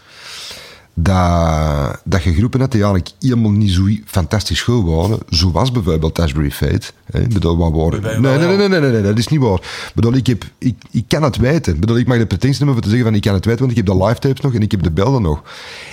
dat, 0.97 2.01
dat 2.03 2.23
je 2.23 2.33
groepen 2.33 2.59
hebt 2.59 2.71
die 2.71 2.83
eigenlijk 2.83 3.15
helemaal 3.19 3.51
niet 3.51 3.71
zo 3.71 3.83
fantastisch 4.05 4.61
goed 4.61 4.85
waren. 4.85 5.19
Zo 5.29 5.51
was 5.51 5.71
bijvoorbeeld 5.71 6.19
Ashbury 6.19 6.51
Fate. 6.51 6.91
Hè. 7.11 7.21
Ik 7.21 7.33
bedoel, 7.33 7.57
wat 7.57 7.71
waren... 7.71 8.01
Nee, 8.01 8.19
nee, 8.19 8.31
ja. 8.31 8.57
nee, 8.57 8.67
nee, 8.67 8.79
nee, 8.79 8.91
nee, 8.91 9.01
dat 9.01 9.17
is 9.17 9.27
niet 9.27 9.39
waar. 9.39 9.59
Ik 9.59 9.91
bedoel, 9.95 10.13
ik, 10.13 10.27
heb, 10.27 10.43
ik, 10.57 10.75
ik 10.91 11.05
kan 11.07 11.23
het 11.23 11.37
weten. 11.37 11.73
Ik 11.73 11.79
bedoel, 11.79 11.97
ik 11.97 12.07
mag 12.07 12.17
de 12.17 12.25
pretentie 12.25 12.59
nemen 12.59 12.75
om 12.75 12.81
te 12.81 12.89
zeggen 12.89 13.07
van 13.07 13.15
ik 13.15 13.21
kan 13.21 13.33
het 13.33 13.45
weten, 13.45 13.59
want 13.59 13.71
ik 13.71 13.77
heb 13.77 13.85
de 13.85 14.03
live 14.05 14.19
tapes 14.19 14.41
nog 14.41 14.53
en 14.53 14.61
ik 14.61 14.71
heb 14.71 14.83
de 14.83 14.91
beelden 14.91 15.21
nog. 15.21 15.41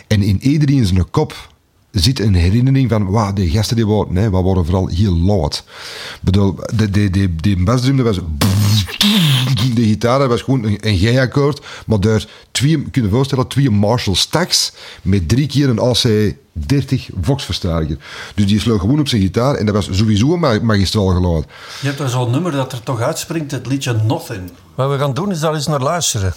En 0.07 0.23
in 0.23 0.43
iedereen 0.43 0.87
zijn 0.87 1.11
kop 1.11 1.52
zit 1.93 2.21
een 2.21 2.35
herinnering 2.35 2.91
van, 2.91 3.11
wauw, 3.11 3.33
die 3.33 3.51
gasten 3.51 3.77
die 3.77 3.87
waren, 3.87 4.13
nee, 4.13 4.31
wat 4.31 4.45
waren 4.45 4.65
vooral 4.65 4.87
heel 4.87 5.17
loud. 5.17 5.65
Ik 6.15 6.19
bedoel, 6.21 6.57
de, 6.75 6.91
de, 6.91 7.11
de, 7.11 7.37
die 7.37 7.65
basdrum, 7.65 7.97
dat 7.97 8.07
was... 8.07 8.19
De 9.75 9.83
gitaar 9.83 10.19
dat 10.19 10.29
was 10.29 10.43
gewoon 10.43 10.65
een, 10.65 10.79
een 10.81 10.99
G-akkoord, 10.99 11.61
maar 11.87 12.01
daar 12.01 12.25
twee, 12.51 12.71
je 12.71 12.77
kunt 12.91 13.05
je 13.05 13.11
voorstellen, 13.11 13.49
twee 13.49 13.71
Marshall 13.71 14.17
Stacks 14.17 14.73
met 15.03 15.29
drie 15.29 15.47
keer 15.47 15.69
een 15.69 15.79
AC30 15.97 17.15
Vox-versterker. 17.21 17.97
Dus 18.35 18.47
die 18.47 18.61
sloeg 18.61 18.81
gewoon 18.81 19.01
op 19.01 19.09
zijn 19.09 19.23
gitaar 19.23 19.55
en 19.55 19.67
dat 19.67 19.75
was 19.75 19.89
sowieso 19.91 20.33
een 20.33 20.41
ma- 20.41 20.59
magistraal 20.63 21.07
geluid. 21.07 21.45
Je 21.81 21.87
hebt 21.87 22.01
er 22.01 22.09
zo'n 22.09 22.31
nummer 22.31 22.53
dat 22.53 22.73
er 22.73 22.83
toch 22.83 23.01
uitspringt, 23.01 23.51
het 23.51 23.67
liedje 23.67 23.93
Nothing. 23.93 24.51
Wat 24.75 24.91
we 24.91 24.99
gaan 24.99 25.15
doen 25.15 25.31
is 25.31 25.41
daar 25.41 25.55
eens 25.55 25.67
naar 25.67 25.83
luisteren. 25.83 26.35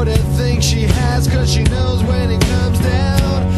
For 0.00 0.06
the 0.06 0.16
things 0.38 0.64
she 0.64 0.84
has, 0.84 1.28
cause 1.28 1.52
she 1.52 1.62
knows 1.64 2.02
when 2.04 2.30
it 2.30 2.40
comes 2.40 2.78
down, 2.78 3.49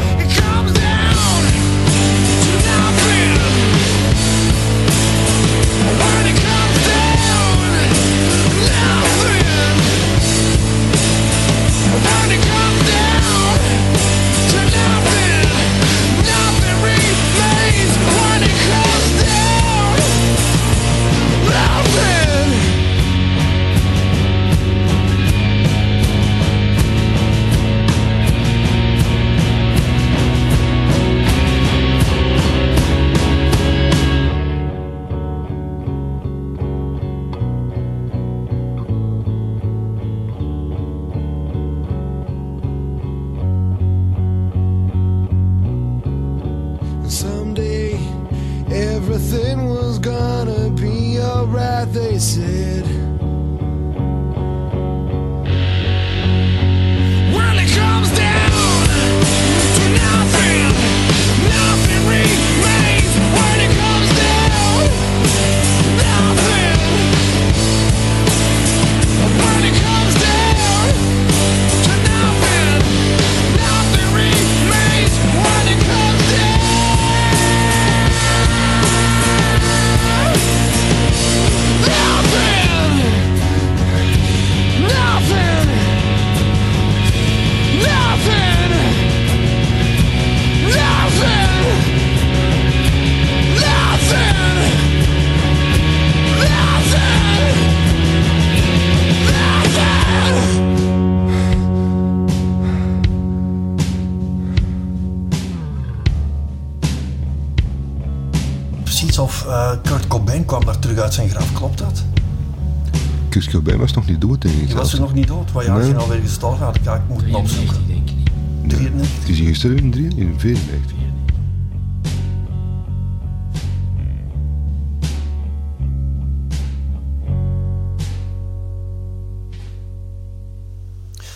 Cobain 113.52 113.78
was 113.78 113.92
nog 113.92 114.06
niet 114.06 114.20
dood, 114.20 114.42
denk 114.42 114.54
ik. 114.54 114.76
Was 114.76 114.90
ze 114.90 115.00
nog 115.00 115.14
niet 115.14 115.26
dood? 115.26 115.52
Wat 115.52 115.64
jaar 115.64 115.78
nee. 115.78 115.88
Nou 115.88 115.98
je 115.98 116.04
alweer 116.04 116.20
gestorven? 116.20 116.64
Had 116.64 116.76
ik, 116.76 116.82
ik 116.84 117.00
moet 117.08 117.22
het 117.24 117.34
opzoeken. 117.34 117.86
denk 117.86 118.10
ik 118.10 118.16
niet. 118.16 118.30
93? 118.70 119.26
Nee. 119.26 119.50
Is 119.50 119.62
hij 119.62 119.72
in 120.16 120.40
94? 120.40 120.96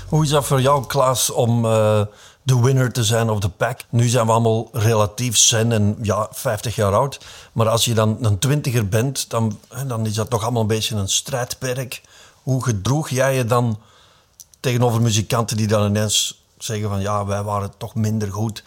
Hoe 0.09 0.23
is 0.23 0.31
dat 0.31 0.47
voor 0.47 0.61
jou, 0.61 0.87
Klaas, 0.87 1.31
om 1.31 1.65
uh, 1.65 2.01
de 2.47 2.61
winner 2.61 2.93
te 2.93 3.05
zijn 3.05 3.31
of 3.31 3.41
de 3.41 3.49
pack? 3.49 3.81
Nu 3.91 4.09
zijn 4.09 4.27
we 4.27 4.33
allemaal 4.33 4.69
relatief 4.73 5.37
zen 5.37 5.73
en 5.73 5.97
ja, 6.03 6.29
50 6.31 6.75
jaar 6.75 6.95
oud. 6.95 7.21
Maar 7.53 7.69
als 7.69 7.85
je 7.85 7.95
dan 7.95 8.19
een 8.21 8.39
twintiger 8.39 8.89
bent, 8.89 9.31
dan, 9.31 9.59
dan 9.87 10.07
is 10.07 10.15
dat 10.15 10.31
toch 10.31 10.43
allemaal 10.43 10.61
een 10.61 10.69
beetje 10.69 10.97
een 10.97 11.09
strijdperk. 11.09 12.03
Hoe 12.43 12.65
gedroeg 12.65 13.09
jij 13.09 13.37
je 13.37 13.45
dan 13.45 13.79
tegenover 14.61 15.03
muzikanten 15.03 15.57
die 15.57 15.67
dan 15.67 15.87
ineens 15.87 16.43
zeggen 16.59 16.89
van 16.89 17.01
ja, 17.01 17.27
wij 17.27 17.43
waren 17.43 17.71
toch 17.79 17.95
minder 17.95 18.33
goed. 18.33 18.63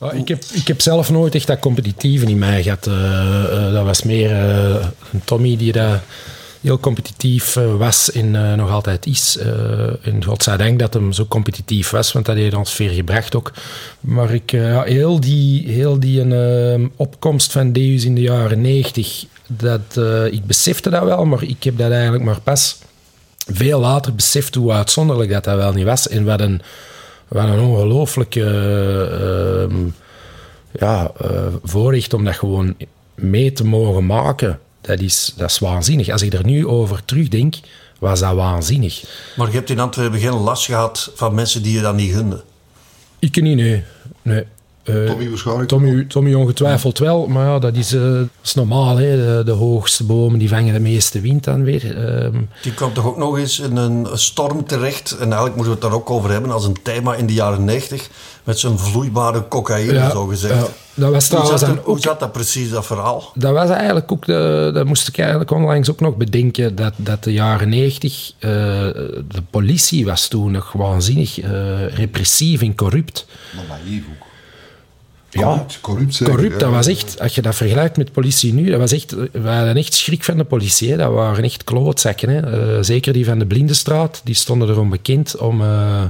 Ja, 0.00 0.10
ik, 0.10 0.28
heb, 0.28 0.44
ik 0.52 0.66
heb 0.66 0.80
zelf 0.80 1.10
nooit 1.10 1.34
echt 1.34 1.46
dat 1.46 1.58
competitieve 1.58 2.26
in 2.26 2.38
mij 2.38 2.62
gehad. 2.62 2.86
Eh, 2.86 3.66
eh, 3.66 3.72
dat 3.72 3.84
was 3.84 4.02
meer 4.02 4.30
eh, 4.30 4.86
een 5.12 5.24
Tommy 5.24 5.56
die 5.56 5.72
daar 5.72 6.02
heel 6.60 6.78
competitief 6.78 7.56
eh, 7.56 7.76
was 7.76 8.12
en 8.12 8.36
eh, 8.36 8.54
nog 8.54 8.70
altijd 8.70 9.06
is. 9.06 9.36
Eh 9.36 10.06
en 10.06 10.24
godzijdank 10.24 10.78
dat 10.78 10.94
hem 10.94 11.12
zo 11.12 11.26
competitief 11.26 11.90
was, 11.90 12.12
want 12.12 12.26
dat 12.26 12.36
heeft 12.36 12.54
ons 12.54 12.72
ver 12.72 12.90
gebracht 12.90 13.36
ook. 13.36 13.52
Maar 14.00 14.34
ik, 14.34 14.50
ja, 14.50 14.82
heel 14.82 15.20
die, 15.20 15.68
heel 15.68 16.00
die 16.00 16.20
een, 16.20 16.92
opkomst 16.96 17.52
van 17.52 17.72
Deus 17.72 18.04
in 18.04 18.14
de 18.14 18.20
jaren 18.20 18.60
90, 18.60 19.24
dat, 19.46 20.00
ik 20.30 20.44
besefte 20.46 20.90
dat 20.90 21.02
wel, 21.02 21.24
maar 21.24 21.42
ik 21.42 21.62
heb 21.62 21.78
dat 21.78 21.90
eigenlijk 21.90 22.24
maar 22.24 22.40
pas 22.40 22.76
veel 23.52 23.80
later 23.80 24.14
beseft 24.14 24.54
hoe 24.54 24.72
uitzonderlijk 24.72 25.30
dat 25.30 25.44
dat 25.44 25.56
wel 25.56 25.72
niet 25.72 25.84
was. 25.84 26.08
En 26.08 26.24
wat 26.24 26.40
een, 26.40 26.62
wat 27.28 27.44
een 27.44 27.60
ongelooflijke 27.60 28.44
eh, 28.44 29.62
ehm, 29.62 29.88
ja, 30.72 31.12
voorrecht 31.62 32.14
om 32.14 32.24
dat 32.24 32.34
gewoon 32.34 32.76
mee 33.14 33.52
te 33.52 33.64
mogen 33.64 34.06
maken. 34.06 34.58
Dat 34.80 35.00
is, 35.00 35.32
dat 35.36 35.50
is 35.50 35.58
waanzinnig. 35.58 36.08
Als 36.08 36.22
ik 36.22 36.32
er 36.32 36.44
nu 36.44 36.66
over 36.66 37.04
terugdenk, 37.04 37.54
was 37.98 38.20
dat 38.20 38.34
waanzinnig. 38.34 39.04
Maar 39.36 39.46
je 39.46 39.52
hebt 39.52 39.70
in 39.70 39.80
Antwerpen 39.80 40.20
geen 40.20 40.32
last 40.32 40.64
gehad 40.64 41.10
van 41.14 41.34
mensen 41.34 41.62
die 41.62 41.72
je 41.72 41.80
dat 41.80 41.94
niet 41.94 42.12
gunden. 42.12 42.42
Ik 43.18 43.42
niet, 43.42 43.56
nee. 43.56 43.84
nee. 44.22 44.44
Eh, 44.88 45.06
Tommy 45.06 45.28
waarschijnlijk. 45.28 45.68
Tommy, 45.68 46.04
Tommy 46.04 46.34
ongetwijfeld 46.34 46.98
wel, 46.98 47.26
maar 47.26 47.46
ja, 47.46 47.58
dat 47.58 47.76
is, 47.76 47.92
eh, 47.92 48.00
dat 48.12 48.28
is 48.42 48.54
normaal. 48.54 48.96
Hè. 48.96 49.16
De, 49.16 49.42
de 49.44 49.52
hoogste 49.52 50.04
bomen 50.04 50.38
die 50.38 50.48
vangen 50.48 50.72
de 50.72 50.80
meeste 50.80 51.20
wind 51.20 51.44
dan 51.44 51.64
weer. 51.64 52.06
Ehm, 52.06 52.36
Die 52.62 52.74
kwam 52.74 52.92
toch 52.92 53.06
ook 53.06 53.16
nog 53.16 53.38
eens 53.38 53.58
in 53.58 53.76
een 53.76 54.06
storm 54.12 54.66
terecht. 54.66 55.10
En 55.10 55.26
eigenlijk 55.26 55.54
moeten 55.54 55.74
we 55.74 55.80
het 55.80 55.90
daar 55.90 56.00
ook 56.00 56.10
over 56.10 56.30
hebben 56.30 56.50
als 56.50 56.64
een 56.64 56.76
thema 56.82 57.14
in 57.14 57.26
de 57.26 57.32
jaren 57.32 57.64
90. 57.64 58.08
Met 58.44 58.58
zijn 58.58 58.78
vloeibare 58.78 59.48
cocaïne, 59.48 59.92
ja, 59.92 60.10
zo 60.10 60.26
gezegd. 60.26 60.54
ja, 60.54 60.66
dat 60.94 61.12
was 61.12 61.28
hoe, 61.28 61.46
zat 61.46 61.60
dan 61.60 61.74
dat, 61.74 61.84
hoe 61.84 61.94
ook 61.94 62.02
zat 62.02 62.20
dat 62.20 62.32
precies, 62.32 62.70
dat 62.70 62.86
verhaal? 62.86 63.32
Dat 63.34 63.52
was 63.52 63.70
eigenlijk 63.70 64.12
ook, 64.12 64.26
de, 64.26 64.70
dat 64.74 64.86
moest 64.86 65.08
ik 65.08 65.18
eigenlijk 65.18 65.50
onlangs 65.50 65.90
ook 65.90 66.00
nog 66.00 66.16
bedenken, 66.16 66.74
dat, 66.74 66.92
dat 66.96 67.24
de 67.24 67.32
jaren 67.32 67.68
90, 67.68 68.32
eh, 68.38 68.48
de 68.48 69.42
politie 69.50 70.04
was 70.04 70.28
toen 70.28 70.50
nog 70.50 70.72
waanzinnig 70.72 71.40
eh, 71.40 71.94
repressief 71.94 72.62
en 72.62 72.74
corrupt. 72.74 73.26
Maar 73.54 73.64
naïef 73.68 74.02
ook. 74.10 74.26
Ja, 75.30 75.66
Corrupt, 75.80 76.14
zeker, 76.14 76.34
Corrupt, 76.34 76.60
dat 76.60 76.70
was 76.70 76.86
echt, 76.86 77.20
als 77.20 77.34
je 77.34 77.42
dat 77.42 77.54
vergelijkt 77.54 77.96
met 77.96 78.06
de 78.06 78.12
politie 78.12 78.54
nu, 78.54 78.70
dat 78.70 78.78
was 78.80 78.92
echt, 78.92 79.14
we 79.32 79.48
hadden 79.48 79.76
echt 79.76 79.94
schrik 79.94 80.24
van 80.24 80.36
de 80.36 80.44
politie. 80.44 80.90
Hè. 80.90 80.96
Dat 80.96 81.12
waren 81.12 81.44
echt 81.44 81.64
klootzakken. 81.64 82.28
Hè. 82.28 82.40
Eh, 82.40 82.82
zeker 82.82 83.12
die 83.12 83.24
van 83.24 83.38
de 83.38 83.46
Blindenstraat, 83.46 84.20
die 84.24 84.34
stonden 84.34 84.68
erom 84.68 84.90
bekend 84.90 85.36
om, 85.36 85.60
eh, 85.60 86.02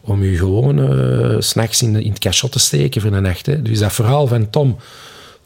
om 0.00 0.22
u 0.22 0.38
gewoon 0.38 0.78
eh, 0.78 1.36
s 1.40 1.48
s'nachts 1.48 1.82
in, 1.82 1.94
het 1.94 2.18
cachot 2.18 2.52
te 2.52 2.58
steken 2.58 3.00
voor 3.00 3.10
de 3.10 3.20
nacht. 3.20 3.46
Hè. 3.46 3.62
Dus 3.62 3.78
dat 3.78 3.92
verhaal 3.92 4.26
van 4.26 4.50
Tom, 4.50 4.76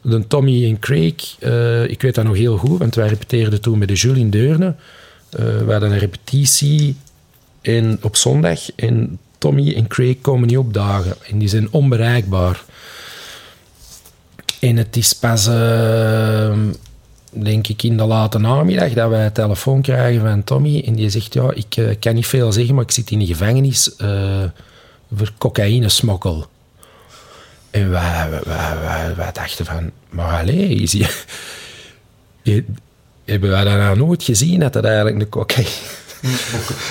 de 0.01 0.27
Tommy 0.27 0.65
en 0.65 0.79
Craig, 0.79 1.35
eh, 1.39 1.83
ik 1.83 2.01
weet 2.01 2.15
dat 2.15 2.25
nog 2.25 2.35
heel 2.35 2.57
goed, 2.57 2.79
want 2.79 2.95
wij 2.95 3.07
repeteerden 3.07 3.61
toen 3.61 3.77
met 3.77 3.87
de 3.87 3.93
Jules 3.93 4.19
in 4.19 4.29
Deurne. 4.29 4.75
Eh, 5.29 5.39
we 5.39 5.71
hadden 5.71 5.91
een 5.91 5.99
repetitie 5.99 6.95
in, 7.61 7.99
op 8.01 8.15
zondag 8.15 8.75
en 8.75 9.19
Tommy 9.37 9.73
en 9.75 9.87
Craig 9.87 10.21
komen 10.21 10.47
niet 10.47 10.57
opdagen. 10.57 11.15
En 11.29 11.37
die 11.37 11.47
zijn 11.47 11.67
onbereikbaar. 11.71 12.63
En 14.59 14.77
het 14.77 14.95
is 14.95 15.13
pas, 15.13 15.47
eh, 15.47 16.57
denk 17.29 17.67
ik, 17.67 17.83
in 17.83 17.97
de 17.97 18.03
late 18.03 18.39
namiddag 18.39 18.93
dat 18.93 19.09
wij 19.09 19.25
een 19.25 19.31
telefoon 19.31 19.81
krijgen 19.81 20.21
van 20.21 20.43
Tommy. 20.43 20.83
En 20.85 20.93
die 20.93 21.09
zegt, 21.09 21.33
ja, 21.33 21.51
ik 21.53 21.75
eh, 21.77 21.85
kan 21.99 22.13
niet 22.15 22.27
veel 22.27 22.51
zeggen, 22.51 22.75
maar 22.75 22.83
ik 22.83 22.91
zit 22.91 23.11
in 23.11 23.19
de 23.19 23.25
gevangenis 23.25 23.95
eh, 23.95 24.43
voor 25.15 25.31
cocaïnesmokkel. 25.37 26.45
En 27.71 27.89
wij, 27.89 28.27
wij, 28.29 28.41
wij, 28.81 29.13
wij- 29.15 29.31
dachten 29.31 29.65
van, 29.65 29.91
maar 30.09 30.39
allee, 30.41 30.69
is. 30.69 30.91
Je- 30.91 32.63
Hebben 33.25 33.49
wij 33.49 33.63
dat 33.63 33.73
nou 33.73 33.97
nooit 33.97 34.23
gezien, 34.23 34.59
dat 34.59 34.73
dat 34.73 34.83
eigenlijk 34.85 35.19
de 35.19 35.29
cocaïne... 35.29 35.69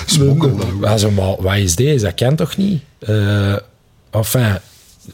Smokkel. 0.05 0.79
Wij 0.79 0.97
zo, 0.97 1.11
maar 1.11 1.41
wat 1.41 1.55
is 1.55 1.75
deze? 1.75 2.05
Dat 2.05 2.13
kan 2.13 2.35
toch 2.35 2.57
niet? 2.57 2.81
Eh 2.99 3.55
enfin, 4.11 4.57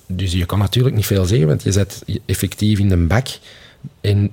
dus 0.08 0.32
je 0.32 0.46
kan 0.46 0.60
natuurlijk 0.60 0.96
niet 0.96 1.06
veel 1.06 1.26
zeggen, 1.26 1.48
want 1.48 1.64
je 1.64 1.72
zit 1.72 2.04
effectief 2.26 2.80
in 2.80 2.92
een 2.92 3.08
bak. 3.08 3.28
En 4.02 4.32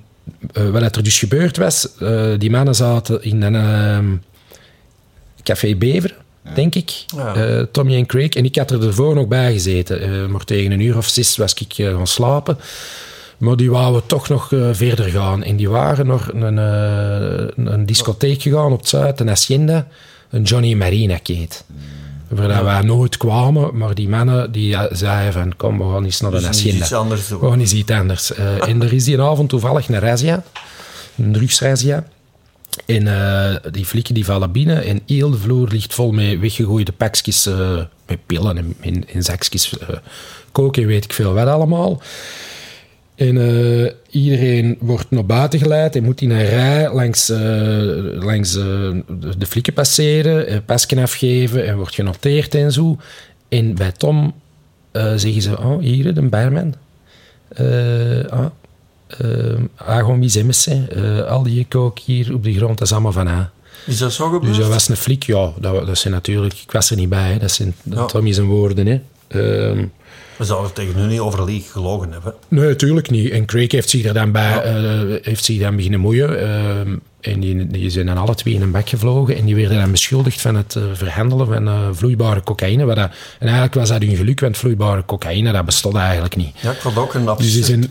eh, 0.53 0.69
wat 0.69 0.95
er 0.95 1.03
dus 1.03 1.19
gebeurd 1.19 1.57
was, 1.57 1.97
eh, 1.97 2.33
die 2.37 2.51
mannen 2.51 2.75
zaten 2.75 3.23
in 3.23 3.41
een 3.41 3.55
ehm, 3.55 4.15
café 5.43 5.75
Bever, 5.75 6.15
denk 6.53 6.75
ik. 6.75 7.05
Ja. 7.15 7.35
Eh, 7.35 7.61
Tommy 7.71 7.95
en 7.95 8.05
Craig. 8.05 8.29
En 8.29 8.45
ik 8.45 8.55
had 8.55 8.71
er 8.71 8.85
ervoor 8.85 9.15
nog 9.15 9.27
bij 9.27 9.51
gezeten. 9.51 10.01
Eh, 10.01 10.25
maar 10.25 10.43
tegen 10.43 10.71
een 10.71 10.79
uur 10.79 10.97
of 10.97 11.07
zes 11.07 11.37
was 11.37 11.53
ik 11.53 11.73
gaan 11.73 12.07
slapen. 12.07 12.57
Maar 13.37 13.55
die 13.55 13.71
wouden 13.71 14.05
toch 14.05 14.29
nog 14.29 14.53
eh, 14.53 14.69
verder 14.71 15.09
gaan. 15.09 15.43
En 15.43 15.55
die 15.55 15.69
waren 15.69 16.07
nog 16.07 16.33
een, 16.33 16.57
een 17.71 17.85
discotheek 17.85 18.41
gegaan 18.41 18.71
op 18.71 18.79
het 18.79 18.89
Zuid, 18.89 19.19
een 19.19 19.27
Hacienda, 19.27 19.87
een 20.29 20.43
Johnny 20.43 20.73
Marina 20.73 21.17
keet. 21.17 21.63
Waar 22.35 22.63
wij 22.63 22.81
nooit 22.81 23.17
kwamen, 23.17 23.77
maar 23.77 23.95
die 23.95 24.09
mannen 24.09 24.51
die 24.51 24.77
zeiden 24.91 25.33
van 25.33 25.55
kom, 25.55 25.77
we 25.77 25.93
gaan 25.93 26.03
eens 26.03 26.21
naar 26.21 26.31
de 26.31 26.37
Dus 26.37 26.45
Hacienda. 26.45 26.79
iets 26.79 26.93
anders 26.93 27.27
doen. 27.27 27.39
We 27.39 27.49
gaan 27.49 27.59
eens 27.59 27.73
iets 27.73 27.91
anders. 27.91 28.33
Eh, 28.33 28.67
en 28.69 28.81
er 28.81 28.93
is 28.93 29.03
die 29.03 29.21
avond 29.21 29.49
toevallig 29.49 29.87
een 29.87 29.99
razzia, 29.99 30.43
een 31.17 31.31
drugsrazzia. 31.31 32.03
En 32.85 33.07
eh, 33.07 33.71
die 33.71 33.85
flikken 33.85 34.13
die 34.13 34.25
vallen 34.25 34.51
binnen 34.51 34.83
en 34.83 35.01
heel 35.05 35.29
de 35.29 35.37
vloer 35.37 35.67
ligt 35.67 35.93
vol 35.93 36.11
met 36.11 36.39
weggegooide 36.39 36.91
pakjes 36.91 37.45
eh, 37.45 37.77
met 38.07 38.25
pillen 38.25 38.57
en, 38.57 38.75
en, 38.79 39.09
en 39.13 39.23
zakjes 39.23 39.73
koken 40.51 40.81
en 40.81 40.87
weet 40.87 41.03
ik 41.03 41.13
veel 41.13 41.33
wat 41.33 41.47
allemaal. 41.47 42.01
En 43.15 43.37
eh, 43.37 43.91
iedereen 44.09 44.77
wordt 44.79 45.11
naar 45.11 45.25
buiten 45.25 45.59
geleid 45.59 45.95
en 45.95 46.03
moet 46.03 46.21
in 46.21 46.31
een 46.31 46.45
rij 46.45 46.93
langs, 46.93 47.29
eh, 47.29 47.39
langs 48.23 48.55
eh, 48.55 48.63
de, 49.37 49.45
flikken 49.47 49.73
passeren, 49.73 50.53
een 50.53 50.65
pasje 50.65 51.01
afgeven 51.01 51.67
en 51.67 51.75
wordt 51.75 51.95
genoteerd 51.95 52.55
en 52.55 52.71
zo. 52.71 52.97
En 53.49 53.75
bij 53.75 53.91
Tom 53.91 54.33
zeggen 54.91 55.41
ze, 55.41 55.59
oh, 55.59 55.79
hier, 55.79 56.13
de 56.13 56.21
barman. 56.21 56.73
Ah, 57.57 58.19
eh, 58.19 58.25
ah? 58.29 58.45
Eh, 60.89 61.25
al 61.27 61.43
die 61.43 61.65
kook 61.69 61.99
hier 61.99 62.33
op 62.33 62.43
de 62.43 62.53
grond, 62.53 62.77
dat 62.77 62.87
is 62.87 62.93
allemaal 62.93 63.11
van 63.11 63.27
A. 63.27 63.51
Is 63.85 63.97
dat 63.97 64.13
zo 64.13 64.25
gebeurd? 64.25 64.43
Dus 64.43 64.57
dat 64.57 64.67
was 64.67 64.89
een 64.89 64.97
flik, 64.97 65.23
ja. 65.23 65.53
Dat, 65.59 65.85
dat 65.85 65.97
zijn 65.97 66.13
natuurlijk, 66.13 66.53
ik 66.53 66.71
was 66.71 66.89
er 66.89 66.97
niet 66.97 67.09
bij, 67.09 67.31
hè. 67.31 67.37
dat 67.37 67.51
zijn 67.51 67.75
Ja. 67.83 68.05
Tommy 68.05 68.33
zijn 68.33 68.47
woorden. 68.47 68.87
Hè. 68.87 69.01
Ehm, 69.27 69.85
We 70.37 70.45
zouden 70.45 70.73
tegen 70.73 70.95
hun 70.95 71.09
niet 71.09 71.19
over 71.19 71.45
lieg 71.45 71.71
gelogen 71.71 72.11
hebben. 72.11 72.33
Nee, 72.47 72.67
natuurlijk 72.67 73.09
niet. 73.09 73.31
En 73.31 73.45
Craig 73.45 73.71
heeft 73.71 73.89
zich 73.89 74.05
er 74.05 74.13
dan 74.13 74.31
bij 74.31 74.61
eh, 74.63 75.25
heeft 75.25 75.43
zich 75.43 75.59
dan 75.59 75.75
beginnen 75.75 75.99
moeien. 75.99 76.39
ehm, 76.41 76.95
en 77.23 77.39
die, 77.39 77.67
die 77.67 77.89
zijn 77.89 78.05
dan 78.05 78.17
alle 78.17 78.35
twee 78.35 78.53
in 78.53 78.61
een 78.61 78.71
bak 78.71 78.89
gevlogen. 78.89 79.35
En 79.35 79.45
die 79.45 79.55
werden 79.55 79.77
dan 79.77 79.91
beschuldigd 79.91 80.41
van 80.41 80.55
het 80.55 80.75
eh, 80.75 80.83
verhandelen 80.93 81.47
van 81.47 81.67
eh, 81.67 81.87
vloeibare 81.91 82.43
cocaïne. 82.43 82.85
Wat 82.85 82.95
dat, 82.95 83.09
en 83.39 83.45
eigenlijk 83.47 83.73
was 83.73 83.89
dat 83.89 84.01
hun 84.01 84.15
geluk, 84.15 84.39
want 84.39 84.57
vloeibare 84.57 85.05
cocaïne 85.05 85.51
dat 85.51 85.65
bestond 85.65 85.95
eigenlijk 85.95 86.35
niet. 86.35 86.59
Ja, 86.59 86.71
ik 86.71 86.77
vond 86.77 86.97
ook 86.97 87.13
een 87.13 87.25
Dus 87.37 87.53
die 87.53 87.63
zijn, 87.63 87.89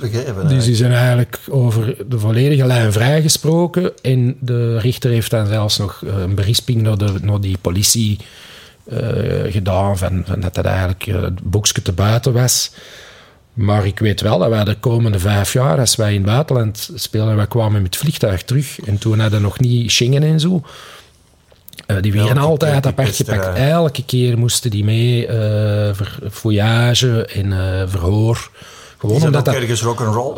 dus 0.49 0.65
die 0.65 0.75
zijn 0.75 0.93
eigenlijk 0.93 1.39
over 1.49 1.97
de 2.09 2.19
volledige 2.19 2.67
lijn 2.67 2.93
vrijgesproken. 2.93 3.93
En 4.03 4.37
de 4.41 4.79
rechter 4.79 5.11
heeft 5.11 5.31
dan 5.31 5.47
zelfs 5.47 5.79
nog 5.79 6.03
eh, 6.07 6.21
een 6.21 6.35
berisping 6.35 6.83
naar, 6.83 6.99
de, 6.99 7.13
naar 7.23 7.41
die 7.41 7.57
politie 7.61 8.19
eh, 8.19 8.27
gedaan. 9.51 9.99
Van, 9.99 10.23
van 10.27 10.41
dat 10.41 10.55
dat 10.55 10.65
eigenlijk 10.65 11.07
eh, 11.07 11.23
het 11.23 11.43
boekje 11.43 11.83
te 11.83 11.93
buiten 11.93 12.33
was. 12.33 12.73
Maar 13.53 13.87
ik 13.87 13.99
weet 13.99 14.21
wel 14.21 14.39
dat 14.39 14.49
wij 14.49 14.65
de 14.65 14.75
komende 14.75 15.19
vijf 15.19 15.53
jaar, 15.53 15.79
als 15.79 15.97
wij 15.97 16.15
in 16.15 16.23
het 16.23 16.31
buitenland 16.31 16.91
spelen, 16.95 17.37
wij 17.37 17.47
kwamen 17.47 17.83
met 17.83 17.95
het 17.95 18.03
vliegtuig 18.03 18.43
terug. 18.43 18.81
En 18.81 18.99
toen 18.99 19.21
hadden 19.21 19.39
we 19.39 19.45
nog 19.45 19.61
niet 19.61 19.91
Schengen 19.93 20.23
en 20.23 20.41
zo. 20.41 20.63
Eh, 21.87 21.97
die 22.01 22.13
werden 22.13 22.39
altijd 22.39 22.87
apart 22.87 23.17
gepakt. 23.17 23.59
Elke 23.59 24.05
keer 24.05 24.39
moesten 24.39 24.71
die 24.71 24.85
mee 24.85 25.27
eh 25.27 25.95
voor 25.95 26.19
fouillage 26.31 27.27
en 27.27 27.53
eh, 27.53 27.89
verhoor. 27.89 28.51
Gewoon 28.99 29.17
Is 29.17 29.23
dat 29.23 29.31
omdat 29.31 29.45
dat, 29.45 29.55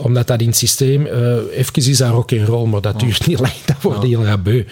omdat 0.05 0.27
dat 0.27 0.41
in 0.41 0.47
het 0.47 0.57
systeem... 0.57 1.07
eh 1.07 1.59
even 1.59 1.75
is 1.75 1.99
dat 1.99 2.11
rock 2.11 2.31
en 2.31 2.47
roll, 2.47 2.69
maar 2.69 2.81
dat 2.81 3.01
duurt 3.01 3.27
niet 3.27 3.41
lang. 3.45 3.53
Dat 3.65 3.77
wordt 3.81 4.03
heel 4.03 4.25
rap 4.25 4.45
beu. 4.45 4.65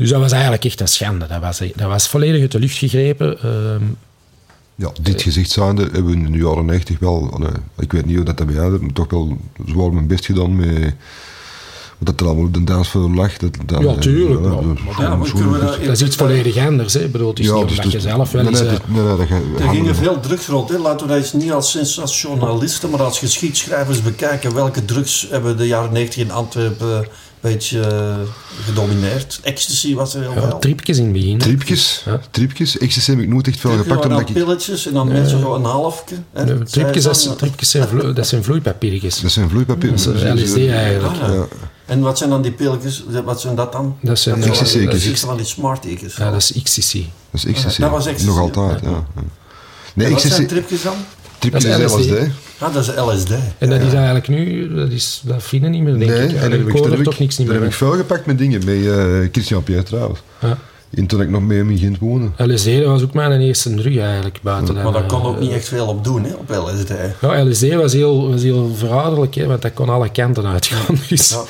Dus 0.00 0.10
dat 0.10 0.20
was 0.20 0.32
eigenlijk 0.32 0.64
echt 0.64 0.80
een 0.80 0.88
schande. 0.88 1.26
Dat 1.26 1.40
was, 1.40 1.58
dat 1.76 1.88
was 1.88 2.08
volledig 2.08 2.40
uit 2.40 2.52
de 2.52 2.58
lucht 2.58 2.76
gegrepen. 2.76 3.38
Ehm, 3.42 3.82
Ja, 4.74 4.90
dit 5.00 5.22
gezicht 5.22 5.50
zijnde 5.50 5.82
hebben 5.82 6.06
we 6.06 6.12
in 6.12 6.32
de 6.32 6.38
jaren 6.38 6.64
90 6.64 6.98
wel, 6.98 7.30
allee, 7.34 7.50
ik 7.78 7.92
weet 7.92 8.06
niet 8.06 8.16
hoe 8.16 8.24
dat 8.24 8.46
bij 8.46 8.54
jou 8.54 8.78
maar 8.80 8.92
toch 8.92 9.10
wel 9.10 9.36
zwaar 9.66 9.92
mijn 9.92 10.06
best 10.06 10.24
gedaan 10.26 10.56
met, 10.56 10.94
Dat 11.98 12.20
er 12.20 12.26
allemaal 12.26 12.44
op 12.44 12.54
de 12.54 12.64
dansvloer 12.64 13.10
lag. 13.14 13.36
Dat, 13.36 13.56
dat, 13.66 13.82
Ja, 13.82 13.94
tuurlijk, 13.94 14.40
maar- 14.40 14.50
dat- 14.50 14.64
Ja, 14.98 15.16
maar 15.16 15.60
dat- 15.60 15.84
Dat 15.84 16.00
is 16.00 16.02
iets 16.02 16.16
volledig 16.16 16.56
anders. 16.56 16.94
Hè. 16.94 17.04
Ik 17.04 17.12
bedoel, 17.12 17.28
het 17.28 17.38
is 17.38 17.46
Ja, 17.46 17.54
niet 17.54 17.68
dus- 17.68 17.76
omdat 17.78 17.92
je 17.92 18.00
zelf 18.00 18.30
wel 18.32 18.42
nee, 18.42 18.50
eens... 18.50 18.60
nee, 18.60 18.68
eh, 18.70 18.76
nee, 18.86 19.02
nee, 19.02 19.16
dat 19.16 19.26
ga- 19.26 19.64
Er 19.64 19.68
gingen 19.70 19.96
veel 19.96 20.20
drugs 20.20 20.46
rond. 20.46 20.68
Hè. 20.68 20.78
Laten 20.78 21.06
we 21.06 21.12
dat 21.12 21.22
eens 21.22 21.32
niet 21.32 21.52
als 21.52 21.70
sensationalisten, 21.70 22.90
maar 22.90 23.02
als 23.02 23.18
geschiedschrijvers 23.18 24.02
bekijken. 24.02 24.54
Welke 24.54 24.84
drugs 24.84 25.26
hebben 25.30 25.56
de 25.56 25.66
jaren 25.66 25.92
90 25.92 26.22
in 26.22 26.30
Antwerpen 26.30 27.06
beetje 27.40 27.80
eh, 27.80 28.16
gedomineerd? 28.64 29.40
Ecstasy 29.42 29.94
was 29.94 30.14
er 30.14 30.20
heel 30.20 30.34
ja, 30.34 30.40
veel. 30.48 30.58
tripjes 30.58 30.98
in 30.98 31.04
het 31.04 31.12
begin. 31.12 31.32
hè. 31.32 31.38
Triepjes, 31.38 32.02
Ja. 32.06 32.20
triepjes. 32.30 32.78
Ecstasy 32.78 33.10
heb 33.10 33.20
ik 33.20 33.28
nooit 33.28 33.46
echt 33.46 33.60
veel 33.60 33.70
Tripjes 33.70 33.92
gepakt. 33.92 34.08
Omdat 34.12 34.26
dan 34.26 34.36
ik, 34.36 34.44
pilletjes 34.44 34.86
en 34.86 34.92
dan 34.94 35.08
mensen 35.08 35.40
zo 35.40 35.54
een 35.54 35.64
halfje. 35.64 36.14
hè. 36.32 36.44
Nee, 36.44 36.56
Zij 36.56 36.82
Tripjes, 36.82 37.04
dat, 37.04 37.22
dan- 37.24 37.36
tripjes 37.36 37.70
zijn, 37.70 37.88
vlo- 37.88 38.12
dat 38.12 38.26
zijn 38.26 38.44
vloeipapiertjes. 38.44 39.20
dat 39.20 39.30
zijn 39.30 39.48
vloeipapier. 39.48 39.90
Dat 39.90 39.98
is 39.98 40.06
LSD 40.06 40.56
eigenlijk. 40.56 41.20
Ah, 41.22 41.28
ja. 41.28 41.34
Ja. 41.34 41.46
En 41.86 42.00
wat 42.00 42.18
zijn 42.18 42.30
dan 42.30 42.42
die 42.42 42.52
pilletjes? 42.52 43.04
Wat 43.24 43.40
zijn 43.40 43.54
dat 43.54 43.72
dan? 43.72 43.96
Dat 44.02 44.18
zijn, 44.18 44.34
dat 44.34 44.44
eh, 44.44 44.50
Ecstasy, 44.50 44.84
dat 44.84 44.94
is 44.94 45.20
van 45.20 45.36
die 45.36 45.46
smart 45.46 45.84
ekens. 45.84 46.16
Ja, 46.16 46.30
dat 46.30 46.40
is 46.40 46.52
ecstasy. 46.52 47.06
Dat 47.30 47.44
is 47.44 47.50
ecstasy. 47.50 47.80
Dat 47.80 47.90
was 47.90 48.06
ecstasy, 48.06 48.28
Nog 48.28 48.38
altijd, 48.38 48.80
ja. 48.82 48.88
ja. 48.90 49.04
Nee, 49.94 50.06
en 50.06 50.12
wat 50.12 50.20
zijn 50.22 50.46
tripjes 50.46 50.82
dan? 50.82 50.94
triepjes 51.38 51.64
Dat 51.64 51.80
is 51.80 51.92
is 51.92 51.92
LSD. 51.92 52.10
Ah, 52.60 52.74
dat 52.74 52.82
is 52.82 52.94
LSD. 52.96 53.30
En 53.58 53.68
dat 53.70 53.80
Ja. 53.80 53.86
is 53.86 53.92
eigenlijk 53.92 54.28
nu, 54.28 54.74
dat, 54.74 54.90
is, 54.90 55.20
dat 55.24 55.42
vinden 55.42 55.70
niet 55.70 55.82
meer, 55.82 55.98
denk 55.98 56.10
Nee, 56.10 56.20
ik. 56.22 56.28
en 56.28 56.34
Ja, 56.34 56.40
heb 56.40 56.52
ik 56.52 56.72
hoor 56.72 56.82
daar 56.82 56.90
er 56.90 56.96
heb 56.96 57.04
toch 57.04 57.12
ik, 57.14 57.20
niks 57.20 57.38
niet 57.38 57.46
daar 57.46 57.56
meer. 57.56 57.64
heb 57.64 57.72
ik 57.72 57.78
veel 57.78 57.92
gepakt 57.96 58.26
met 58.26 58.38
dingen. 58.38 58.64
Met 58.64 58.86
eh, 58.86 59.28
Christian 59.32 59.62
Pierre 59.62 59.84
trouwens. 59.84 60.20
Ja. 60.40 60.58
En 60.94 61.06
toen 61.06 61.20
ik 61.20 61.30
nog 61.30 61.42
mee 61.42 61.58
in 61.58 61.78
Gent 61.78 61.98
woonde. 61.98 62.30
LSD 62.36 62.64
dat 62.66 62.84
was 62.84 63.02
ook 63.02 63.14
mijn 63.14 63.40
eerste 63.40 63.74
drug 63.74 63.96
eigenlijk, 63.98 64.38
buiten 64.42 64.74
Maar 64.74 64.92
daar 64.92 65.06
kon 65.06 65.20
eh, 65.20 65.26
ook 65.26 65.40
niet 65.40 65.50
echt 65.52 65.68
veel 65.68 65.86
op 65.86 66.04
doen, 66.04 66.24
hè, 66.24 66.32
op 66.34 66.48
LSD. 66.50 66.92
Ja, 67.20 67.44
LSD 67.44 67.74
was 67.74 67.92
heel, 67.92 68.30
was 68.30 68.42
heel 68.42 68.74
verraderlijk, 68.74 69.34
hè, 69.34 69.46
want 69.46 69.62
dat 69.62 69.72
kon 69.74 69.88
alle 69.88 70.10
kanten 70.10 70.46
uitgaan. 70.46 70.96
Dus 71.08 71.30
Ja. 71.30 71.42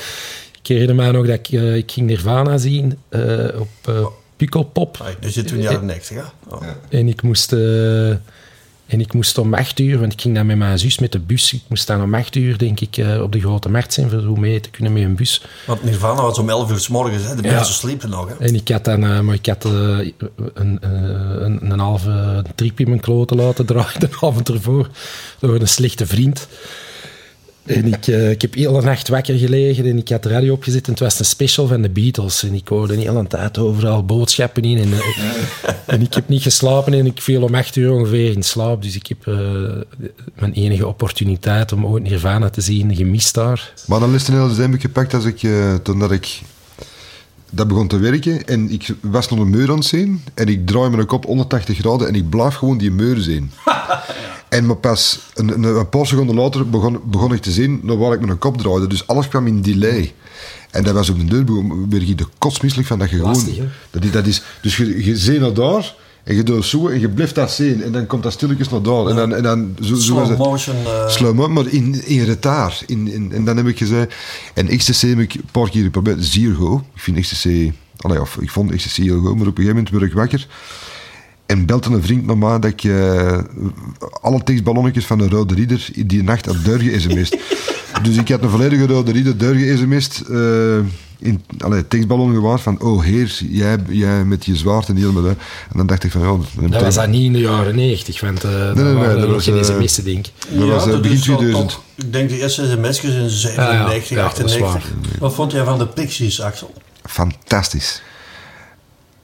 ik 0.63 0.67
herinner 0.67 0.95
mij 0.95 1.11
nog 1.11 1.27
dat 1.27 1.35
ik, 1.35 1.49
eh, 1.49 1.77
ik 1.77 1.91
ging 1.93 2.07
Nirvana 2.07 2.59
zien 2.59 2.99
eh, 3.09 3.21
op 3.59 3.69
eh 3.85 4.07
Pukkelpop. 4.37 4.97
We 5.21 5.33
in 5.35 5.45
de 5.47 5.59
jaren 5.59 5.87
90, 5.87 6.17
hè? 6.17 6.23
Oh. 6.55 6.63
En 6.89 7.09
ik 7.09 7.23
moest... 7.23 7.55
en 8.91 9.01
ik 9.01 9.13
moest 9.13 9.39
om 9.39 9.55
acht 9.55 9.79
uur, 9.79 9.99
want 9.99 10.13
ik 10.13 10.21
ging 10.21 10.35
dan 10.35 10.47
met 10.47 10.57
mijn 10.57 10.79
zus 10.79 10.99
met 10.99 11.13
de 11.13 11.19
bus. 11.19 11.53
Ik 11.53 11.63
moest 11.69 11.87
dan 11.87 12.03
om 12.03 12.15
acht 12.15 12.35
uur, 12.35 12.59
denk 12.59 12.81
ik, 12.81 12.97
eh, 12.97 13.23
op 13.23 13.33
de 13.33 13.41
Grote 13.41 13.69
Markt 13.69 13.93
zijn 13.93 14.11
voor 14.11 14.27
om 14.27 14.41
mee 14.41 14.61
te 14.61 14.71
kunnen 14.71 14.93
met 14.93 15.03
een 15.03 15.15
bus. 15.15 15.43
Want 15.67 15.83
Nirvana 15.85 16.23
was 16.23 16.39
om 16.39 16.49
11 16.49 16.71
uur 16.71 16.79
s 16.79 16.89
morgens, 16.89 17.23
hè? 17.25 17.35
de 17.35 17.43
Ja. 17.43 17.55
mensen 17.55 17.75
sliepen 17.75 18.11
nog. 18.11 18.29
Hè? 18.29 18.35
En 18.47 18.55
ik 18.55 18.69
had 18.69 18.85
dan, 18.85 19.05
eh, 19.05 19.21
maar 19.21 19.35
ik 19.35 19.47
had 19.47 19.65
eh, 19.65 19.73
een, 20.55 20.79
eh, 20.81 20.91
een, 21.45 21.71
een 21.71 21.79
halve 21.79 22.45
trip 22.55 22.81
in 22.81 22.89
mijn 22.89 23.01
kloten 23.01 23.37
laten 23.37 23.67
draaien 23.67 24.01
de 24.11 24.11
avond 24.21 24.49
ervoor 24.49 24.89
door 25.39 25.61
een 25.61 25.69
slechte 25.69 26.07
vriend. 26.07 26.47
En 27.65 27.87
ik, 27.87 28.07
eh, 28.07 28.31
ik 28.31 28.43
heb 28.43 28.55
heel 28.55 28.73
de 28.73 28.81
nacht 28.81 29.09
wakker 29.09 29.39
gelegen 29.39 29.87
en 29.87 29.99
ik 29.99 30.09
had 30.09 30.23
de 30.23 30.29
radio 30.29 30.53
opgezet 30.53 30.87
en 30.87 30.91
het 30.91 31.01
was 31.01 31.19
een 31.19 31.25
special 31.25 31.67
van 31.67 31.83
de 31.83 31.91
Beatles. 31.91 32.43
En 32.43 32.55
ik 32.55 32.69
hoorde 32.69 32.97
de 32.97 33.01
hele 33.01 33.27
tijd 33.27 33.59
overal 33.59 34.05
boodschappen 34.05 34.63
in. 34.63 34.79
En, 34.79 34.93
eh, 34.93 35.75
en 35.87 36.03
ik 36.03 36.15
heb 36.15 36.29
niet 36.29 36.43
geslapen 36.43 36.93
en 36.93 37.07
ik 37.07 37.23
viel 37.23 37.43
om 37.43 37.55
acht 37.55 37.77
uur 37.77 37.93
ongeveer 37.93 38.33
in 38.33 38.43
slaap. 38.43 38.83
Dus 38.83 38.95
ik 38.95 39.07
heb 39.07 39.27
eh, 39.27 39.35
mijn 40.39 40.53
enige 40.53 40.87
opportuniteit 40.87 41.73
om 41.73 41.87
ooit 41.87 42.03
Nirvana 42.03 42.51
te 42.51 42.61
zien 42.61 42.97
gemist 42.97 43.35
daar. 43.35 43.73
Maar 43.87 44.01
dan 44.01 44.15
is 44.15 44.27
het 44.27 44.37
een 44.37 44.57
heb 44.57 44.75
ik 44.75 44.81
gepakt 44.81 45.15
als 45.15 45.25
ik, 45.25 45.41
toen 45.83 45.99
dat 45.99 46.13
ik 46.13 46.41
dat 47.51 47.69
begon 47.69 47.89
te 47.89 47.99
werken. 47.99 48.47
En 48.47 48.71
ik 48.71 48.95
was 49.01 49.29
nog 49.29 49.39
een 49.39 49.51
muur 49.51 49.71
aan 49.71 49.77
het 49.77 49.85
zien. 49.85 50.23
En 50.35 50.47
ik 50.47 50.67
draai 50.67 50.91
mijn 50.91 51.07
kop 51.07 51.25
180 51.25 51.79
graden 51.79 52.09
en 52.09 52.15
ik 52.15 52.31
blijf 52.31 52.55
gewoon 52.55 52.79
die 52.79 52.91
muur 52.91 53.21
zien. 53.21 53.51
En 54.49 54.67
maar 54.67 54.77
pas 54.77 55.21
een, 55.35 55.49
een, 55.49 55.63
een 55.63 55.89
paar 55.89 56.07
seconden 56.07 56.37
later 56.37 56.71
begon, 56.71 57.01
begon 57.05 57.33
ik 57.33 57.43
te 57.43 57.51
zien 57.51 57.81
naar 57.83 57.99
waar 57.99 58.13
ik 58.13 58.27
mijn 58.27 58.39
kop 58.39 58.59
draaide. 58.59 58.87
Dus 58.87 59.07
alles 59.07 59.29
kwam 59.29 59.47
in 59.47 59.63
delay. 59.63 60.15
En 60.71 60.85
dat 60.85 60.95
was 60.95 61.11
op 61.11 61.19
de 61.19 61.25
deur, 61.45 61.45
werd 61.89 62.09
ik 62.09 62.19
de 62.19 62.27
kotsmisselijk 62.39 62.89
van 62.89 62.99
dat 62.99 63.11
je 63.11 63.17
gewoon... 63.17 63.45
Dat 63.91 64.05
is, 64.05 64.11
dat 64.11 64.27
is, 64.27 64.43
dus 64.63 64.77
je, 64.77 65.05
je 65.05 65.17
ziet 65.17 65.41
naar 65.41 65.55
daar 65.55 65.95
en 66.31 66.37
je 66.37 66.43
doet 66.43 66.65
zo 66.65 66.89
en 66.89 67.01
je 67.01 67.09
blijft 67.09 67.35
dat 67.35 67.53
zien. 67.53 67.83
En 67.83 67.93
dan 67.93 68.07
komt 68.07 68.23
dat 68.23 68.33
stilletjes 68.33 68.69
naar 68.69 68.83
daar. 68.83 69.07
En 69.07 69.17
dan, 69.17 69.35
en 69.35 69.43
dan 69.43 69.77
zo, 69.81 69.95
zo 69.95 70.01
Slow 70.01 70.29
het. 70.29 70.39
motion. 70.39 70.77
eh, 70.87 71.09
Slow 71.09 71.35
mo, 71.35 71.49
maar 71.49 71.67
in, 71.67 72.07
in 72.07 72.25
retard. 72.25 72.85
In, 72.87 73.13
in, 73.13 73.33
en 73.33 73.45
dan 73.45 73.57
heb 73.57 73.67
ik 73.67 73.79
gezegd... 73.79 74.15
En 74.55 74.69
ecstasy 74.69 75.09
heb 75.09 75.19
ik 75.19 75.35
een 75.35 75.49
paar 75.53 75.71
keer 75.71 75.83
geprobeerd. 75.83 76.25
Zeer 76.25 76.55
goed. 76.55 76.81
Ik 76.95 77.01
vind. 77.01 77.73
Allee, 77.97 78.21
of, 78.21 78.37
ik 78.41 78.51
vond 78.51 78.71
ecstasy 78.71 79.03
heel 79.03 79.21
goed, 79.21 79.37
maar 79.37 79.47
op 79.47 79.59
een 79.59 79.65
gegeven 79.65 79.75
moment 79.75 79.91
werd 79.91 80.05
ik 80.05 80.13
wakker. 80.13 80.47
En 81.47 81.67
belde 81.67 81.91
een 81.91 82.03
vriend 82.03 82.27
naar 82.27 82.39
mij 82.39 82.59
dat 82.59 82.71
ik 82.71 82.85
eh, 82.85 83.39
alle 84.21 84.43
tekstballonnetjes 84.43 85.07
van 85.07 85.19
de 85.19 85.29
Rode 85.29 85.55
Rieder 85.55 85.89
die 86.07 86.23
nacht 86.23 86.47
had 86.47 86.65
Durgen 86.65 87.01
sms'd. 87.01 87.37
dus 88.05 88.17
ik 88.17 88.29
had 88.29 88.43
een 88.43 88.51
volledige 88.51 88.87
Rode 88.87 89.13
Rieder 89.13 89.39
Durgen 89.39 89.79
sms'd. 89.79 90.23
In 91.21 91.45
allee, 91.59 91.89
tekstballon 91.89 92.35
gewaard 92.35 92.61
van, 92.61 92.81
oh 92.81 93.03
heer, 93.03 93.39
jij, 93.51 93.79
jij 93.89 94.25
met 94.25 94.45
je 94.45 94.57
zwaard 94.57 94.89
en 94.89 94.97
heel 94.97 95.13
met 95.13 95.25
dat. 95.25 95.37
En 95.71 95.77
dan 95.77 95.87
dacht 95.87 96.05
ik 96.05 96.11
van, 96.11 96.21
ja... 96.61 96.69
Dat 96.69 96.83
was 96.83 96.95
dat 96.95 97.09
niet 97.09 97.25
in 97.25 97.33
de 97.33 97.39
jaren 97.39 97.75
negentig, 97.75 98.21
want 98.21 98.45
uh, 98.45 98.51
nee, 98.51 98.75
dan 98.75 98.95
nee, 98.95 99.05
er 99.05 99.21
dat 99.21 99.31
was, 99.31 99.45
geen 99.45 99.59
eh, 99.59 99.65
sms'en, 99.65 100.05
denk 100.05 100.27
ik. 100.27 100.33
Dat 100.49 100.69
was, 100.69 100.85
eh, 100.85 100.91
dat 100.91 101.03
begin 101.03 101.17
is 101.17 101.27
wel 101.27 101.37
2000. 101.37 101.71
toch- 101.71 101.83
ik 101.95 102.13
denk 102.13 102.29
de 102.29 102.39
eerste 102.39 102.65
sms'jes 102.65 103.15
in 103.15 103.31
97, 103.31 104.09
Ja, 104.09 104.23
ja, 104.23 104.23
ja, 104.23 104.35
dat 104.35 104.51
is 104.51 104.63
98. 104.63 105.19
Wat 105.19 105.35
vond 105.35 105.53
jij 105.53 105.65
van 105.65 105.79
de 105.79 105.87
Pixies, 105.87 106.41
Axel? 106.41 106.75
Fantastisch. 107.03 108.03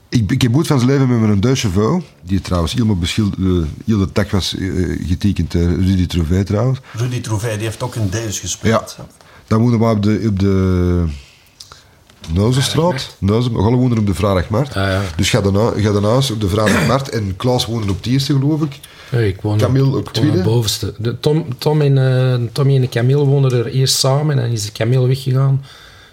Ik, 0.09 0.32
ik 0.32 0.42
heb 0.42 0.55
goed 0.55 0.66
van 0.66 0.78
zijn 0.78 0.90
leven 0.90 1.09
met 1.09 1.20
mijn 1.20 1.40
Duitse 1.40 1.70
vrouw, 1.70 2.03
die 2.22 2.40
trouwens 2.40 2.72
helemaal 2.72 2.97
beschilderd, 2.97 3.38
uh, 3.38 3.64
heel 3.84 3.99
de 3.99 4.12
tak 4.12 4.30
was 4.30 4.55
uh, 4.55 5.07
getekend, 5.09 5.55
uh, 5.55 5.62
Rudy 5.62 6.07
Trouvé 6.07 6.44
trouwens. 6.44 6.78
Rudy 6.92 7.20
Trouvé, 7.20 7.49
die 7.49 7.66
heeft 7.66 7.82
ook 7.82 7.94
in 7.94 8.09
Deus 8.09 8.38
gespeeld. 8.38 8.94
Ja. 8.99 9.07
Dan 9.47 9.61
woonden 9.61 9.78
we 9.78 9.86
op 9.86 10.03
de, 10.03 10.24
op 10.26 10.38
de 10.38 11.05
Neuzenstraat. 12.33 13.16
Neuzen, 13.18 13.53
we 13.53 13.62
gaan 13.62 13.74
woonden 13.74 13.99
op 13.99 14.07
de 14.07 14.14
Vrijdagmarkt. 14.14 14.77
Ah, 14.77 14.83
ja. 14.83 15.03
Dus 15.16 15.31
ga 15.31 15.41
daarna, 15.41 15.70
ga 15.77 15.93
daarnaast 15.93 16.31
op 16.31 16.41
de 16.41 16.49
Vrijdagmarkt 16.49 17.09
en 17.09 17.37
Klaas 17.37 17.66
woonde 17.66 17.91
op 17.91 17.97
het 17.97 18.07
eerste, 18.07 18.33
geloof 18.33 18.62
ik. 18.62 18.81
Ja, 19.11 19.18
ik 19.18 19.41
woon 19.41 19.59
Camille 19.59 19.87
op, 19.87 19.95
op 19.95 20.12
tweede? 20.12 20.37
het 20.37 20.45
bovenste. 20.47 20.95
De 20.99 21.20
Tom, 21.20 21.59
Tom 21.59 21.81
en, 21.81 21.97
uh, 21.97 22.49
Tommy 22.53 22.74
en 22.74 22.81
de 22.81 22.89
Camille 22.89 23.24
woonden 23.24 23.53
er 23.53 23.66
eerst 23.66 23.97
samen 23.97 24.37
en 24.37 24.43
dan 24.43 24.53
is 24.53 24.64
de 24.64 24.72
Camille 24.72 25.07
weggegaan. 25.07 25.64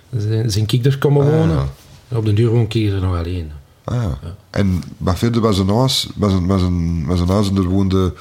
Dan 0.10 0.50
zijn 0.52 0.66
ik 0.68 0.86
er 0.86 0.98
komen 0.98 1.32
wonen. 1.32 1.56
ja. 1.56 1.68
En 2.08 2.18
op 2.18 2.26
de 2.26 2.34
duur 2.34 2.50
woon 2.50 2.62
ik 2.62 2.74
hier 2.74 3.02
nog 3.02 3.18
alleen. 3.18 3.52
Ah, 3.84 4.04
ja. 4.22 4.36
En 4.50 4.84
maar 4.98 5.18
verder 5.18 5.42
was 5.42 5.58
een 5.58 5.70
huis, 5.70 6.08
was 6.16 6.34
een, 6.34 6.48
was 6.48 6.62
een, 6.62 7.06
was 7.08 7.20
een 7.20 7.28
huis 7.28 7.50
en 7.50 7.56
er 7.56 7.64
woonde 7.64 8.14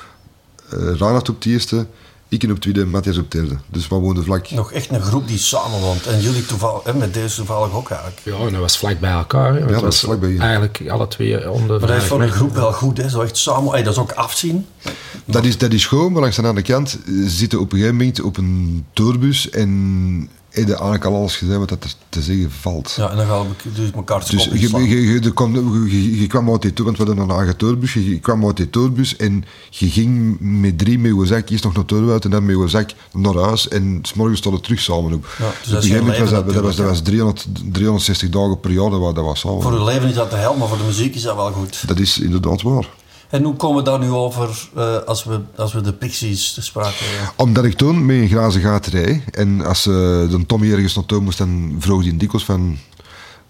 uh, 0.74 0.78
Reinhard 0.78 1.28
op 1.28 1.34
het 1.34 1.46
eerste, 1.46 1.86
ik 2.32 2.42
en 2.42 2.50
op 2.50 2.58
tweede, 2.58 2.86
Matthias 2.86 3.18
op 3.18 3.30
derde. 3.30 3.56
Dus 3.66 3.88
we 3.88 3.94
woonden 3.94 4.24
vlak. 4.24 4.50
Nog 4.50 4.72
echt 4.72 4.90
een 4.90 5.02
groep 5.02 5.28
die 5.28 5.38
samen 5.38 5.80
woont. 5.80 6.06
En 6.06 6.20
jullie 6.20 6.46
toevallig, 6.46 6.84
hè, 6.84 6.94
met 6.94 7.14
deze 7.14 7.36
toevallig 7.36 7.72
ook 7.72 7.90
eigenlijk. 7.90 8.20
Ja, 8.24 8.46
en 8.46 8.52
dat 8.52 8.60
was 8.60 8.78
vlak 8.78 9.00
bij 9.00 9.10
elkaar. 9.10 9.52
Hè, 9.54 9.58
want 9.58 9.70
dat 9.70 9.82
was 9.82 10.00
vlak 10.00 10.20
bij 10.20 10.28
je. 10.28 10.38
Eigenlijk 10.38 10.82
alle 10.88 11.08
twee 11.08 11.50
onder 11.50 11.78
Maar 11.78 11.88
dat 11.88 11.96
is 11.96 12.04
voor 12.04 12.22
een 12.22 12.30
groep 12.30 12.54
wel 12.54 12.72
goed, 12.72 12.96
hè? 12.96 13.08
zo 13.08 13.20
echt 13.20 13.36
samen. 13.36 13.72
Hey, 13.72 13.82
dat 13.82 13.92
is 13.92 13.98
ook 13.98 14.12
afzien. 14.12 14.66
Dat 15.24 15.44
is, 15.44 15.58
dat 15.58 15.72
is 15.72 15.86
gewoon, 15.86 16.12
maar 16.12 16.20
langs 16.20 16.36
de 16.36 16.42
andere 16.42 16.66
kant 16.66 16.98
eh, 17.06 17.12
zitten 17.26 17.60
op 17.60 17.72
een 17.72 17.78
gegeven 17.78 17.96
moment 17.96 18.20
op 18.20 18.36
een 18.36 18.86
tourbus 18.92 19.50
en 19.50 20.28
heb 20.52 20.66
je 20.66 20.72
eigenlijk 20.74 21.04
al 21.04 21.14
alles 21.14 21.36
gezegd 21.36 21.58
wat 21.58 21.68
dat 21.68 21.96
te 22.08 22.22
zeggen 22.22 22.50
valt. 22.50 22.94
Ja, 22.96 23.10
en 23.10 23.16
dan 23.16 23.26
gaan 23.26 23.46
we 23.46 23.72
dus 23.74 23.90
elkaar 23.90 24.20
Dus 24.30 24.44
je, 24.44 24.50
je, 24.60 25.20
je, 25.20 25.30
kon- 25.32 25.88
je- 25.90 26.26
kwam 26.26 26.50
uit 26.50 26.62
die 26.62 26.72
tourbus, 26.72 26.96
want 26.98 26.98
we 26.98 27.04
hadden 27.04 27.24
een 27.34 27.36
eigen 27.36 27.56
tourbus, 27.56 27.92
je, 27.92 28.18
kwam 28.20 28.46
uit 28.46 28.56
die 28.56 28.70
tourbus 28.70 29.16
en 29.16 29.44
je 29.70 29.90
ging 29.90 30.36
met 30.40 30.78
drie 30.78 30.98
met 30.98 31.14
je 31.14 31.26
zak, 31.26 31.48
eerst 31.48 31.64
nog 31.64 31.74
naar 31.74 31.84
Turwoud 31.84 32.24
en 32.24 32.30
dan 32.30 32.44
met 32.46 32.56
je 32.56 32.68
zak 32.68 32.90
naar 33.12 33.34
huis 33.34 33.68
en 33.68 33.98
s'morgens 34.02 34.38
stond 34.38 34.54
het 34.54 34.64
terug 34.64 34.80
samen 34.80 35.12
op. 35.12 35.26
Ja, 35.38 35.50
dus 35.62 35.68
dat 35.68 35.76
op 35.78 35.82
is 35.84 35.90
een 35.90 35.94
heel 35.94 36.04
gegeven 36.04 36.24
moment 36.34 36.44
was 36.44 36.54
dat, 36.54 36.62
was, 36.64 36.76
dat 36.76 36.86
was 36.86 37.02
300, 37.02 37.46
360 37.72 38.28
dagen 38.28 38.60
per 38.60 38.70
jaar 38.70 38.90
dat 38.90 39.14
was, 39.14 39.40
samen. 39.40 39.62
Voor 39.62 39.72
je 39.72 39.84
leven 39.84 40.08
is 40.08 40.14
dat 40.14 40.30
de 40.30 40.36
hel, 40.36 40.56
maar 40.56 40.68
voor 40.68 40.78
de 40.78 40.84
muziek 40.84 41.14
is 41.14 41.22
dat 41.22 41.36
wel 41.36 41.52
goed. 41.52 41.88
Dat 41.88 41.98
is 41.98 42.18
inderdaad 42.18 42.62
waar. 42.62 42.88
En 43.32 43.42
hoe 43.42 43.56
komen 43.56 43.84
we 43.84 43.90
daar 43.90 43.98
nu 43.98 44.10
over 44.10 44.68
uh, 44.76 44.96
als, 44.96 45.24
we, 45.24 45.40
als 45.56 45.72
we 45.72 45.80
de 45.80 45.92
Pixies 45.92 46.52
te 46.52 46.62
sprake 46.62 47.04
hebben? 47.04 47.32
Omdat 47.36 47.64
ik 47.64 47.74
toen 47.74 48.06
met 48.06 48.16
een 48.16 48.28
glazen 48.28 48.60
gaat 48.60 48.86
rijd. 48.86 49.22
En 49.30 49.66
als 49.66 49.86
uh, 49.86 49.94
de 50.30 50.44
Tommy 50.46 50.72
ergens 50.72 50.94
naartoe 50.94 51.20
moest, 51.20 51.38
dan 51.38 51.76
vroeg 51.78 52.02
hij 52.02 52.16
dikwijls 52.16 52.44
van... 52.44 52.78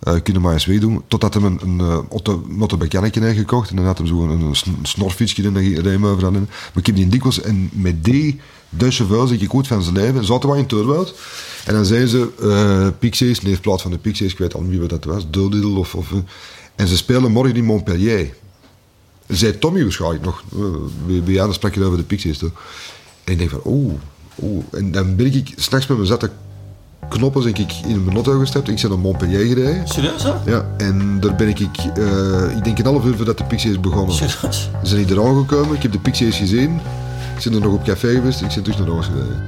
Uh, 0.09 0.15
kunnen 0.23 0.43
maar 0.43 0.53
eens 0.53 0.67
meedoen. 0.67 1.03
Totdat 1.09 1.35
hij 1.35 1.43
een, 1.43 1.59
een, 1.63 1.79
een 1.79 2.07
auto, 2.11 2.45
motobekannetje 2.49 3.21
heeft 3.21 3.39
gekocht. 3.39 3.71
En 3.71 3.77
dan 3.77 3.85
had 3.85 3.99
hij 3.99 4.07
zo 4.07 4.23
een, 4.23 4.41
een 4.41 4.57
snorfietsje 4.83 5.43
dan 5.43 5.57
reed 5.57 5.85
hij 5.85 6.03
overal 6.03 6.33
in. 6.33 6.49
Maar 6.49 6.71
ik 6.75 6.87
heb 6.87 6.97
die 6.97 7.09
dikwijls... 7.09 7.41
En 7.41 7.71
met 7.73 8.05
die 8.05 8.41
Duitse 8.69 9.07
vuil 9.07 9.27
zeg 9.27 9.41
ik 9.41 9.51
goed 9.51 9.67
van 9.67 9.83
zijn 9.83 9.95
leven. 9.95 10.25
Zaten 10.25 10.51
we 10.51 10.59
in 10.59 10.67
Turwoud. 10.67 11.15
En 11.65 11.75
dan 11.75 11.85
zeiden 11.85 12.09
ze... 12.09 12.93
Pixies, 12.99 13.41
nee, 13.41 13.53
in 13.53 13.61
plaats 13.61 13.83
van 13.83 13.91
de 13.91 13.99
Pixies, 13.99 14.33
ik 14.33 14.39
weet 14.39 14.55
al 14.55 14.61
niet 14.61 14.79
wie 14.79 14.89
dat 14.89 15.05
was. 15.05 15.31
Doodle 15.31 15.79
of... 15.79 15.95
of 15.95 16.13
en 16.77 16.89
ze 16.89 16.97
spelen 16.97 17.33
morgen 17.33 17.57
in 17.57 17.65
Montpellier 17.65 18.29
zei 19.27 19.59
Tommy 19.59 19.83
waarschijnlijk 19.83 20.25
nog. 20.25 20.43
Bij 21.07 21.23
bij 21.23 21.33
Jan 21.33 21.55
sprak 21.55 21.75
je 21.75 21.85
over 21.85 21.99
de 21.99 22.05
Pixies. 22.05 22.39
Toch? 22.39 22.51
En 23.25 23.33
ik 23.33 23.39
denk 23.39 23.51
van, 23.51 23.61
oeh, 23.65 23.93
oeh. 24.43 24.65
En 24.73 24.93
dan 24.93 25.17
ben 25.17 25.35
ik 25.35 25.53
s'nachts 25.57 25.87
met 25.87 25.97
mijn 25.97 26.09
zette 26.09 26.31
knoppen 27.09 27.43
denk 27.43 27.59
ik, 27.59 27.73
in 27.87 28.05
mijn 28.05 28.15
auto 28.15 28.39
gestapt. 28.39 28.69
Ik 28.69 28.81
ben 28.81 28.91
naar 28.91 28.99
Montpellier 28.99 29.47
gereden. 29.47 29.89
Serieus, 29.89 30.23
hè? 30.23 30.33
Ja, 30.47 30.67
en 30.77 31.21
daar 31.21 31.35
ben 31.35 31.49
ik, 31.49 31.59
uh, 31.61 32.57
ik 32.57 32.65
denk 32.65 32.79
een 32.79 32.85
half 32.85 33.05
uur 33.05 33.17
voordat 33.17 33.39
de 33.39 33.45
Pixies 33.45 33.81
begonnen. 33.81 34.15
Serieus? 34.15 34.71
Ze 34.83 34.89
zijn 34.89 35.07
hier 35.07 35.23
aangekomen, 35.23 35.77
ik 35.77 35.83
heb 35.83 35.93
de 35.93 35.99
Pixies 35.99 36.37
gezien. 36.37 36.81
Ik 37.37 37.45
ben 37.45 37.55
er 37.55 37.61
nog 37.61 37.73
op 37.73 37.85
café 37.85 38.15
geweest, 38.15 38.41
ik 38.41 38.49
ben 38.49 38.63
terug 38.63 38.79
naar 38.79 38.89
huis 38.89 39.07
gereden. 39.07 39.45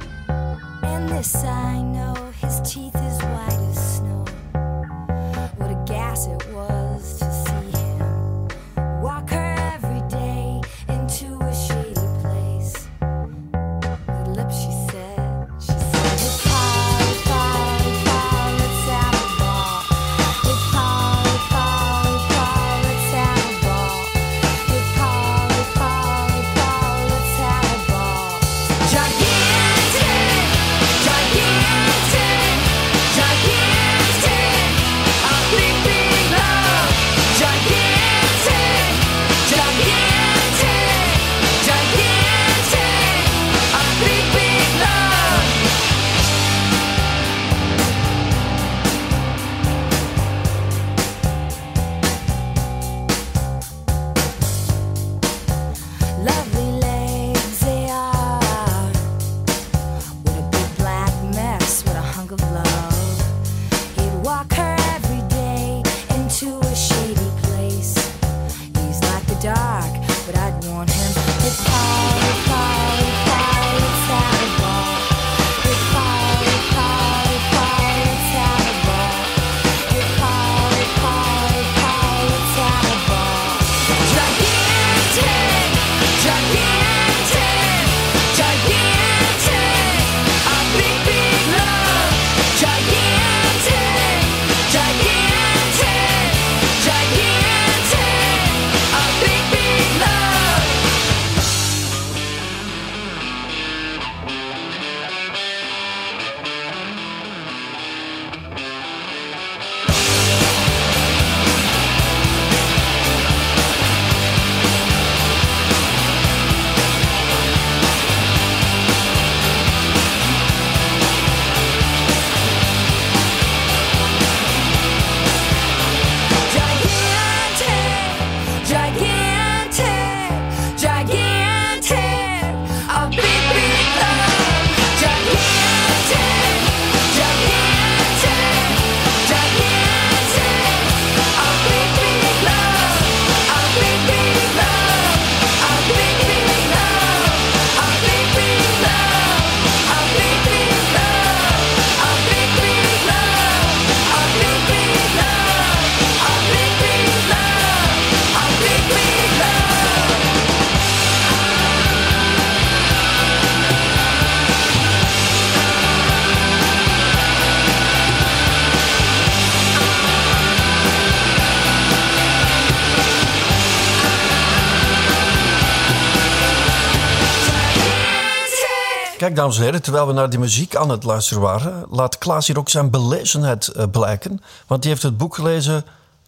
Kijk, 179.25 179.37
dames 179.37 179.57
en 179.57 179.63
heren, 179.63 179.81
terwijl 179.81 180.07
we 180.07 180.13
naar 180.13 180.29
die 180.29 180.39
muziek 180.39 180.75
aan 180.75 180.89
het 180.89 181.03
luisteren 181.03 181.43
waren, 181.43 181.85
laat 181.89 182.17
Klaas 182.17 182.47
hier 182.47 182.57
ook 182.57 182.69
zijn 182.69 182.89
belezenheid 182.89 183.67
eh, 183.67 183.83
blijken. 183.91 184.41
Want 184.67 184.81
die 184.81 184.91
heeft 184.91 185.03
het 185.03 185.17
boek 185.17 185.35
gelezen 185.35 185.85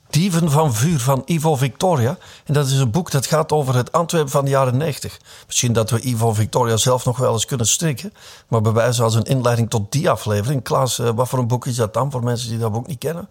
Dieven 0.10 0.52
van 0.52 0.74
Vuur 0.74 1.00
van 1.00 1.22
Ivo 1.26 1.56
Victoria. 1.56 2.18
En 2.46 2.54
dat 2.54 2.68
is 2.68 2.78
een 2.78 2.92
boek 2.92 3.12
dat 3.12 3.26
gaat 3.26 3.52
over 3.52 3.76
het 3.76 3.92
Antwerpen 3.92 4.32
van 4.32 4.46
de 4.46 4.50
jaren 4.50 4.78
90. 4.78 5.20
Misschien 5.46 5.74
dat 5.74 5.90
we 5.90 6.02
Ivo 6.02 6.34
Victoria 6.34 6.78
zelf 6.78 7.06
nog 7.06 7.18
wel 7.18 7.34
eens 7.34 7.46
kunnen 7.46 7.68
strikken. 7.68 8.14
Maar 8.48 8.62
bij 8.62 8.72
wijze 8.72 9.04
als 9.04 9.16
een 9.16 9.24
inleiding 9.24 9.70
tot 9.70 9.92
die 9.92 10.10
aflevering. 10.10 10.64
Klaas, 10.64 11.00
eh, 11.00 11.10
wat 11.16 11.30
voor 11.30 11.40
een 11.40 11.48
boek 11.48 11.66
is 11.66 11.76
dat 11.76 11.94
dan 11.94 12.12
voor 12.12 12.24
mensen 12.24 12.50
die 12.50 12.60
dat 12.60 12.72
boek 12.72 12.88
niet 12.88 13.00
kennen? 13.00 13.28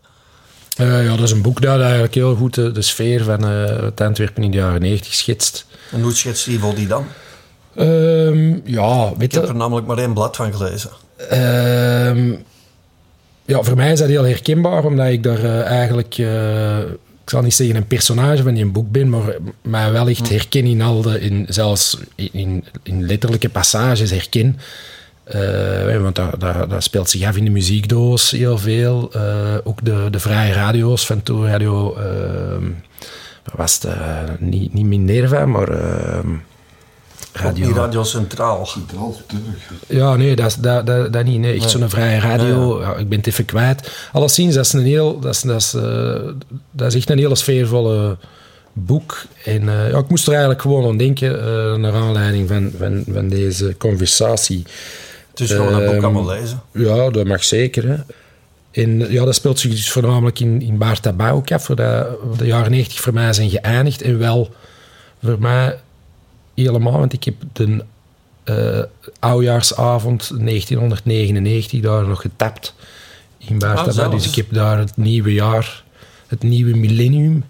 Eh, 0.77 1.05
ja, 1.05 1.11
dat 1.11 1.25
is 1.25 1.31
een 1.31 1.43
boek 1.43 1.61
dat 1.61 1.81
eigenlijk 1.81 2.14
heel 2.14 2.37
goed 2.37 2.55
de, 2.55 2.73
de 2.73 2.83
sfeer 2.83 3.25
van 3.25 3.43
het 3.43 4.01
Antwerpen 4.01 4.43
in 4.43 4.51
de 4.51 4.57
jaren 4.57 4.81
90 4.81 5.14
schetst. 5.14 5.67
En 5.91 6.03
hoe 6.03 6.14
schetst 6.14 6.47
Ivo 6.47 6.75
die 6.75 6.87
dan? 6.87 7.07
Ehm, 7.77 8.59
ja, 8.64 9.12
weet 9.16 9.35
Ik 9.35 9.41
heb 9.41 9.49
er 9.49 9.57
namelijk 9.57 9.87
maar 9.87 9.99
één 9.99 10.12
blad 10.14 10.37
van 10.37 10.55
gelezen. 10.55 10.91
Ehm, 11.31 12.33
ja, 13.45 13.62
voor 13.62 13.77
mij 13.77 13.93
is 13.93 13.99
dat 13.99 14.09
heel 14.09 14.24
herkenbaar, 14.24 14.85
omdat 14.85 15.07
ik 15.07 15.22
daar 15.22 15.45
eh, 15.45 15.62
eigenlijk, 15.62 16.18
eh, 16.18 16.79
ik 17.22 17.31
zal 17.31 17.43
niet 17.43 17.55
zeggen 17.55 17.77
een 17.77 17.87
personage 17.87 18.43
van 18.43 18.55
die 18.55 18.66
boek 18.66 18.91
ben, 18.91 19.09
maar 19.09 19.37
mij 19.62 19.93
wel 19.93 20.09
echt 20.09 20.29
herken 20.29 20.64
in 20.64 20.83
al 20.83 21.03
de, 21.03 21.20
in, 21.20 21.47
zelfs 21.49 21.99
in, 22.14 22.64
in 22.83 23.07
letterlijke 23.07 23.49
passages 23.49 24.11
herken. 24.11 24.59
Eh, 25.24 26.01
want 26.01 26.14
dat, 26.14 26.41
dat, 26.41 26.70
dat 26.70 26.83
speelt 26.83 27.11
zich 27.11 27.27
af 27.27 27.37
in 27.37 27.45
de 27.45 27.51
muziekdoos 27.51 28.31
heel 28.31 28.59
veel. 28.59 29.12
Ook 29.64 29.85
de, 29.85 30.09
de 30.11 30.20
vrije 30.20 30.53
radio's 30.53 31.07
van 31.07 31.22
toen 31.22 31.47
radio, 31.47 31.97
ehm, 31.97 32.64
was 33.55 33.79
het, 33.81 34.41
niet, 34.41 34.72
niet 34.72 34.87
Minerva, 34.87 35.47
maar 35.47 35.68
die 37.55 37.72
Radio 37.72 38.03
Centraal. 38.03 38.68
ja, 39.89 40.16
nee, 40.16 40.37
dat, 40.37 40.47
is- 40.47 40.55
dat, 40.57 40.87
dat, 40.87 41.12
dat 41.12 41.24
niet. 41.24 41.39
Nee, 41.41 41.55
echt 41.55 41.70
zo'n 41.70 41.89
vrije 41.91 42.20
radio. 42.20 42.80
Ja, 42.80 42.95
ik 42.97 43.09
ben 43.09 43.18
het 43.18 43.26
even 43.26 43.45
kwijt. 43.45 44.09
Alleszins, 44.12 44.55
dat 44.55 44.64
is, 44.64 44.72
een 44.72 44.84
heel, 44.84 45.18
dat, 45.20 45.34
is, 45.34 45.41
dat, 45.41 45.61
is, 45.61 45.74
eh, 45.74 46.20
dat 46.70 46.87
is 46.89 46.95
echt 46.95 47.11
een 47.11 47.18
hele 47.18 47.34
sfeervolle 47.34 48.16
boek. 48.72 49.24
En 49.45 49.68
eh, 49.68 49.91
ja, 49.91 49.99
ik 49.99 50.09
moest 50.09 50.24
er 50.26 50.30
eigenlijk 50.30 50.62
gewoon 50.62 50.89
aan 50.89 50.97
denken, 50.97 51.41
eh, 51.41 51.74
naar 51.74 51.93
aanleiding 51.95 52.49
van, 52.49 52.72
van, 52.78 53.05
van 53.12 53.28
deze 53.28 53.74
conversatie. 53.78 54.62
Het 55.30 55.41
is 55.41 55.51
gewoon 55.51 55.72
een 55.74 55.84
boek 55.84 55.95
Ehm, 55.95 56.05
allemaal 56.05 56.26
lezen. 56.26 56.61
Ja, 56.72 57.11
dat 57.11 57.26
mag 57.26 57.45
zeker. 57.45 57.89
Hè. 57.89 57.97
En 58.82 59.12
ja, 59.12 59.24
dat 59.24 59.34
speelt 59.34 59.59
zich 59.59 59.70
dus 59.70 59.91
voornamelijk 59.91 60.41
in, 60.41 60.62
in 60.62 60.78
Baarta 60.78 61.12
Bouwkap, 61.12 61.61
voor 61.61 61.76
de, 61.76 62.16
de 62.37 62.47
jaren 62.47 62.70
90 62.70 63.01
voor 63.01 63.12
mij 63.12 63.32
zijn 63.32 63.51
geëindigd. 63.51 64.03
En 64.03 64.18
wel 64.18 64.55
voor 65.24 65.37
mij 65.41 65.78
helemaal, 66.64 66.98
want 66.98 67.12
ik 67.12 67.24
heb 67.24 67.34
de 67.52 67.84
eh 68.44 68.82
oudjaarsavond 69.20 70.28
1999 70.38 71.80
daar 71.80 72.09
nog 72.09 72.20
getapt 72.20 72.74
in 73.38 73.59
Baarta 73.59 74.02
Ah. 74.04 74.11
Dus 74.11 74.26
ik 74.28 74.34
heb 74.34 74.46
daar 74.50 74.78
het 74.78 74.96
nieuwe 74.96 75.32
jaar, 75.32 75.84
het 76.26 76.42
nieuwe 76.42 76.76
millennium 76.76 77.44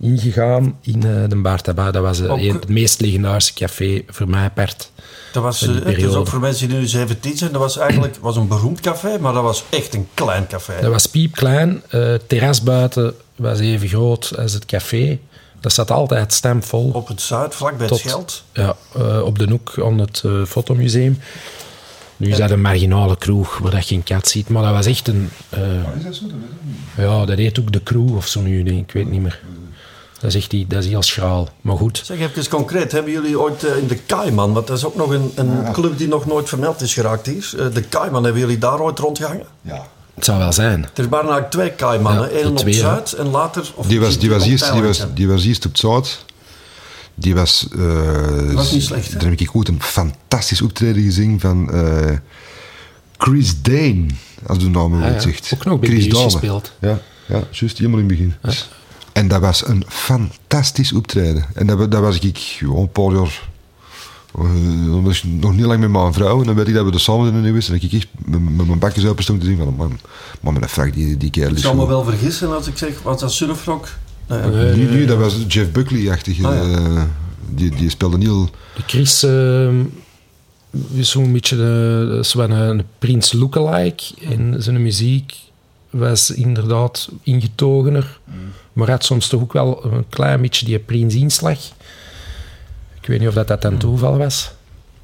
ingegaan 0.00 0.78
in 0.80 0.94
eh, 0.94 1.28
de 1.28 1.36
Baarta 1.36 1.72
Dat 1.72 1.94
was 2.02 2.20
eh, 2.20 2.28
een- 2.28 2.52
het 2.54 2.68
meest 2.68 3.00
legendarische 3.00 3.54
café 3.54 4.02
voor 4.06 4.28
mij 4.28 4.42
apart. 4.44 4.90
Dat 5.32 5.42
was, 5.42 5.58
periode. 5.82 6.16
ook 6.16 6.26
voor 6.28 6.40
mensen 6.40 6.68
die 6.68 6.78
nu 6.78 6.86
17 6.86 7.36
zijn. 7.36 7.52
Dat 7.52 7.60
was 7.60 7.78
eigenlijk 7.78 8.16
was 8.20 8.36
een 8.36 8.48
beroemd 8.48 8.80
café, 8.80 9.18
maar 9.18 9.32
dat 9.32 9.42
was 9.42 9.64
echt 9.70 9.94
een 9.94 10.08
klein 10.14 10.46
café. 10.46 10.80
Dat 10.80 10.90
was 10.90 11.06
piepklein. 11.06 11.82
Het 11.88 12.28
terras 12.28 12.62
buiten 12.62 13.14
was 13.36 13.58
even 13.58 13.88
groot 13.88 14.32
als 14.38 14.52
het 14.52 14.64
café. 14.64 15.18
Dat 15.62 15.72
zat 15.72 15.90
altijd 15.90 16.32
stampvol. 16.32 16.90
Op 16.92 17.08
het 17.08 17.20
zuid, 17.20 17.54
vlakbij 17.54 17.86
Tot- 17.86 18.00
het 18.02 18.08
Scheld. 18.10 18.44
Ja, 18.52 18.76
eh, 18.96 19.22
op 19.24 19.38
de 19.38 19.48
hoek 19.50 19.72
aan 19.82 19.98
het 19.98 20.22
eh, 20.24 20.44
fotomuseum. 20.44 21.18
Nu 22.16 22.30
is 22.30 22.36
dat 22.36 22.50
een 22.50 22.60
marginale 22.60 23.16
kroeg 23.16 23.58
waar 23.58 23.70
dat 23.70 23.84
geen 23.84 24.02
kat 24.02 24.28
ziet, 24.28 24.48
maar 24.48 24.62
dat 24.62 24.72
was 24.72 24.86
echt 24.86 25.08
een... 25.08 25.30
eh, 25.48 25.60
Is 25.98 26.04
dat 26.04 26.14
zo? 26.14 26.24
Dat 26.96 27.04
ja, 27.06 27.24
dat 27.24 27.38
heet 27.38 27.60
ook 27.60 27.72
de 27.72 27.82
crew 27.82 28.16
of 28.16 28.26
zo 28.26 28.40
nu, 28.40 28.62
denk 28.62 28.78
ik. 28.78 28.92
Weet 28.92 29.10
niet 29.10 29.20
meer. 29.22 29.40
Dat 30.20 30.30
is 30.30 30.36
echt 30.36 30.50
die, 30.50 30.66
dat 30.66 30.82
is 30.84 30.88
heel 30.88 31.02
schraal. 31.02 31.48
Maar 31.60 31.76
goed. 31.76 32.00
Zeg 32.04 32.18
even 32.18 32.48
concreet, 32.48 32.92
hebben 32.92 33.12
jullie 33.12 33.40
ooit 33.40 33.62
in 33.62 33.86
de 33.86 33.96
Kaiman, 33.96 34.52
want 34.52 34.66
dat 34.66 34.76
is 34.78 34.84
ook 34.84 34.94
nog 34.96 35.10
een, 35.10 35.32
een 35.34 35.72
club 35.72 35.98
die 35.98 36.08
nog 36.08 36.26
nooit 36.26 36.48
vermeld 36.48 36.80
is 36.80 36.94
geraakt 36.94 37.26
hier. 37.26 37.50
Eh, 37.58 37.66
de 37.74 37.82
Kaiman, 37.82 38.24
hebben 38.24 38.40
jullie 38.40 38.58
daar 38.58 38.80
ooit 38.80 38.98
rondgehangen? 38.98 39.46
Ja. 39.60 39.86
Het 40.22 40.30
zou 40.30 40.40
wel 40.42 40.52
zijn. 40.52 40.86
Er 40.94 41.08
waren 41.08 41.30
eigenlijk 41.30 41.50
twee 41.50 41.70
Kaimannen. 41.70 42.32
Ja, 42.34 42.40
Eén 42.40 42.50
op. 42.50 42.68
Zuid 42.68 43.12
en 43.12 43.26
later... 43.26 43.72
Of 43.74 43.86
Die 43.86 44.00
was, 44.00 44.18
die, 44.18 44.30
was 44.30 44.42
op 44.42 44.48
eerst, 44.48 44.72
die, 44.72 44.82
was, 44.82 45.06
die 45.14 45.28
was 45.28 45.44
eerst 45.44 45.64
op 45.64 45.70
het 45.70 45.80
Zuid. 45.80 46.24
Die 47.14 47.34
was... 47.34 47.66
eh, 47.78 48.52
was 48.52 48.72
niet 48.72 48.82
slecht, 48.82 49.12
hè? 49.12 49.18
Daar 49.18 49.30
heb 49.30 49.40
ik 49.40 49.48
goed 49.48 49.68
een 49.68 49.82
fantastisch 49.82 50.62
optreden 50.62 51.02
gezien 51.02 51.40
van 51.40 51.72
eh, 51.72 52.16
Chris 53.16 53.62
Dane, 53.62 54.06
als 54.46 54.58
de 54.58 54.68
naam 54.68 55.02
Ah, 55.02 55.10
ja. 55.10 55.20
zegt. 55.20 55.50
Ook 55.54 55.64
nog 55.64 55.80
bij 55.80 55.88
Chris 55.88 56.08
Dane. 56.08 56.22
gespeeld. 56.24 56.72
Ja, 56.80 56.98
ja 57.26 57.42
juist 57.50 57.78
helemaal 57.78 58.00
in 58.00 58.08
het 58.08 58.16
begin. 58.18 58.34
En 59.12 59.28
dat 59.28 59.40
was 59.40 59.66
een 59.66 59.84
fantastisch 59.88 60.92
optreden. 60.92 61.44
En 61.54 61.66
dat, 61.66 61.90
dat 61.90 62.00
was 62.00 62.18
ik 62.18 62.38
gewoon 62.38 62.82
een 62.82 62.90
paar 62.92 63.12
jaar... 63.12 63.50
eh, 64.38 64.44
dan 64.86 65.02
was 65.02 65.22
ik 65.22 65.30
nog 65.40 65.52
niet 65.52 65.64
lang 65.64 65.80
met 65.80 65.90
mijn 65.90 66.12
vrouw. 66.12 66.40
En 66.40 66.46
dan 66.46 66.54
weet 66.54 66.68
ik 66.68 66.74
dat 66.74 66.84
we 66.84 66.92
er 66.92 67.00
samen 67.00 67.28
in 67.28 67.34
de 67.34 67.48
nieuw 67.48 67.56
is. 67.56 67.68
En 67.68 67.74
dat 67.74 67.82
ik 67.82 67.92
echt 67.92 68.08
met, 68.24 68.66
mijn 68.66 68.78
bakjes 68.78 69.06
open 69.06 69.22
stond 69.22 69.40
te 69.40 69.46
zien 69.46 69.56
van... 69.56 69.74
Man, 69.76 69.98
man 70.40 70.52
met 70.52 70.62
een 70.62 70.68
frak, 70.68 70.94
die, 70.94 71.16
die 71.16 71.30
kerel 71.30 71.50
Ik 71.50 71.56
is 71.56 71.62
zou 71.62 71.76
me 71.76 71.86
wel 71.86 72.04
vergissen 72.04 72.54
als 72.54 72.66
ik 72.66 72.78
zeg, 72.78 73.02
was 73.02 73.20
dat 73.20 73.32
surfrock? 73.32 73.88
Nee, 74.28 74.40
Nee, 74.40 74.76
Nu, 74.76 74.84
nee, 74.84 75.06
dat 75.06 75.18
was 75.18 75.36
Jeff 75.48 75.70
Buckley-achtig. 75.70 76.44
Ah, 76.44 76.54
ja. 76.54 76.62
eh, 76.62 77.02
die, 77.48 77.70
die 77.70 77.90
speelde 77.90 78.18
heel... 78.18 78.50
De 78.74 78.82
Chris 78.86 79.22
ehm, 79.22 79.84
is 80.92 81.10
zo'n 81.10 81.32
beetje 81.32 81.56
de, 81.56 82.20
zo 82.24 82.40
een, 82.40 82.50
een 82.50 82.84
Prins 82.98 83.32
lookalike. 83.32 84.04
En 84.28 84.54
zijn 84.58 84.82
muziek 84.82 85.36
was 85.90 86.30
inderdaad 86.30 87.08
ingetogener. 87.22 88.20
Maar 88.72 88.90
had 88.90 89.04
soms 89.04 89.28
toch 89.28 89.40
ook 89.40 89.52
wel 89.52 89.84
een 89.84 90.04
klein 90.08 90.40
beetje 90.40 90.66
die 90.66 90.78
Prins-inslag. 90.78 91.58
Ik 93.02 93.08
weet 93.08 93.18
niet 93.18 93.28
of 93.28 93.34
dat, 93.34 93.48
dat 93.48 93.64
een 93.64 93.78
toeval 93.78 94.18
was. 94.18 94.52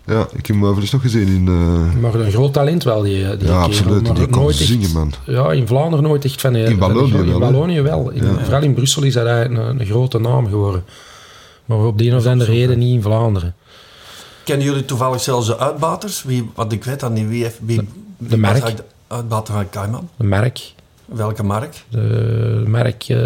Ja, 0.07 0.21
ik 0.21 0.47
heb 0.47 0.57
hem 0.57 0.63
overigens 0.65 0.93
nog 0.93 1.03
gezien 1.03 1.29
in... 1.29 1.49
eh, 1.49 2.01
Maar 2.01 2.15
een 2.15 2.31
groot 2.33 2.53
talent 2.53 2.83
wel, 2.85 3.03
die, 3.03 3.13
die 3.15 3.23
ja, 3.25 3.37
kerel. 3.37 3.55
absoluut. 3.59 4.03
Maar 4.03 4.15
Die 4.15 4.27
kon 4.29 4.43
nooit 4.43 4.59
echt- 4.59 4.67
zingen, 4.69 4.93
man. 4.93 5.13
Ja, 5.27 5.53
in 5.53 5.67
Vlaanderen 5.67 6.05
nooit 6.05 6.25
echt 6.25 6.41
van... 6.41 6.55
eh, 6.55 6.69
In 6.69 6.79
Wallonië 6.79 7.13
wel, 7.13 7.23
In? 7.25 7.39
Wallonië 7.39 7.81
wel. 7.81 8.11
In, 8.11 8.23
Vooral 8.43 8.63
in 8.63 8.75
Brussel 8.75 9.03
is 9.03 9.13
dat 9.15 9.27
eigenlijk 9.27 9.69
een, 9.69 9.81
een 9.81 9.87
grote 9.87 10.19
naam 10.19 10.47
geworden. 10.49 10.85
Maar 11.65 11.79
op 11.79 11.99
de 11.99 12.07
een 12.07 12.17
of 12.17 12.27
andere 12.27 12.51
reden 12.53 12.79
niet 12.79 12.95
in 12.95 13.03
Vlaanderen. 13.03 13.55
Kennen 14.45 14.67
jullie 14.67 14.85
toevallig 14.85 15.21
zelfs 15.21 15.47
de 15.47 15.59
uitbaters? 15.59 16.23
Wie, 16.23 16.51
want 16.55 16.73
ik 16.73 16.85
weet 16.85 17.01
dan 17.01 17.13
niet 17.13 17.29
wie 17.29 17.43
heeft... 17.43 17.59
Wie, 17.63 17.81
wie 18.17 18.29
was 18.41 18.51
merk. 18.61 18.77
de 18.77 18.85
uitbater 19.07 19.55
van 19.55 19.71
Kaiman? 19.71 20.09
De 20.17 20.25
merk. 20.25 20.73
Welke 21.05 21.43
mark? 21.43 21.85
De 21.89 22.63
merk, 22.67 23.03
eh, 23.09 23.19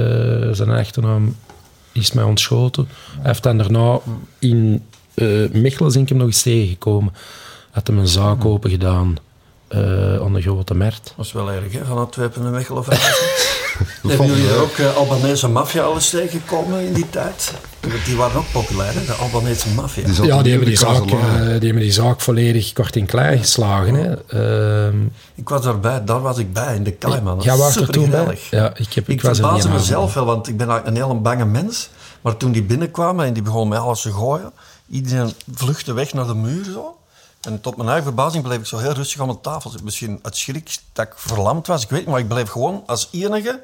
zijn 0.52 0.70
achternaam 0.70 1.36
is 1.92 2.12
mij 2.12 2.24
ontschoten. 2.24 2.88
Hij 3.14 3.22
heeft 3.22 3.42
dan 3.42 3.58
daarna 3.58 4.00
in 4.38 4.82
eh 5.14 5.50
Mechelen 5.52 6.00
ik 6.00 6.08
hem 6.08 6.18
nog 6.18 6.26
eens 6.26 6.42
tegengekomen. 6.42 7.12
Had 7.70 7.86
hem 7.86 7.98
een 7.98 8.08
zaak 8.08 8.44
open 8.44 8.70
gedaan 8.70 9.16
eh, 9.68 10.20
aan 10.20 10.32
de 10.32 10.42
grote 10.42 10.74
markt. 10.74 11.12
Dat 11.16 11.26
is 11.26 11.32
wel 11.32 11.50
erg, 11.50 11.72
hè? 11.72 11.84
Van 11.84 11.98
Antwerpen 11.98 12.42
naar 12.42 12.52
Mechelen 12.52 12.84
Hebben 14.08 14.26
jullie 14.26 14.48
er 14.48 14.60
ook 14.60 14.76
uh, 14.76 14.96
Albanese 14.96 15.48
maffia 15.48 15.82
al 15.82 15.94
eens 15.94 16.10
tegengekomen 16.10 16.80
in 16.80 16.92
die 16.92 17.10
tijd? 17.10 17.52
Die 18.04 18.16
waren 18.16 18.36
ook 18.36 18.50
populair, 18.52 18.94
hè? 18.94 19.04
De 19.04 19.12
Albanese 19.12 19.68
maffia. 19.68 20.06
Ja, 20.06 20.14
die 20.14 20.24
in 20.24 20.34
hebben 20.34 20.58
die, 20.58 20.64
de 20.64 20.76
zaak, 20.76 21.04
eh, 21.04 21.10
die 21.40 21.48
hebben 21.48 21.78
die 21.82 21.92
zaak 21.92 22.20
volledig 22.20 22.72
kort 22.72 22.96
en 22.96 23.06
klein 23.06 23.38
geslagen. 23.38 23.94
Hè. 23.94 24.14
Ehm, 24.86 24.96
Ik 25.34 25.48
was 25.48 25.62
daarbij, 25.62 26.04
daar 26.04 26.20
was 26.20 26.38
ik 26.38 26.52
bij, 26.52 26.74
in 26.74 26.82
de 26.82 26.92
Kaiman. 26.92 27.40
jij 27.40 27.56
was 27.56 27.76
er 27.76 27.88
toen 27.88 28.10
bij? 28.10 28.38
Ja, 28.50 28.72
ik, 28.76 28.92
heb, 28.92 29.08
ik, 29.08 29.14
Ik 29.14 29.22
was 29.22 29.38
er 29.38 29.52
niet 29.52 29.62
verbaasde 29.62 29.68
mezelf 29.68 30.14
wel, 30.14 30.24
want 30.24 30.48
ik 30.48 30.56
ben 30.56 30.68
eigenlijk 30.68 30.96
een 30.96 31.02
hele 31.08 31.20
bange 31.20 31.44
mens. 31.44 31.90
Maar 32.20 32.36
toen 32.36 32.52
die 32.52 32.62
binnenkwamen 32.62 33.26
en 33.26 33.32
die 33.32 33.42
begonnen 33.42 33.68
met 33.68 33.78
alles 33.78 34.00
te 34.02 34.12
gooien, 34.12 34.52
iedereen 34.90 35.32
vluchtte 35.54 35.92
weg 35.92 36.12
naar 36.12 36.26
de 36.26 36.34
muur 36.34 36.64
zo. 36.64 36.96
En 37.40 37.60
tot 37.60 37.76
mijn 37.76 37.88
eigen 37.88 38.04
verbazing 38.04 38.44
bleef 38.44 38.58
ik 38.58 38.66
zo 38.66 38.78
heel 38.78 38.92
rustig 38.92 39.20
aan 39.20 39.26
mijn 39.26 39.40
tafel 39.40 39.70
zitten. 39.70 39.84
Misschien 39.84 40.18
uit 40.22 40.36
schrik 40.36 40.78
dat 40.92 41.06
ik 41.06 41.12
verlamd 41.16 41.66
was, 41.66 41.82
ik 41.82 41.90
weet 41.90 42.00
niet, 42.00 42.08
maar 42.08 42.18
ik 42.18 42.28
bleef 42.28 42.48
gewoon 42.48 42.82
als 42.86 43.08
enige 43.12 43.60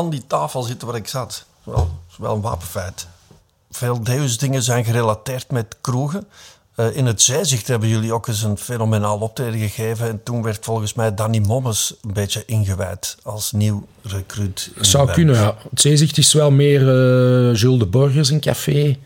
aan 0.00 0.10
die 0.10 0.26
tafel 0.26 0.62
zitten 0.62 0.86
waar 0.86 0.96
ik 0.96 1.08
zat. 1.08 1.44
Wel, 1.62 1.74
dat 1.76 1.86
is 2.10 2.16
wel 2.16 2.34
een 2.34 2.40
wapenfeit. 2.40 3.06
Veel 3.70 4.02
Deus-dingen 4.02 4.62
zijn 4.62 4.84
gerelateerd 4.84 5.50
met 5.50 5.76
kroegen. 5.80 6.26
Eh, 6.74 6.96
in 6.96 7.06
het 7.06 7.22
Zijzicht 7.22 7.68
hebben 7.68 7.88
jullie 7.88 8.12
ook 8.12 8.26
eens 8.26 8.42
een 8.42 8.58
fenomenaal 8.58 9.18
optreden 9.18 9.60
gegeven. 9.60 10.08
En 10.08 10.22
toen 10.22 10.42
werd 10.42 10.64
volgens 10.64 10.94
mij 10.94 11.14
Danny 11.14 11.38
Mommes 11.38 11.94
een 12.02 12.12
beetje 12.12 12.44
ingewijd 12.46 13.16
als 13.22 13.52
nieuw 13.52 13.86
recruit. 14.02 14.70
Zou 14.80 15.10
kunnen, 15.10 15.34
ja. 15.34 15.56
Het 15.70 15.80
Zeezicht 15.80 16.18
is 16.18 16.32
wel 16.32 16.50
meer 16.50 16.80
eh 16.80 17.54
Jules 17.60 17.78
de 17.78 17.86
Borgers, 17.86 18.30
een 18.30 18.40
café. 18.40 18.98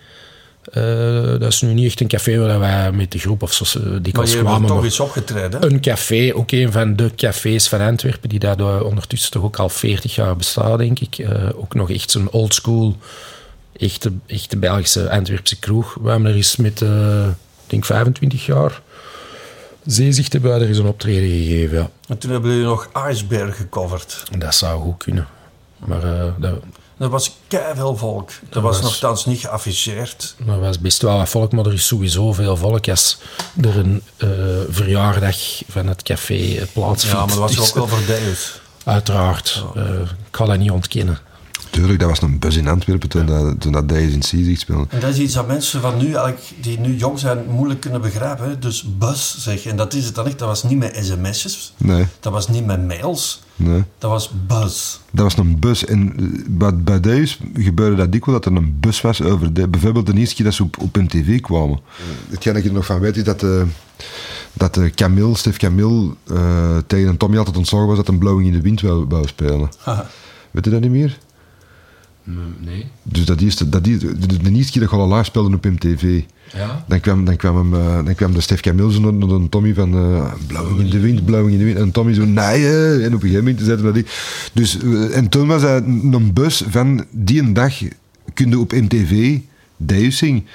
Eh, 0.73 1.41
dat 1.41 1.53
is 1.53 1.61
nu 1.61 1.75
niet 1.75 1.87
echt 1.87 2.01
een 2.01 2.09
café 2.09 2.39
waar 2.39 2.59
wij 2.59 2.93
met 2.93 3.13
de 3.13 3.19
groep 3.19 3.43
of 3.43 3.53
zo 3.53 3.65
eh, 3.79 3.85
dikwijls 4.03 4.37
kwamen. 4.37 4.67
toch 4.67 4.77
maar 4.77 4.85
eens 4.85 5.01
opgetreden. 5.01 5.61
hè? 5.61 5.67
Een 5.67 5.81
café, 5.81 6.33
ook 6.35 6.51
een 6.51 6.73
van 6.73 6.97
de 6.97 7.11
cafés 7.17 7.69
van 7.69 7.81
Antwerpen, 7.81 8.29
die 8.29 8.39
daar 8.39 8.59
eh, 8.59 8.83
ondertussen 8.83 9.31
toch 9.31 9.43
ook 9.43 9.57
al 9.57 9.69
40 9.69 10.15
jaar 10.15 10.37
bestaat, 10.37 10.79
denk 10.79 11.01
ik. 11.01 11.27
Ook 11.57 11.75
nog 11.75 11.91
echt 11.91 12.11
zo'n 12.11 12.31
oldschool, 12.31 12.97
echte, 13.77 14.13
echte 14.27 14.57
Belgische 14.57 15.11
Antwerpse 15.11 15.59
kroeg. 15.59 15.97
We 16.03 16.11
hebben 16.11 16.31
er 16.31 16.37
eens 16.37 16.57
met, 16.57 16.85
denk 17.67 17.85
25 17.85 18.47
jaar, 18.47 18.81
Zeezicht 19.87 20.33
hebben 20.33 20.51
wij 20.51 20.61
er 20.61 20.69
eens 20.69 20.79
een 20.79 20.87
optreden 20.87 21.29
gegeven, 21.29 21.79
ja. 21.79 21.91
En 22.09 22.19
toen 22.19 22.31
hebben 22.31 22.51
jullie 22.51 22.67
nog 22.67 22.89
Iceberg 23.11 23.57
gecoverd. 23.57 24.23
Dat 24.39 24.55
zou 24.55 24.81
goed 24.81 24.97
kunnen. 24.97 25.27
Maar 25.79 26.01
dat, 26.39 26.55
Er 26.99 27.09
was 27.09 27.37
veel 27.49 27.97
volk. 27.97 28.31
Dat 28.51 28.63
was 28.63 28.75
was- 28.77 28.83
nogthans 28.85 29.27
niet 29.27 29.41
geafficheerd. 29.41 30.35
Er 30.47 30.61
was 30.61 30.79
best 30.79 31.03
wel 31.03 31.17
wat 31.17 31.29
volk, 31.29 31.53
maar 31.53 31.67
er 31.67 31.73
is 31.73 31.87
sowieso 31.87 32.33
veel 32.33 32.57
volk 32.57 32.89
als 32.89 33.19
er 33.61 33.77
een 33.79 34.03
eh, 34.17 34.29
verjaardag 34.69 35.37
van 35.69 35.87
het 35.87 36.03
café 36.03 36.35
eh, 36.35 36.63
plaatsvindt. 36.73 37.17
Ja, 37.19 37.27
maar 37.27 37.37
dat 37.49 37.55
was 37.55 37.69
ook 37.69 37.75
wel 37.75 37.89
voor 37.89 38.07
Deus. 38.07 38.61
Uiteraard. 38.85 39.65
eh, 39.75 39.83
ik 40.01 40.09
ga 40.37 40.45
dat 40.45 40.59
niet 40.59 40.71
ontkennen. 40.71 41.19
Tuurlijk, 41.71 41.99
dat 42.01 42.09
was 42.09 42.23
een 42.23 42.39
bus 42.39 42.57
in 42.57 42.69
Antwerpen 42.69 43.09
toen 43.09 43.27
dat, 43.27 43.61
toen 43.61 43.73
dat 43.73 43.89
Days 43.89 44.13
in 44.13 44.23
Seazicht 44.23 44.61
speelde. 44.61 44.87
En 44.89 45.01
dat 45.01 45.11
is 45.11 45.19
iets 45.19 45.35
dat 45.35 45.47
mensen 45.47 45.81
van 45.81 45.97
nu, 45.97 46.05
eigenlijk, 46.05 46.41
die 46.61 46.79
nu 46.79 46.97
jong 46.97 47.19
zijn, 47.19 47.45
moeilijk 47.49 47.81
kunnen 47.81 48.01
begrijpen. 48.01 48.49
hè. 48.49 48.59
Dus 48.59 48.85
bus, 48.99 49.37
zeg. 49.39 49.65
En 49.65 49.77
dat 49.77 49.95
is 49.95 50.05
het 50.05 50.15
dan 50.15 50.27
echt. 50.27 50.39
Dat 50.39 50.49
was 50.49 50.63
niet 50.63 50.79
met 50.79 50.99
sms'jes. 51.03 51.73
Nee, 51.77 52.07
Dat 52.21 52.33
was 52.33 52.49
niet 52.49 52.67
met 52.67 52.87
mails. 52.87 53.43
Nee. 53.57 53.83
Dat 53.99 54.11
was 54.11 54.31
bus. 54.47 55.01
Dat 55.11 55.25
was 55.25 55.37
een 55.37 55.59
bus. 55.59 55.85
En 55.85 56.15
eh, 56.19 56.25
bij, 56.49 56.77
bij 56.77 57.01
Days 57.01 57.41
gebeurde 57.55 57.97
dat 57.97 58.13
dikwijls 58.13 58.43
dat 58.43 58.53
er 58.53 58.59
een 58.59 58.77
bus 58.81 59.01
was 59.01 59.23
over 59.23 59.53
de, 59.53 59.69
bijvoorbeeld 59.69 60.07
de 60.07 60.15
eerste 60.15 60.35
keer 60.35 60.45
dat 60.45 60.55
ze 60.55 60.63
op, 60.63 60.79
op 60.79 60.97
MTV 60.97 61.41
kwamen. 61.41 61.81
Hetgeen 62.29 62.55
dat 62.55 62.63
je 62.63 62.69
er 62.69 62.75
nog 62.75 62.87
van 62.87 63.01
weet 63.01 63.17
is 63.17 63.25
dat, 63.25 63.43
eh 63.43 63.63
dat 64.53 64.77
eh, 64.77 64.91
Camille, 64.91 65.37
Stef 65.37 65.57
Camille, 65.57 66.15
eh, 66.27 66.77
tegen 66.87 67.09
een 67.09 67.17
Tommy 67.17 67.39
altijd 67.39 67.57
ontslagen 67.57 67.87
was 67.87 67.97
dat 67.97 68.09
een 68.09 68.19
blauwing 68.19 68.47
in 68.47 68.53
de 68.53 68.61
wind 68.61 68.81
wou, 68.81 69.07
wou 69.09 69.27
spelen. 69.27 69.69
Weet 70.51 70.65
je 70.65 70.71
dat 70.71 70.81
niet 70.81 70.91
meer? 70.91 71.19
Nee. 72.59 72.87
Dus 73.03 73.25
dat 73.25 73.41
eerste, 73.41 73.69
dat 73.69 73.87
eerste, 73.87 74.19
de, 74.19 74.43
de 74.43 74.51
eerste 74.51 74.73
keer 74.73 74.81
dat 74.83 74.91
je 74.91 74.97
al 74.97 75.13
live 75.13 75.25
speelde 75.25 75.57
op 75.57 75.65
MTV, 75.65 76.23
Ja. 76.53 76.85
dan 76.89 77.01
kwam, 77.01 77.25
dan 77.25 77.37
kwam, 77.37 77.57
hem, 77.57 77.75
eh, 77.75 78.05
dan 78.05 78.15
kwam 78.15 78.35
de 78.35 78.41
Stef 78.41 78.61
Camille 78.61 79.01
naar, 79.01 79.13
naar 79.13 79.29
de 79.29 79.49
Tommy 79.49 79.75
van 79.75 79.95
eh 79.95 80.33
blauwing 80.47 80.81
in 80.81 80.91
de 80.91 81.01
wind, 81.01 81.25
blauwing 81.25 81.53
in 81.53 81.59
de 81.59 81.65
wind. 81.65 81.79
En 81.79 81.91
Tommy 81.91 82.15
zo, 82.15 82.25
nee. 82.25 82.67
En 83.03 83.07
op 83.07 83.13
een 83.13 83.21
gegeven 83.21 83.45
moment 83.45 83.61
zeiden 83.61 83.85
dat 83.85 83.95
die. 83.95 84.07
Dus, 84.53 84.79
eh, 84.83 85.17
en 85.17 85.29
toen 85.29 85.47
was 85.47 85.63
hij 85.63 85.77
een 85.77 86.33
bus 86.33 86.63
van 86.69 87.05
die 87.11 87.41
een 87.41 87.53
dag 87.53 87.75
kun 88.35 88.51
je 88.51 88.59
op 88.59 88.73
MTV 88.73 89.39
Deus 89.77 90.17
zingen. 90.17 90.47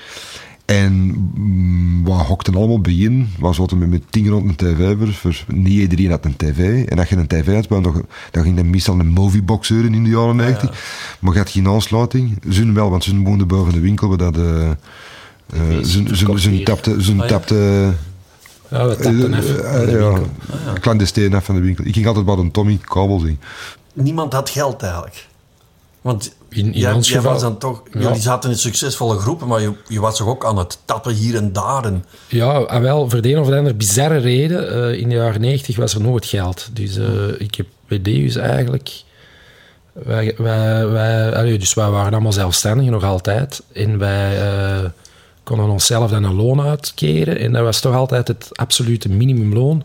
En 0.66 0.94
mm, 1.36 2.04
we 2.06 2.12
hokten 2.12 2.56
allemaal 2.56 2.82
bij 2.82 2.94
in. 2.94 3.30
We 3.40 3.54
zaten 3.54 3.78
met, 3.78 3.90
met 3.90 4.04
tien 4.10 4.28
rond 4.28 4.50
een 4.50 4.56
tv 4.56 5.16
voor, 5.16 5.44
niet 5.48 5.74
iedereen 5.74 6.10
had 6.10 6.26
een 6.26 6.36
tv. 6.36 6.86
En 6.86 7.00
als 7.00 7.10
je 7.10 7.16
een 7.16 7.28
tv 7.28 7.54
had, 7.54 7.68
dan, 7.84 8.06
dan 8.32 8.44
ging 8.44 8.56
dan 8.56 8.70
meestal 8.70 9.00
een 9.00 9.08
moviebox 9.08 9.70
in 9.70 10.04
de 10.04 10.10
jaren 10.10 10.36
90. 10.36 11.18
Maar 11.20 11.34
je 11.34 11.40
had 11.40 11.50
geen 11.50 11.68
aansluiting. 11.68 12.38
Ze 12.50 12.72
wel, 12.72 12.90
want 12.90 13.04
ze 13.04 13.22
woonden 13.22 13.48
boven 13.48 13.74
de 13.74 13.80
winkel. 13.80 14.08
waar 14.08 14.18
Dat, 14.18 14.38
eh 15.54 15.78
ze, 15.84 16.04
ze, 16.16 16.40
ze 16.40 16.62
tapte, 16.64 17.04
ze 17.04 17.12
Ah, 17.12 17.18
ja. 17.18 17.26
tapte 17.26 17.56
Ja, 18.70 18.88
eh, 18.88 19.82
eh, 19.82 19.86
winkel. 19.86 20.28
clandestine 20.82 21.36
af 21.36 21.44
van 21.46 21.56
de 21.56 21.62
winkel. 21.62 21.86
Ik 21.86 21.94
ging 21.94 22.08
altijd 22.08 22.26
bij 22.26 22.36
een 22.36 22.52
Tommy 22.52 22.80
kabel 22.84 23.20
zien. 23.20 23.40
Niemand 23.94 24.34
had 24.34 24.50
geld 24.50 24.82
eigenlijk. 24.84 25.28
Want 26.02 26.34
In- 26.50 26.74
in 26.74 26.80
jij, 26.80 26.94
ons 26.94 27.08
jij 27.08 27.18
geval- 27.18 27.32
was 27.34 27.42
dan 27.42 27.58
toch... 27.58 27.84
Ja. 27.94 28.00
Jullie 28.00 28.22
zaten 28.22 28.50
in 28.50 28.58
succesvolle 28.58 29.18
groepen, 29.20 29.48
maar 29.48 29.62
je, 29.62 29.74
je 29.88 30.00
was 30.00 30.18
toch 30.18 30.28
ook 30.28 30.46
aan 30.46 30.58
het 30.58 30.78
tappen 30.86 31.14
hier 31.14 31.36
en 31.36 31.54
daar. 31.54 31.86
En, 31.86 32.06
Ja, 32.28 32.62
en 32.66 32.82
wel, 32.82 33.10
voor 33.10 33.22
de 33.22 33.30
een 33.32 33.40
of 33.40 33.46
andere 33.52 33.74
bizarre 33.76 34.18
reden, 34.18 34.74
eh, 34.92 35.00
in 35.02 35.10
de 35.10 35.16
jaren 35.16 35.42
90 35.42 35.76
was 35.76 35.94
er 35.94 36.02
nooit 36.02 36.26
geld. 36.26 36.70
Dus 36.74 36.98
eh, 36.98 37.06
ik 37.38 37.56
heb 37.56 37.66
bij 37.88 38.02
Deus 38.02 38.36
eigenlijk... 38.36 38.92
Wij, 39.94 40.34
wij, 40.38 40.88
wij, 40.88 41.36
allee, 41.36 41.58
dus 41.60 41.74
wij 41.74 41.90
waren 41.90 42.12
allemaal 42.12 42.34
zelfstandigen, 42.34 42.92
nog 42.92 43.04
altijd. 43.04 43.62
En 43.74 43.98
wij 43.98 44.42
eh, 44.42 44.90
konden 45.50 45.70
onszelf 45.70 46.12
dan 46.12 46.24
een 46.24 46.36
loon 46.36 46.62
uitkeren. 46.62 47.38
En 47.38 47.52
dat 47.52 47.64
was 47.64 47.80
toch 47.80 47.96
altijd 47.96 48.28
het 48.28 48.50
absolute 48.54 49.10
minimumloon. 49.10 49.84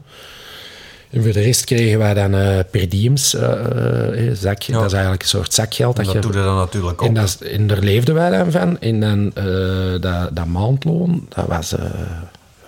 En 1.10 1.22
voor 1.22 1.32
de 1.32 1.40
rest 1.40 1.64
kregen 1.64 1.98
wij 1.98 2.14
dan 2.14 2.34
eh 2.34 2.58
per 2.70 2.88
diems, 2.88 3.30
zak, 4.32 4.66
dat 4.66 4.84
is 4.84 4.92
eigenlijk 4.92 5.22
een 5.22 5.28
soort 5.28 5.54
zakgeld. 5.54 5.98
en 5.98 6.04
Dat 6.04 6.14
dat 6.14 6.22
je, 6.22 6.30
doe 6.30 6.40
je 6.40 6.46
dan 6.46 6.56
natuurlijk 6.56 7.02
ook. 7.02 7.08
en, 7.08 7.14
dat, 7.14 7.40
en 7.40 7.66
daar 7.66 7.78
leefden 7.78 8.14
wij 8.14 8.30
dan 8.30 8.50
van. 8.50 8.80
En 8.80 9.00
dan 9.00 9.32
dat, 10.00 10.36
dat 10.36 10.46
maandloon, 10.46 11.26
dat 11.28 11.46
was, 11.46 11.74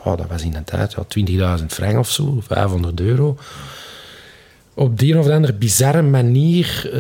ja, 0.05 0.17
dat 0.17 0.27
was 0.29 0.43
in 0.43 0.51
de 0.51 0.65
tijd 0.65 0.97
ja, 1.15 1.59
20.000 1.59 1.67
frank 1.67 1.99
of 1.99 2.11
zo, 2.11 2.43
500 2.47 3.01
euro. 3.01 3.39
Op 4.75 4.99
die 4.99 5.19
of 5.19 5.29
andere 5.29 5.53
bizarre 5.53 6.03
manier 6.03 6.91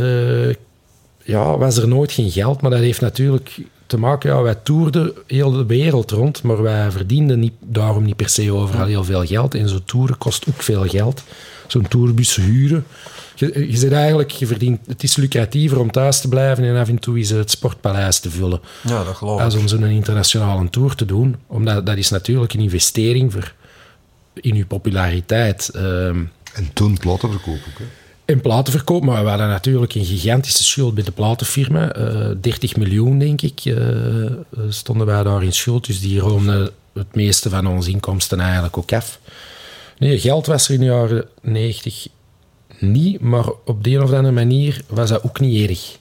ja, 1.22 1.58
was 1.58 1.76
er 1.76 1.88
nooit 1.88 2.12
geen 2.12 2.30
geld. 2.30 2.60
Maar 2.60 2.70
dat 2.70 2.80
heeft 2.80 3.00
natuurlijk 3.00 3.58
te 3.86 3.98
maken, 3.98 4.30
ja, 4.30 4.42
wij 4.42 4.54
toerden 4.54 5.12
heel 5.26 5.50
de 5.50 5.66
wereld 5.66 6.10
rond, 6.10 6.42
maar 6.42 6.62
wij 6.62 6.90
verdienden 6.90 7.38
niet, 7.38 7.52
daarom 7.60 8.04
niet 8.04 8.16
per 8.16 8.28
se 8.28 8.52
overal 8.52 8.86
heel 8.86 9.04
veel 9.04 9.26
geld. 9.26 9.54
En 9.54 9.68
zo'n 9.68 9.84
toeren 9.84 10.18
kost 10.18 10.44
ook 10.48 10.62
veel 10.62 10.84
geld. 10.88 11.22
Zo'n 11.66 11.88
tourbus 11.88 12.36
huren. 12.36 12.84
Je, 13.34 13.66
je 13.70 13.76
zit 13.76 13.92
eigenlijk, 13.92 14.30
je 14.30 14.46
verdient, 14.46 14.80
het 14.86 15.02
is 15.02 15.16
lucratiever 15.16 15.78
om 15.78 15.90
thuis 15.90 16.20
te 16.20 16.28
blijven 16.28 16.64
en 16.64 16.76
af 16.76 16.88
en 16.88 16.98
toe 16.98 17.16
eens 17.18 17.28
het 17.30 17.50
sportpaleis 17.50 18.18
te 18.18 18.30
vullen. 18.30 18.60
Ja, 18.82 19.04
dat 19.04 19.14
geloof 19.16 19.40
Als 19.40 19.54
ik. 19.54 19.60
om 19.60 19.68
zo'n 19.68 19.84
internationale 19.84 20.70
tour 20.70 20.94
te 20.94 21.04
doen. 21.04 21.36
Omdat 21.46 21.86
dat 21.86 21.96
is 21.96 22.10
natuurlijk 22.10 22.52
een 22.54 22.60
investering 22.60 23.32
voor, 23.32 23.52
in 24.34 24.54
je 24.56 24.66
populariteit. 24.66 25.68
Ehm, 25.68 26.22
En 26.54 26.70
toen 26.72 26.98
platenverkoop 26.98 27.54
ook. 27.54 27.78
Hè. 27.78 27.84
In 28.26 28.40
platenverkoop, 28.40 29.04
maar 29.04 29.22
we 29.22 29.28
hadden 29.28 29.48
natuurlijk 29.48 29.94
een 29.94 30.04
gigantische 30.04 30.64
schuld 30.64 30.94
bij 30.94 31.04
de 31.04 31.10
platenfirma. 31.10 31.92
Eh 31.92 32.28
30 32.40 32.76
miljoen, 32.76 33.18
denk 33.18 33.42
ik, 33.42 33.60
eh, 33.64 33.74
stonden 34.68 35.06
wij 35.06 35.22
daar 35.22 35.42
in 35.42 35.52
schuld. 35.52 35.86
Dus 35.86 36.00
die 36.00 36.18
roomden 36.20 36.70
het 36.94 37.14
meeste 37.14 37.48
van 37.50 37.66
onze 37.66 37.90
inkomsten 37.90 38.40
eigenlijk 38.40 38.76
ook 38.78 38.92
af. 38.92 39.20
Nee, 39.98 40.18
geld 40.20 40.46
was 40.46 40.68
er 40.68 40.74
in 40.74 40.80
de 40.80 40.86
jaren 40.86 41.24
90 41.42 42.08
niet, 42.78 43.20
maar 43.20 43.44
op 43.64 43.84
de 43.84 43.90
een 43.90 44.02
of 44.02 44.12
andere 44.12 44.34
manier 44.34 44.82
was 44.88 45.08
dat 45.08 45.24
ook 45.24 45.40
niet 45.40 45.68
erg. 45.68 45.98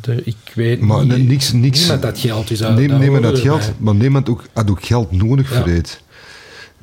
De, 0.00 0.22
ik 0.24 0.36
weet 0.54 0.80
Maar 0.80 1.06
niet. 1.06 1.28
niks, 1.28 1.52
niks, 1.52 1.78
Niemand 1.78 2.02
had 2.02 2.18
geld. 2.18 2.48
Dus 2.48 2.58
dat, 2.58 2.74
Neem, 2.74 3.12
dat 3.12 3.22
had 3.22 3.38
geld, 3.38 3.72
maar 3.78 3.94
niemand 3.94 4.28
ook, 4.28 4.44
had 4.52 4.70
ook 4.70 4.84
geld 4.84 5.12
nodig 5.12 5.50
Ja. 5.50 5.56
voor 5.56 5.66
dit. 5.66 6.00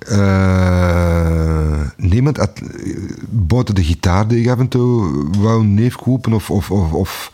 Eh, 0.06 1.82
niemand 1.98 2.38
had 2.38 2.52
buiten 3.30 3.76
de 3.76 3.84
gitaar 3.84 4.28
die 4.28 4.42
ik 4.42 4.50
af 4.50 4.60
en 4.60 4.68
toe 4.68 5.26
wou 5.38 5.64
neef 5.64 5.96
kopen 5.96 6.34
of, 6.34 6.50
of, 6.50 6.72
of, 6.72 6.92
of 6.92 7.32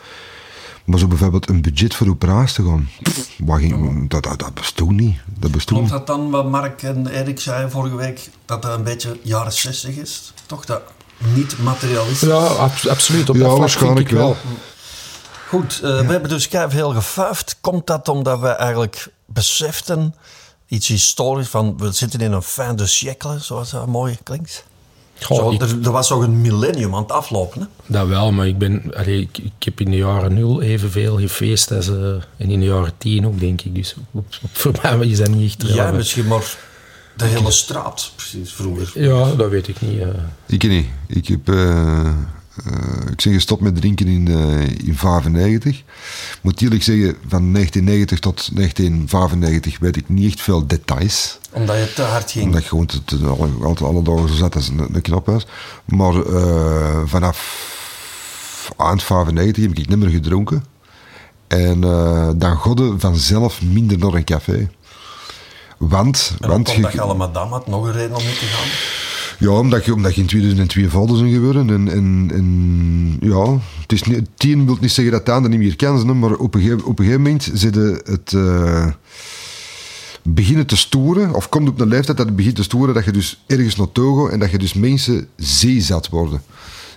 maar 0.86 1.00
zo 1.00 1.08
bijvoorbeeld 1.08 1.50
een 1.50 1.62
budget 1.62 1.96
voor 1.96 2.08
operaties 2.08 2.54
te 2.54 2.64
gaan. 2.64 2.90
Pff, 3.04 3.30
ging, 3.48 4.10
dat, 4.10 4.24
dat, 4.24 4.40
dat 4.40 4.54
bestond 4.54 4.92
niet. 4.92 5.18
Dat 5.40 5.52
bestond 5.52 5.88
Klopt 5.88 6.08
dat 6.08 6.18
dan 6.18 6.30
wat 6.30 6.50
Mark 6.50 6.82
en 6.84 7.08
Erik 7.08 7.40
zeiden 7.40 7.72
vorige 7.72 7.96
week, 7.96 8.30
dat 8.46 8.62
dat 8.62 8.78
een 8.78 8.84
beetje 8.84 9.20
jaren 9.22 9.54
60 9.54 9.96
is? 9.96 10.34
Toch 10.46 10.66
dat 10.66 10.82
niet 11.36 11.58
materialistisch? 11.60 12.30
Ja, 12.30 12.36
ab- 12.36 12.86
absoluut. 12.90 13.30
Op 13.30 13.36
Ja, 13.36 13.42
dat 13.44 13.58
waarschijnlijk 13.58 14.08
vind 14.08 14.12
ik 14.12 14.18
wel. 14.18 14.36
Goed, 15.48 15.80
eh, 15.84 16.00
we 16.00 16.12
hebben 16.12 16.30
dus 16.30 16.48
veel 16.68 16.94
gefuifd. 16.94 17.58
Komt 17.62 17.88
dat 17.88 18.08
omdat 18.10 18.40
we 18.40 18.48
eigenlijk 18.48 19.08
beseften, 19.26 20.16
iets 20.72 20.88
historisch, 20.88 21.48
van 21.48 21.78
we 21.78 21.92
zitten 21.92 22.20
in 22.20 22.32
een 22.32 22.42
fin 22.42 22.76
de 22.76 22.86
siècle, 22.88 23.40
zoals 23.40 23.72
dat 23.72 23.88
mooi 23.88 24.18
klinkt? 24.24 24.66
Goh, 25.22 25.38
Zo, 25.38 25.52
ik- 25.52 25.62
er, 25.62 25.78
er 25.84 25.92
was 25.92 26.12
ook 26.12 26.22
een 26.24 26.42
millennium 26.42 26.96
aan 26.96 27.02
het 27.02 27.12
aflopen. 27.12 27.62
Hè? 27.62 27.68
Dat 27.86 28.08
wel, 28.08 28.32
maar 28.32 28.48
ik, 28.48 28.58
ben, 28.58 28.84
allee, 28.96 29.22
ik, 29.22 29.38
ik 29.38 29.52
heb 29.64 29.80
in 29.80 29.92
de 29.92 29.98
jaren 29.98 30.34
nul 30.34 30.62
evenveel 30.62 31.18
gefeest 31.20 31.72
als, 31.72 31.88
eh, 31.88 31.96
en 32.38 32.50
in 32.50 32.60
de 32.60 32.66
jaren 32.66 32.94
tien 32.98 33.28
ook, 33.28 33.40
denk 33.40 33.62
ik. 33.62 33.76
Dus 33.76 33.96
op, 34.12 34.26
op, 34.42 34.50
voor 34.52 34.74
mij 34.98 35.08
is 35.08 35.18
dat 35.18 35.28
niet 35.30 35.50
echt 35.52 35.62
Jij 35.62 35.70
relevant. 35.70 35.98
misschien, 35.98 36.28
maar 36.28 36.56
de 37.18 37.26
hele 37.26 37.52
straat, 37.52 38.12
precies, 38.16 38.54
vroeger. 38.54 39.02
Ja, 39.04 39.32
dat 39.36 39.50
weet 39.50 39.68
ik 39.68 39.82
niet. 39.82 40.00
eh. 40.00 40.08
Ik 40.46 40.68
niet. 40.68 40.88
Ik, 41.08 41.28
heb, 41.28 41.50
eh, 41.50 42.14
eh, 42.66 42.74
ik 43.12 43.24
ben 43.24 43.34
gestopt 43.34 43.62
met 43.62 43.76
drinken 43.76 44.08
in, 44.08 44.28
eh 44.28 44.62
in 44.88 44.96
95. 44.98 45.84
Moet 46.42 46.62
eerlijk 46.62 46.84
zeggen, 46.84 47.16
van 47.28 47.54
1990 47.54 48.20
tot 48.20 48.50
1995 48.56 49.80
weet 49.80 49.96
ik 49.98 50.10
niet 50.10 50.32
echt 50.32 50.42
veel 50.42 50.68
details. 50.68 51.40
Omdat 51.52 51.76
je 51.78 51.94
te 51.94 52.02
hard 52.02 52.32
ging. 52.32 52.46
Omdat 52.46 52.62
ik 52.62 52.68
gewoon 52.68 52.86
te, 52.86 53.04
te- 53.04 53.26
alle, 53.28 53.50
altijd 53.64 53.90
alle 53.90 54.02
dagen 54.04 54.28
zo 54.30 54.36
zat 54.36 54.56
als 54.56 54.68
een, 54.68 54.88
een 54.94 55.02
knop 55.02 55.26
was. 55.26 55.46
Maar 55.86 56.26
eh, 56.26 57.02
vanaf 57.06 57.70
eind 58.78 59.04
95 59.04 59.64
heb 59.64 59.78
ik 59.78 59.88
niet 59.88 59.98
meer 60.00 60.10
gedronken. 60.10 60.66
En 61.48 61.84
eh, 61.84 62.30
dan 62.36 62.56
godde 62.58 62.94
vanzelf 63.00 63.62
minder 63.62 63.98
naar 63.98 64.14
een 64.14 64.24
café. 64.24 64.70
Want, 65.78 66.36
En 66.40 66.50
want 66.50 66.70
je- 66.70 66.76
omdat 66.76 66.92
je 66.94 67.02
alle 67.02 67.14
madame 67.14 67.50
had, 67.52 67.68
nog 67.68 67.86
een 67.86 67.92
reden 67.92 68.16
om 68.18 68.24
niet 68.24 68.40
te 68.40 68.46
gaan. 68.46 68.68
Ja, 69.42 69.50
omdat 69.50 69.86
je, 69.86 69.94
omdat 69.94 70.16
je 70.16 70.22
in 70.22 70.28
2002 70.28 70.90
valden 70.90 71.18
zijn 71.18 71.32
gebeuren. 71.32 71.70
En, 71.70 71.88
en, 71.88 72.30
en 72.34 73.18
ja, 73.20 73.58
het 73.82 73.92
is 73.92 74.04
niet, 74.04 74.30
tien 74.36 74.66
wil 74.66 74.78
niet 74.82 74.92
zeggen 74.92 75.14
dat 75.14 75.26
het 75.26 75.36
ander 75.36 75.50
niet 75.50 75.60
meer 75.60 75.76
kan 75.76 76.20
maar 76.20 76.36
op 76.36 76.54
een, 76.56 76.62
gegeven, 76.62 76.86
op 76.86 77.00
een 77.00 77.12
moment 77.12 77.50
zitten 77.54 78.02
het 78.04 78.34
eh, 78.34 78.88
beginnen 80.24 80.66
te 80.66 80.78
stoeren, 80.78 81.36
of 81.36 81.50
komt 81.50 81.70
op 81.70 81.80
een 81.80 81.88
leeftijd 81.88 82.18
dat 82.18 82.26
het 82.26 82.36
begint 82.36 82.56
te 82.56 82.64
stoeren, 82.64 82.94
dat 82.94 83.06
je 83.06 83.12
dus 83.12 83.44
ergens 83.48 83.76
naartoe 83.76 84.24
gaat 84.24 84.34
en 84.34 84.40
dat 84.40 84.52
je 84.52 84.58
dus 84.58 84.74
mensen 84.74 85.28
zeezat 85.36 86.10
worden. 86.10 86.42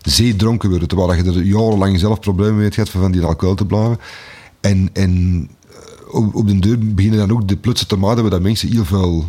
Zeedronken 0.03 0.71
worden, 0.71 0.89
terwijl 0.89 1.15
je 1.15 1.23
er 1.23 1.43
jarenlang 1.43 1.99
zelf 1.99 2.21
problemen 2.21 2.57
mee 2.57 2.71
hebt 2.75 2.91
van 2.91 3.13
die 3.13 3.23
alcohol 3.23 3.55
te 3.55 3.67
blijven. 3.67 3.99
En, 4.61 4.91
en 4.93 5.49
eh, 5.69 6.15
op, 6.15 6.35
op 6.35 6.49
de 6.49 6.59
deur 6.59 6.79
beginnen 6.79 7.19
dan 7.19 7.33
ook 7.33 7.49
de 7.49 7.57
plutsen 7.57 7.89
te 7.89 7.97
maken 7.97 8.31
dat 8.31 8.43
mensen 8.43 8.69
heel 8.71 8.85
veel 8.85 9.29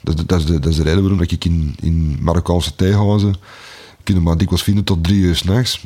dat, 0.00 0.18
is- 0.18 0.26
dat, 0.26 0.38
is 0.40 0.46
de, 0.46 0.58
dat 0.58 0.70
is 0.70 0.76
de 0.76 0.82
reden 0.82 1.00
waarom 1.00 1.18
dat 1.18 1.30
ik 1.30 1.44
in, 1.44 1.76
in 1.80 2.18
Marokkaanse 2.20 2.74
theehuizen 2.74 3.34
kunnen 4.04 4.22
maar 4.22 4.36
dikwijls 4.36 4.62
vinden 4.64 4.84
tot 4.84 5.04
drie 5.04 5.20
uur 5.20 5.36
s'nachts. 5.36 5.84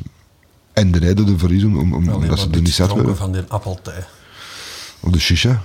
En 0.73 0.91
de 0.91 0.99
reden 0.99 1.27
ervoor 1.27 1.53
is 1.53 1.63
om, 1.63 1.77
om, 1.79 1.93
om- 1.93 2.09
Alleen 2.09 2.29
dat 2.29 2.39
ze 2.39 2.47
er 2.51 2.61
niet 2.61 2.73
zat 2.73 2.89
van 3.15 3.31
die 3.31 3.41
appelthee. 3.47 4.03
Of 4.99 5.11
de 5.11 5.19
shisha. 5.19 5.61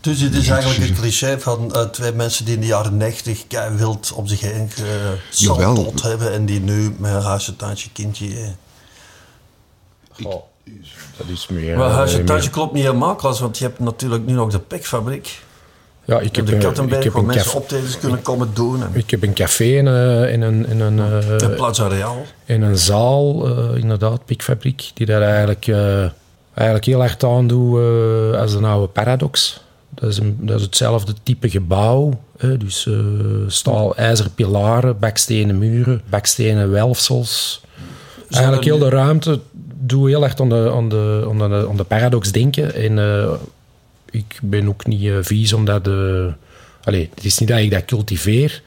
Dus 0.00 0.20
het 0.20 0.34
is 0.34 0.48
eigenlijk 0.48 0.90
een 0.90 0.96
cliché 0.96 1.40
van 1.40 1.74
eh, 1.74 1.82
twee 1.82 2.12
mensen 2.12 2.44
die 2.44 2.54
in 2.54 2.60
de 2.60 2.66
jaren 2.66 2.96
90 2.96 3.46
kei 3.46 3.76
wild 3.76 4.12
op 4.12 4.28
zich 4.28 4.40
heen 4.40 4.70
gesaltot 5.30 6.02
hebben 6.02 6.32
en 6.32 6.46
die 6.46 6.60
nu 6.60 6.94
met 6.98 7.12
een 7.14 7.22
huisje, 7.22 7.56
tuintje, 7.56 7.90
kindje... 7.92 8.26
eh. 8.40 8.48
Dat 11.16 11.26
is 11.28 11.46
meer... 11.50 11.76
Maar 11.78 11.90
huisje, 11.90 12.24
tuintje 12.24 12.50
klopt 12.50 12.72
niet 12.72 12.82
helemaal, 12.84 13.14
Klaas, 13.14 13.40
want 13.40 13.58
je 13.58 13.64
hebt 13.64 13.78
natuurlijk 13.78 14.26
nu 14.26 14.32
nog 14.32 14.50
de 14.50 14.58
pikfabriek. 14.58 15.42
Ja, 16.06 16.20
ik 16.20 16.36
heb, 16.36 16.46
de 16.46 16.56
ik 16.56 16.62
heb 16.62 16.76
waar 17.12 17.22
een 17.22 17.26
mensen 17.26 17.54
optredens 17.54 17.98
kunnen 17.98 18.22
komen 18.22 18.50
doen. 18.54 18.82
En 18.82 18.90
ik 18.92 19.10
heb 19.10 19.22
een 19.22 19.34
café 19.34 19.78
en, 19.78 19.86
eh, 19.86 20.32
en 20.32 20.40
een, 20.40 20.66
en 20.66 20.80
een, 20.80 20.98
eh, 20.98 21.38
de 21.38 21.48
Plaza 21.48 21.86
Real. 21.86 22.24
in 22.44 22.62
een 22.62 22.78
zaal, 22.78 23.46
eh, 23.46 23.80
inderdaad, 23.80 24.24
Pikfabriek, 24.24 24.90
die 24.94 25.06
daar 25.06 25.22
eigenlijk, 25.22 25.68
eigenlijk 26.54 26.84
heel 26.84 27.00
hard 27.00 27.24
aan 27.24 27.46
doet 27.46 27.78
eh, 27.78 28.40
als 28.40 28.54
een 28.54 28.64
oude 28.64 28.86
Paradox. 28.86 29.62
Dat 29.90 30.10
is, 30.10 30.18
een, 30.18 30.36
dat 30.40 30.56
is 30.56 30.62
hetzelfde 30.64 31.12
type 31.22 31.50
gebouw. 31.50 32.20
Hè, 32.38 32.56
dus 32.56 32.88
staal, 33.46 33.96
ijzeren 33.96 34.34
pilaren, 34.34 34.98
bakstenen 34.98 35.58
muren, 35.58 36.02
bakstenen 36.08 36.70
welfsels. 36.70 37.62
Eigenlijk 38.30 38.64
heel 38.64 38.78
de 38.78 38.88
ruimte 38.88 39.40
doe 39.80 40.08
heel 40.08 40.24
erg 40.24 40.40
aan 40.40 40.48
de, 40.48 40.72
aan 40.74 40.88
de, 40.88 41.26
aan 41.28 41.38
de, 41.38 41.66
aan 41.68 41.76
de 41.76 41.84
Paradox 41.84 42.32
denken. 42.32 42.74
En 42.74 42.98
ik 44.14 44.38
ben 44.42 44.68
ook 44.68 44.86
niet 44.86 45.04
eh, 45.04 45.16
vies 45.20 45.52
omdat... 45.52 45.84
de 45.84 46.32
Allee, 46.84 47.10
het 47.14 47.24
is 47.24 47.38
niet 47.38 47.48
dat 47.48 47.58
ik 47.58 47.70
dat 47.70 47.84
cultiveer, 47.84 48.62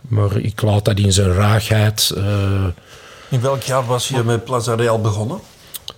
maar 0.00 0.36
ik 0.36 0.62
laat 0.62 0.84
dat 0.84 0.98
in 0.98 1.12
zijn 1.12 1.32
raagheid... 1.32 2.12
eh, 2.16 2.64
In 3.28 3.40
welk 3.40 3.62
jaar 3.62 3.86
was 3.86 4.08
je 4.08 4.22
met 4.22 4.44
Plaza 4.44 4.74
Real 4.74 5.00
begonnen? 5.00 5.38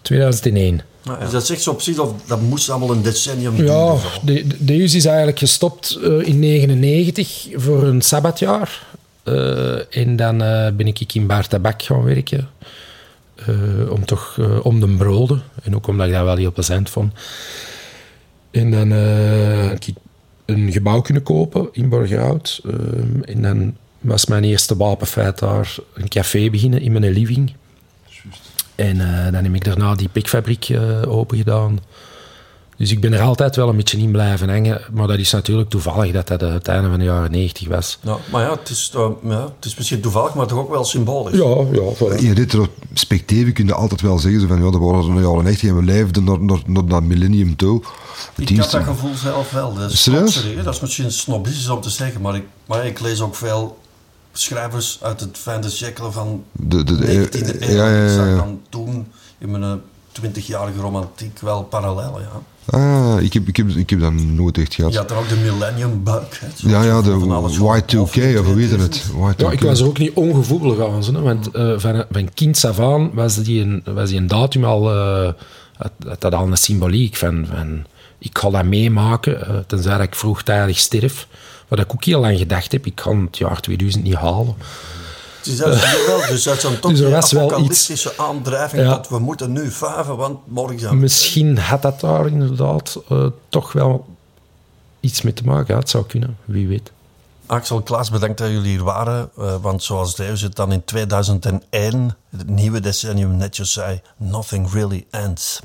2001. 0.03 0.81
Nou, 1.05 1.23
is 1.25 1.31
dat 1.31 1.51
echt 1.51 1.63
zo 1.63 1.75
precies 1.75 1.99
of 1.99 2.13
dat 2.27 2.41
moest 2.41 2.71
allemaal 2.71 2.91
een 2.91 3.03
decennium 3.03 3.57
Ja, 3.57 3.63
duren? 3.63 4.01
de, 4.23 4.47
de 4.47 4.65
Deus 4.65 4.95
is 4.95 5.05
eigenlijk 5.05 5.39
gestopt 5.39 5.99
eh, 6.03 6.21
in 6.29 6.39
99 6.39 7.49
voor 7.55 7.83
een 7.83 8.03
sabbatjaar. 8.03 8.87
Eh, 9.23 9.97
en 9.97 10.17
dan 10.17 10.43
eh, 10.43 10.73
ben 10.73 10.87
ik 10.87 11.15
in 11.15 11.27
Bar 11.27 11.47
Tabak 11.49 11.83
gaan 11.83 12.03
werken. 12.05 12.49
Eh, 13.47 13.91
om 13.91 14.05
toch 14.05 14.37
eh, 14.39 14.65
om 14.67 14.81
de 14.81 14.87
broden. 14.89 15.43
En 15.63 15.75
ook 15.75 15.87
omdat 15.87 16.07
ik 16.07 16.13
dat 16.13 16.25
wel 16.25 16.37
heel 16.37 16.53
plezant 16.53 16.91
vond. 16.91 17.13
En 18.55 18.71
dan 18.71 18.93
eh, 18.93 19.69
heb 19.69 19.85
ik 19.85 19.95
een 20.45 20.73
gebouw 20.73 21.01
kunnen 21.01 21.23
kopen 21.23 21.69
in 21.73 21.89
Borgerhout. 21.89 22.61
Eh, 22.65 23.35
en 23.35 23.43
dan 23.43 23.77
was 24.01 24.27
mijn 24.27 24.45
eerste 24.45 24.77
wapenfeit 24.77 25.39
daar 25.39 25.77
een 25.95 26.09
café 26.09 26.51
beginnen 26.51 26.81
in 26.81 26.93
mijn 26.93 27.13
living. 27.13 27.53
En 28.75 29.01
eh, 29.01 29.33
dan 29.33 29.45
heb 29.45 29.55
ik 29.55 29.65
daarna 29.65 29.95
die 29.95 30.09
pikfabriek 30.09 30.69
eh 30.69 31.03
open 31.13 31.37
gedaan. 31.37 31.79
Dus 32.77 32.91
ik 32.91 33.01
ben 33.01 33.13
er 33.13 33.21
altijd 33.21 33.57
wel 33.57 33.69
een 33.69 33.77
beetje 33.77 33.99
in 33.99 34.11
blijven 34.11 34.49
hangen. 34.49 34.81
Maar 34.93 35.07
dat 35.07 35.19
is 35.19 35.33
natuurlijk 35.33 35.71
toevallig 35.71 36.13
dat 36.13 36.29
dat 36.29 36.43
eh, 36.43 36.53
het 36.53 36.69
einde 36.69 36.89
van 36.89 36.99
de 36.99 37.05
jaren 37.05 37.31
90 37.31 37.69
was. 37.69 37.99
Ja, 38.01 38.17
maar 38.31 38.43
ja 38.43 38.51
het, 38.51 38.69
is, 38.69 38.93
eh, 38.95 39.09
ja, 39.23 39.45
het 39.57 39.65
is 39.65 39.75
misschien 39.77 40.01
toevallig, 40.01 40.35
maar 40.35 40.47
toch 40.47 40.59
ook 40.59 40.71
wel 40.71 40.85
symbolisch. 40.85 41.37
Ja, 41.37 41.57
ja. 41.73 41.95
voilà. 41.95 42.23
In 42.23 42.33
retrospectieve 42.33 43.53
kun 43.53 43.67
je 43.67 43.75
altijd 43.75 44.01
wel 44.01 44.19
zeggen 44.19 44.41
zo 44.41 44.47
van 44.47 44.65
ja, 44.65 44.71
dat 44.71 44.81
waren 44.81 45.15
de 45.15 45.21
jaren 45.21 45.45
90 45.45 45.69
en 45.69 45.77
we 45.77 45.83
leefden 45.83 46.25
naar, 46.25 46.41
naar, 46.41 46.63
naar 46.67 46.87
dat 46.87 47.03
millennium 47.03 47.57
toe. 47.57 47.83
Het 48.35 48.51
Ik 48.51 48.59
had 48.59 48.71
dat 48.71 48.83
gevoel 48.83 49.15
zelf 49.15 49.51
wel. 49.51 49.75
Dat 49.75 49.91
is, 49.91 50.03
Serieus? 50.03 50.35
sorry, 50.35 50.63
dat 50.63 50.75
is 50.75 50.81
misschien 50.81 51.13
snobistisch 51.13 51.69
om 51.69 51.81
te 51.81 51.91
zeggen, 51.91 52.21
maar 52.21 52.35
ik, 52.35 52.45
maar 52.67 52.87
ik 52.87 53.01
lees 53.01 53.21
ook 53.21 53.35
veel 53.35 53.79
schrijvers 54.33 54.99
uit 55.03 55.21
het 55.21 55.63
de 55.63 55.71
siècle 55.71 56.11
van 56.11 56.45
de, 56.53 56.85
de, 56.85 56.97
de, 56.97 57.29
19e 57.29 57.61
eeuw. 57.61 57.75
ja, 57.75 57.89
ja, 57.89 58.07
ja, 58.07 58.27
ja. 58.27 58.37
dan 58.37 58.61
toen 58.69 59.07
in 59.39 59.51
mijn 59.51 59.81
20-jarige 60.21 60.81
romantiek 60.81 61.39
wel 61.41 61.63
parallellen, 61.63 62.23
ja. 62.23 62.41
Ah, 62.67 63.23
ik 63.23 63.33
heb, 63.33 63.49
ik, 63.49 63.57
heb, 63.57 63.69
ik 63.69 63.91
heb 63.91 64.01
dat 64.01 64.13
nooit 64.13 64.59
echt 64.59 64.75
gehad. 64.75 64.93
Je 64.93 64.99
had 64.99 65.09
dan 65.09 65.19
ook 65.19 65.29
de 65.29 65.37
millennium 65.37 66.03
bug. 66.03 66.41
Hè, 66.41 66.47
Ja, 66.57 66.83
ja, 66.83 67.03
de 67.03 67.19
Van 67.19 67.31
alles 67.31 67.57
van 67.57 67.81
Y2K, 67.81 68.39
of 68.39 68.45
hoe 68.47 68.55
weet 68.55 68.71
je 68.71 68.77
het? 68.79 69.05
Y2K. 69.05 69.37
Ja, 69.37 69.51
ik 69.51 69.61
was 69.61 69.81
er 69.81 69.87
ook 69.87 69.99
niet 69.99 70.13
ongevoelig 70.15 70.87
aan. 70.87 71.15
Hè, 71.15 71.21
want 71.21 71.51
eh, 71.51 71.73
van, 71.77 72.05
van 72.11 72.35
kind 72.35 72.65
af 72.65 72.81
aan 72.81 73.11
was 73.15 73.37
die 73.37 73.63
een, 73.63 73.83
was 73.85 74.09
die 74.09 74.19
een 74.19 74.27
datum 74.27 74.65
al... 74.65 74.91
eh, 74.93 75.33
had, 75.77 75.93
had 76.07 76.21
dat 76.21 76.35
al 76.35 76.47
een 76.47 76.57
symboliek 76.57 77.17
van... 77.17 77.47
van 77.51 77.85
ik 78.19 78.39
ga 78.39 78.51
dat 78.51 78.65
meemaken, 78.65 79.47
eh, 79.47 79.55
tenzij 79.67 79.97
dat 79.97 80.07
ik 80.07 80.15
vroegtijdig 80.15 80.79
sterf. 80.79 81.27
Wat 81.69 81.79
ik 81.79 81.93
ook 81.93 82.05
heel 82.05 82.21
lang 82.21 82.39
gedacht 82.39 82.73
heb, 82.73 82.87
ik 82.87 82.95
kan 82.95 83.21
het 83.21 83.39
jaar 83.39 83.61
2000 83.61 84.05
niet 84.05 84.15
halen. 84.15 84.55
Dus 85.45 85.57
dat 85.57 85.75
is 85.75 86.07
wel, 86.07 86.19
dus 86.29 86.43
dat 86.43 86.57
is 86.57 86.63
dan 86.63 86.79
toch 86.81 86.91
Dus 86.91 87.01
was 87.01 87.33
wel 87.33 87.43
apocalyptische 87.43 88.13
aandrijving 88.17 88.83
Ja. 88.83 88.89
dat 88.89 89.09
we 89.09 89.19
moeten 89.19 89.53
nu 89.53 89.71
vuiven, 89.71 90.17
want 90.17 90.39
morgen 90.47 90.79
zijn 90.79 90.93
we... 90.95 90.99
Misschien 91.01 91.59
had 91.59 91.83
dat 91.83 92.01
daar 92.01 92.27
inderdaad 92.27 92.97
eh, 93.09 93.27
toch 93.49 93.73
wel 93.73 94.07
iets 95.01 95.23
mee 95.23 95.33
te 95.33 95.45
maken. 95.45 95.75
Ja, 95.75 95.81
het 95.81 95.91
zou 95.91 96.05
kunnen, 96.07 96.37
wie 96.45 96.69
weet. 96.69 96.93
Axel 97.47 97.83
Klaas, 97.83 98.11
bedankt 98.11 98.39
dat 98.39 98.49
jullie 98.49 98.71
hier 98.71 98.83
waren. 98.83 99.31
eh, 99.39 99.55
want 99.61 99.83
zoals 99.83 100.15
Deus 100.17 100.41
het 100.41 100.57
dan 100.57 100.73
in 100.73 100.85
2001, 100.85 102.17
het 102.37 102.49
nieuwe 102.49 102.81
decennium, 102.81 103.37
netjes 103.37 103.73
zei: 103.73 104.01
Nothing 104.17 104.73
really 104.73 105.07
ends. 105.11 105.61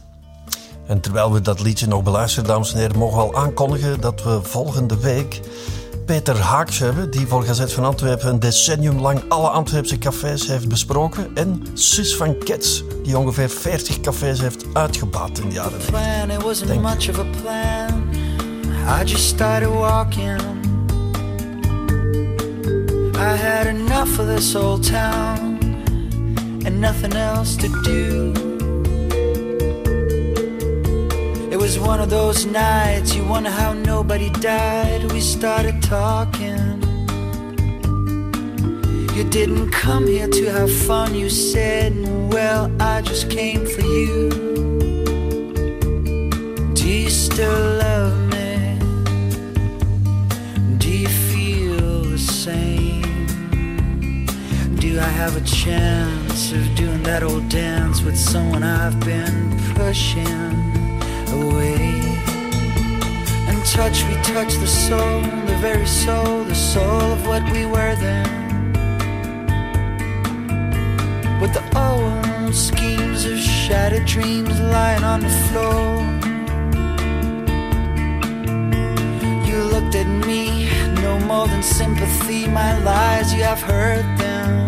En 0.87 0.99
terwijl 1.01 1.31
we 1.33 1.41
dat 1.41 1.61
liedje 1.61 1.87
nog 1.87 2.03
beluisteren, 2.03 2.49
dames 2.49 2.73
en 2.73 2.79
heren, 2.79 2.97
mogen 2.97 3.17
we 3.17 3.23
al 3.23 3.35
aankondigen 3.35 4.01
dat 4.01 4.23
we 4.23 4.39
volgende 4.43 4.97
week 4.97 5.39
Peter 6.09 6.39
Haaks 6.39 6.79
hebben, 6.79 7.11
die 7.11 7.27
voor 7.27 7.43
Gazet 7.43 7.73
van 7.73 7.85
Antwerpen 7.85 8.29
een 8.29 8.39
decennium 8.39 8.99
lang 8.99 9.21
alle 9.27 9.47
Antwerpse 9.49 9.97
cafés 9.97 10.47
heeft 10.47 10.69
besproken. 10.69 11.35
En 11.35 11.63
Sus 11.73 12.15
van 12.15 12.37
Kets, 12.37 12.83
die 13.03 13.17
ongeveer 13.17 13.49
40 13.49 13.99
cafés 13.99 14.39
heeft 14.39 14.65
uitgebaat 14.73 15.39
in 15.39 15.49
de 15.49 15.53
jaren 15.53 15.71
90. 15.71 15.89
plan, 15.89 16.37
it 16.37 16.43
wasn't 16.43 16.69
Thank 16.69 16.81
you. 16.81 16.95
much 16.95 17.09
of 17.09 17.19
a 17.19 17.41
plan. 17.41 18.09
I 19.01 19.05
just 19.05 19.25
started 19.25 19.69
walking. 19.69 20.41
I 23.15 23.35
had 23.37 23.65
enough 23.65 24.19
of 24.19 24.35
this 24.35 24.55
old 24.55 24.91
town 24.91 25.57
and 26.65 26.79
nothing 26.79 27.13
else 27.13 27.55
to 27.57 27.67
do. 27.81 28.48
It 31.51 31.57
was 31.57 31.79
one 31.79 31.99
of 31.99 32.11
those 32.11 32.45
nights 32.45 33.15
you 33.15 33.25
wonder 33.25 33.49
how 33.49 33.73
nobody 33.73 34.29
died. 34.29 35.11
We 35.11 35.19
started 35.19 35.81
talking. 35.81 36.83
You 39.15 39.23
didn't 39.29 39.71
come 39.71 40.05
here 40.05 40.27
to 40.27 40.45
have 40.51 40.71
fun, 40.71 41.15
you 41.15 41.27
said. 41.27 41.95
Well, 42.31 42.71
I 42.79 43.01
just 43.01 43.31
came 43.31 43.65
for 43.65 43.81
you. 43.81 44.29
Do 46.75 46.87
you 46.87 47.09
still 47.09 47.61
love 47.77 48.15
me? 48.29 48.77
Do 50.77 50.89
you 50.89 51.07
feel 51.07 52.03
the 52.03 52.19
same? 52.19 53.01
Do 54.75 54.99
I 54.99 55.11
have 55.21 55.35
a 55.35 55.41
chance 55.41 56.51
of 56.51 56.75
doing 56.75 57.01
that 57.03 57.23
old 57.23 57.49
dance 57.49 58.03
with 58.03 58.17
someone 58.17 58.61
I've 58.61 58.99
been 58.99 59.57
pushing 59.73 60.68
away? 61.31 61.99
And 63.47 63.63
touch, 63.65 64.03
we 64.05 64.15
touch 64.23 64.55
the 64.55 64.67
soul, 64.67 65.21
the 65.21 65.57
very 65.61 65.87
soul, 65.87 66.43
the 66.43 66.55
soul 66.55 67.01
of 67.15 67.27
what 67.27 67.43
we 67.51 67.65
were 67.65 67.95
then. 67.95 68.29
With 71.41 71.53
the 71.53 71.63
old 71.77 72.55
schemes 72.55 73.25
of 73.25 73.37
shattered 73.37 74.05
dreams 74.05 74.59
lying 74.59 75.03
on 75.03 75.19
the 75.21 75.33
floor. 75.47 76.03
You 79.47 79.63
looked 79.63 79.95
at 79.95 80.07
me, 80.25 80.69
no 81.01 81.19
more 81.19 81.47
than 81.47 81.63
sympathy. 81.63 82.47
My 82.47 82.77
lies, 82.79 83.33
you 83.33 83.43
have 83.43 83.61
heard 83.61 84.05
them. 84.17 84.67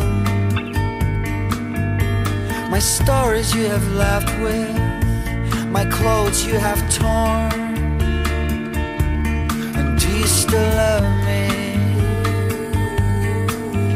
My 2.69 2.79
stories, 2.79 3.53
you 3.53 3.65
have 3.65 3.87
laughed 3.93 4.31
with. 4.41 4.90
My 5.71 5.85
clothes, 5.85 6.45
you 6.45 6.55
have 6.59 6.81
torn. 6.93 7.53
And 9.77 9.97
do 9.97 10.07
you 10.17 10.27
still 10.27 10.69
love 10.75 11.03
me? 11.25 11.47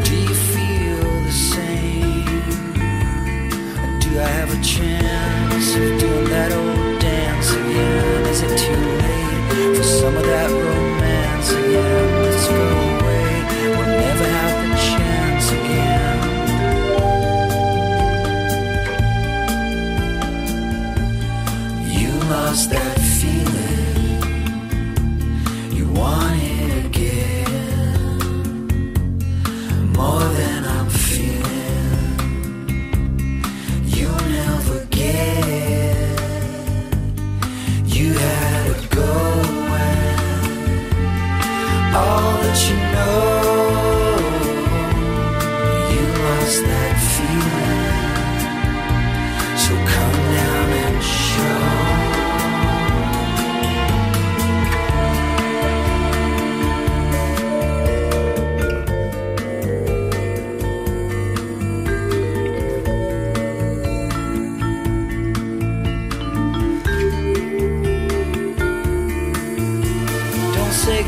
Do 0.05 0.15
you 0.15 0.35
feel 0.53 1.03
the 1.27 1.31
same? 1.33 2.25
Do 3.99 4.19
I 4.21 4.29
have 4.39 4.51
a 4.57 4.63
chance 4.63 5.75
of 5.75 5.99
doing 5.99 6.29
that 6.29 6.53
old 6.53 7.01
dance 7.01 7.51
again? 7.51 8.25
Is 8.27 8.41
it 8.41 8.57
too 8.57 8.81
late 9.03 9.75
for 9.75 9.83
some 9.83 10.15
of 10.15 10.23
that 10.23 10.64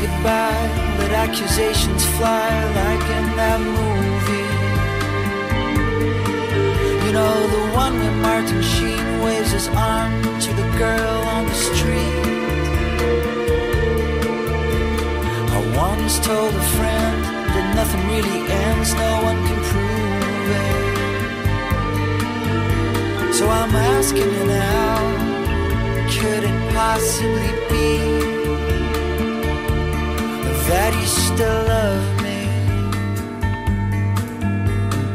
goodbye, 0.08 0.68
let 0.98 1.10
accusations 1.12 2.04
fly 2.16 2.48
like 2.80 3.06
in 3.18 3.26
that 3.36 3.60
movie. 3.60 4.52
You 7.04 7.12
know, 7.12 7.34
the 7.56 7.64
one 7.74 7.94
where 8.00 8.16
Martin 8.22 8.62
Sheen 8.62 9.20
waves 9.22 9.52
his 9.52 9.68
arm 9.68 10.22
to 10.40 10.50
the 10.60 10.68
girl 10.78 11.20
on 11.34 11.46
the 11.46 11.54
street. 11.54 12.26
I 15.56 15.58
once 15.76 16.18
told 16.20 16.54
a 16.54 16.66
friend 16.76 17.24
that 17.54 17.66
nothing 17.74 18.02
really 18.12 18.40
ends, 18.66 18.90
no 18.94 19.22
one 19.28 19.38
can 19.46 19.60
prove 19.70 20.48
it. 20.64 20.84
So 23.34 23.44
I'm 23.48 23.74
asking 23.94 24.30
you 24.36 24.44
now, 24.46 24.96
could 26.14 26.44
it 26.44 26.58
possibly 26.74 27.50
be? 27.68 28.37
That 30.68 30.92
you 31.00 31.06
still 31.06 31.62
love 31.74 32.06
me? 32.24 32.40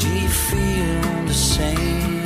Do 0.02 0.10
you 0.10 0.32
feel 0.50 1.02
the 1.28 1.34
same? 1.34 2.24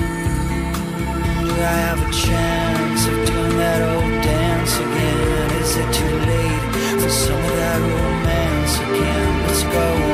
Do 1.43 1.51
I 1.51 1.77
have 1.87 1.99
a 1.99 2.11
chance 2.25 3.01
of 3.11 3.15
doing 3.27 3.57
that 3.63 3.81
old 3.91 4.23
dance 4.23 4.73
again? 4.77 5.47
Is 5.61 5.75
it 5.75 5.89
too 5.99 6.15
late 6.31 7.01
for 7.01 7.09
some 7.09 7.43
of 7.49 7.55
that 7.61 7.79
romance 7.95 8.75
again? 8.87 9.47
Let's 9.47 9.63
go 9.63 10.06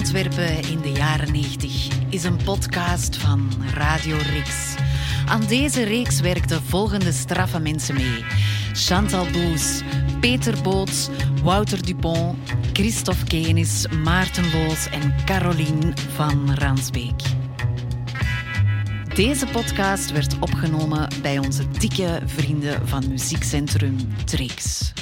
Antwerpen 0.00 0.62
in 0.62 0.80
de 0.80 0.92
jaren 0.92 1.32
90 1.32 1.88
is 2.08 2.24
een 2.24 2.36
podcast 2.44 3.16
van 3.16 3.50
Radio 3.74 4.16
Rix. 4.16 4.74
Aan 5.26 5.46
deze 5.46 5.82
reeks 5.82 6.20
werkten 6.20 6.62
volgende 6.62 7.12
straffe 7.12 7.58
mensen 7.58 7.94
mee: 7.94 8.24
Chantal 8.72 9.26
Boes, 9.32 9.80
Peter 10.20 10.62
Boots, 10.62 11.08
Wouter 11.42 11.82
Dupont, 11.82 12.38
Christophe 12.72 13.24
Kenis, 13.24 13.86
Maarten 14.02 14.44
Loos 14.52 14.88
en 14.90 15.14
Caroline 15.24 15.92
van 16.14 16.54
Ransbeek. 16.54 17.22
Deze 19.14 19.46
podcast 19.46 20.12
werd 20.12 20.38
opgenomen 20.38 21.08
bij 21.22 21.38
onze 21.38 21.68
dikke 21.68 22.20
vrienden 22.26 22.88
van 22.88 23.08
muziekcentrum 23.08 23.96
Trix. 24.24 24.92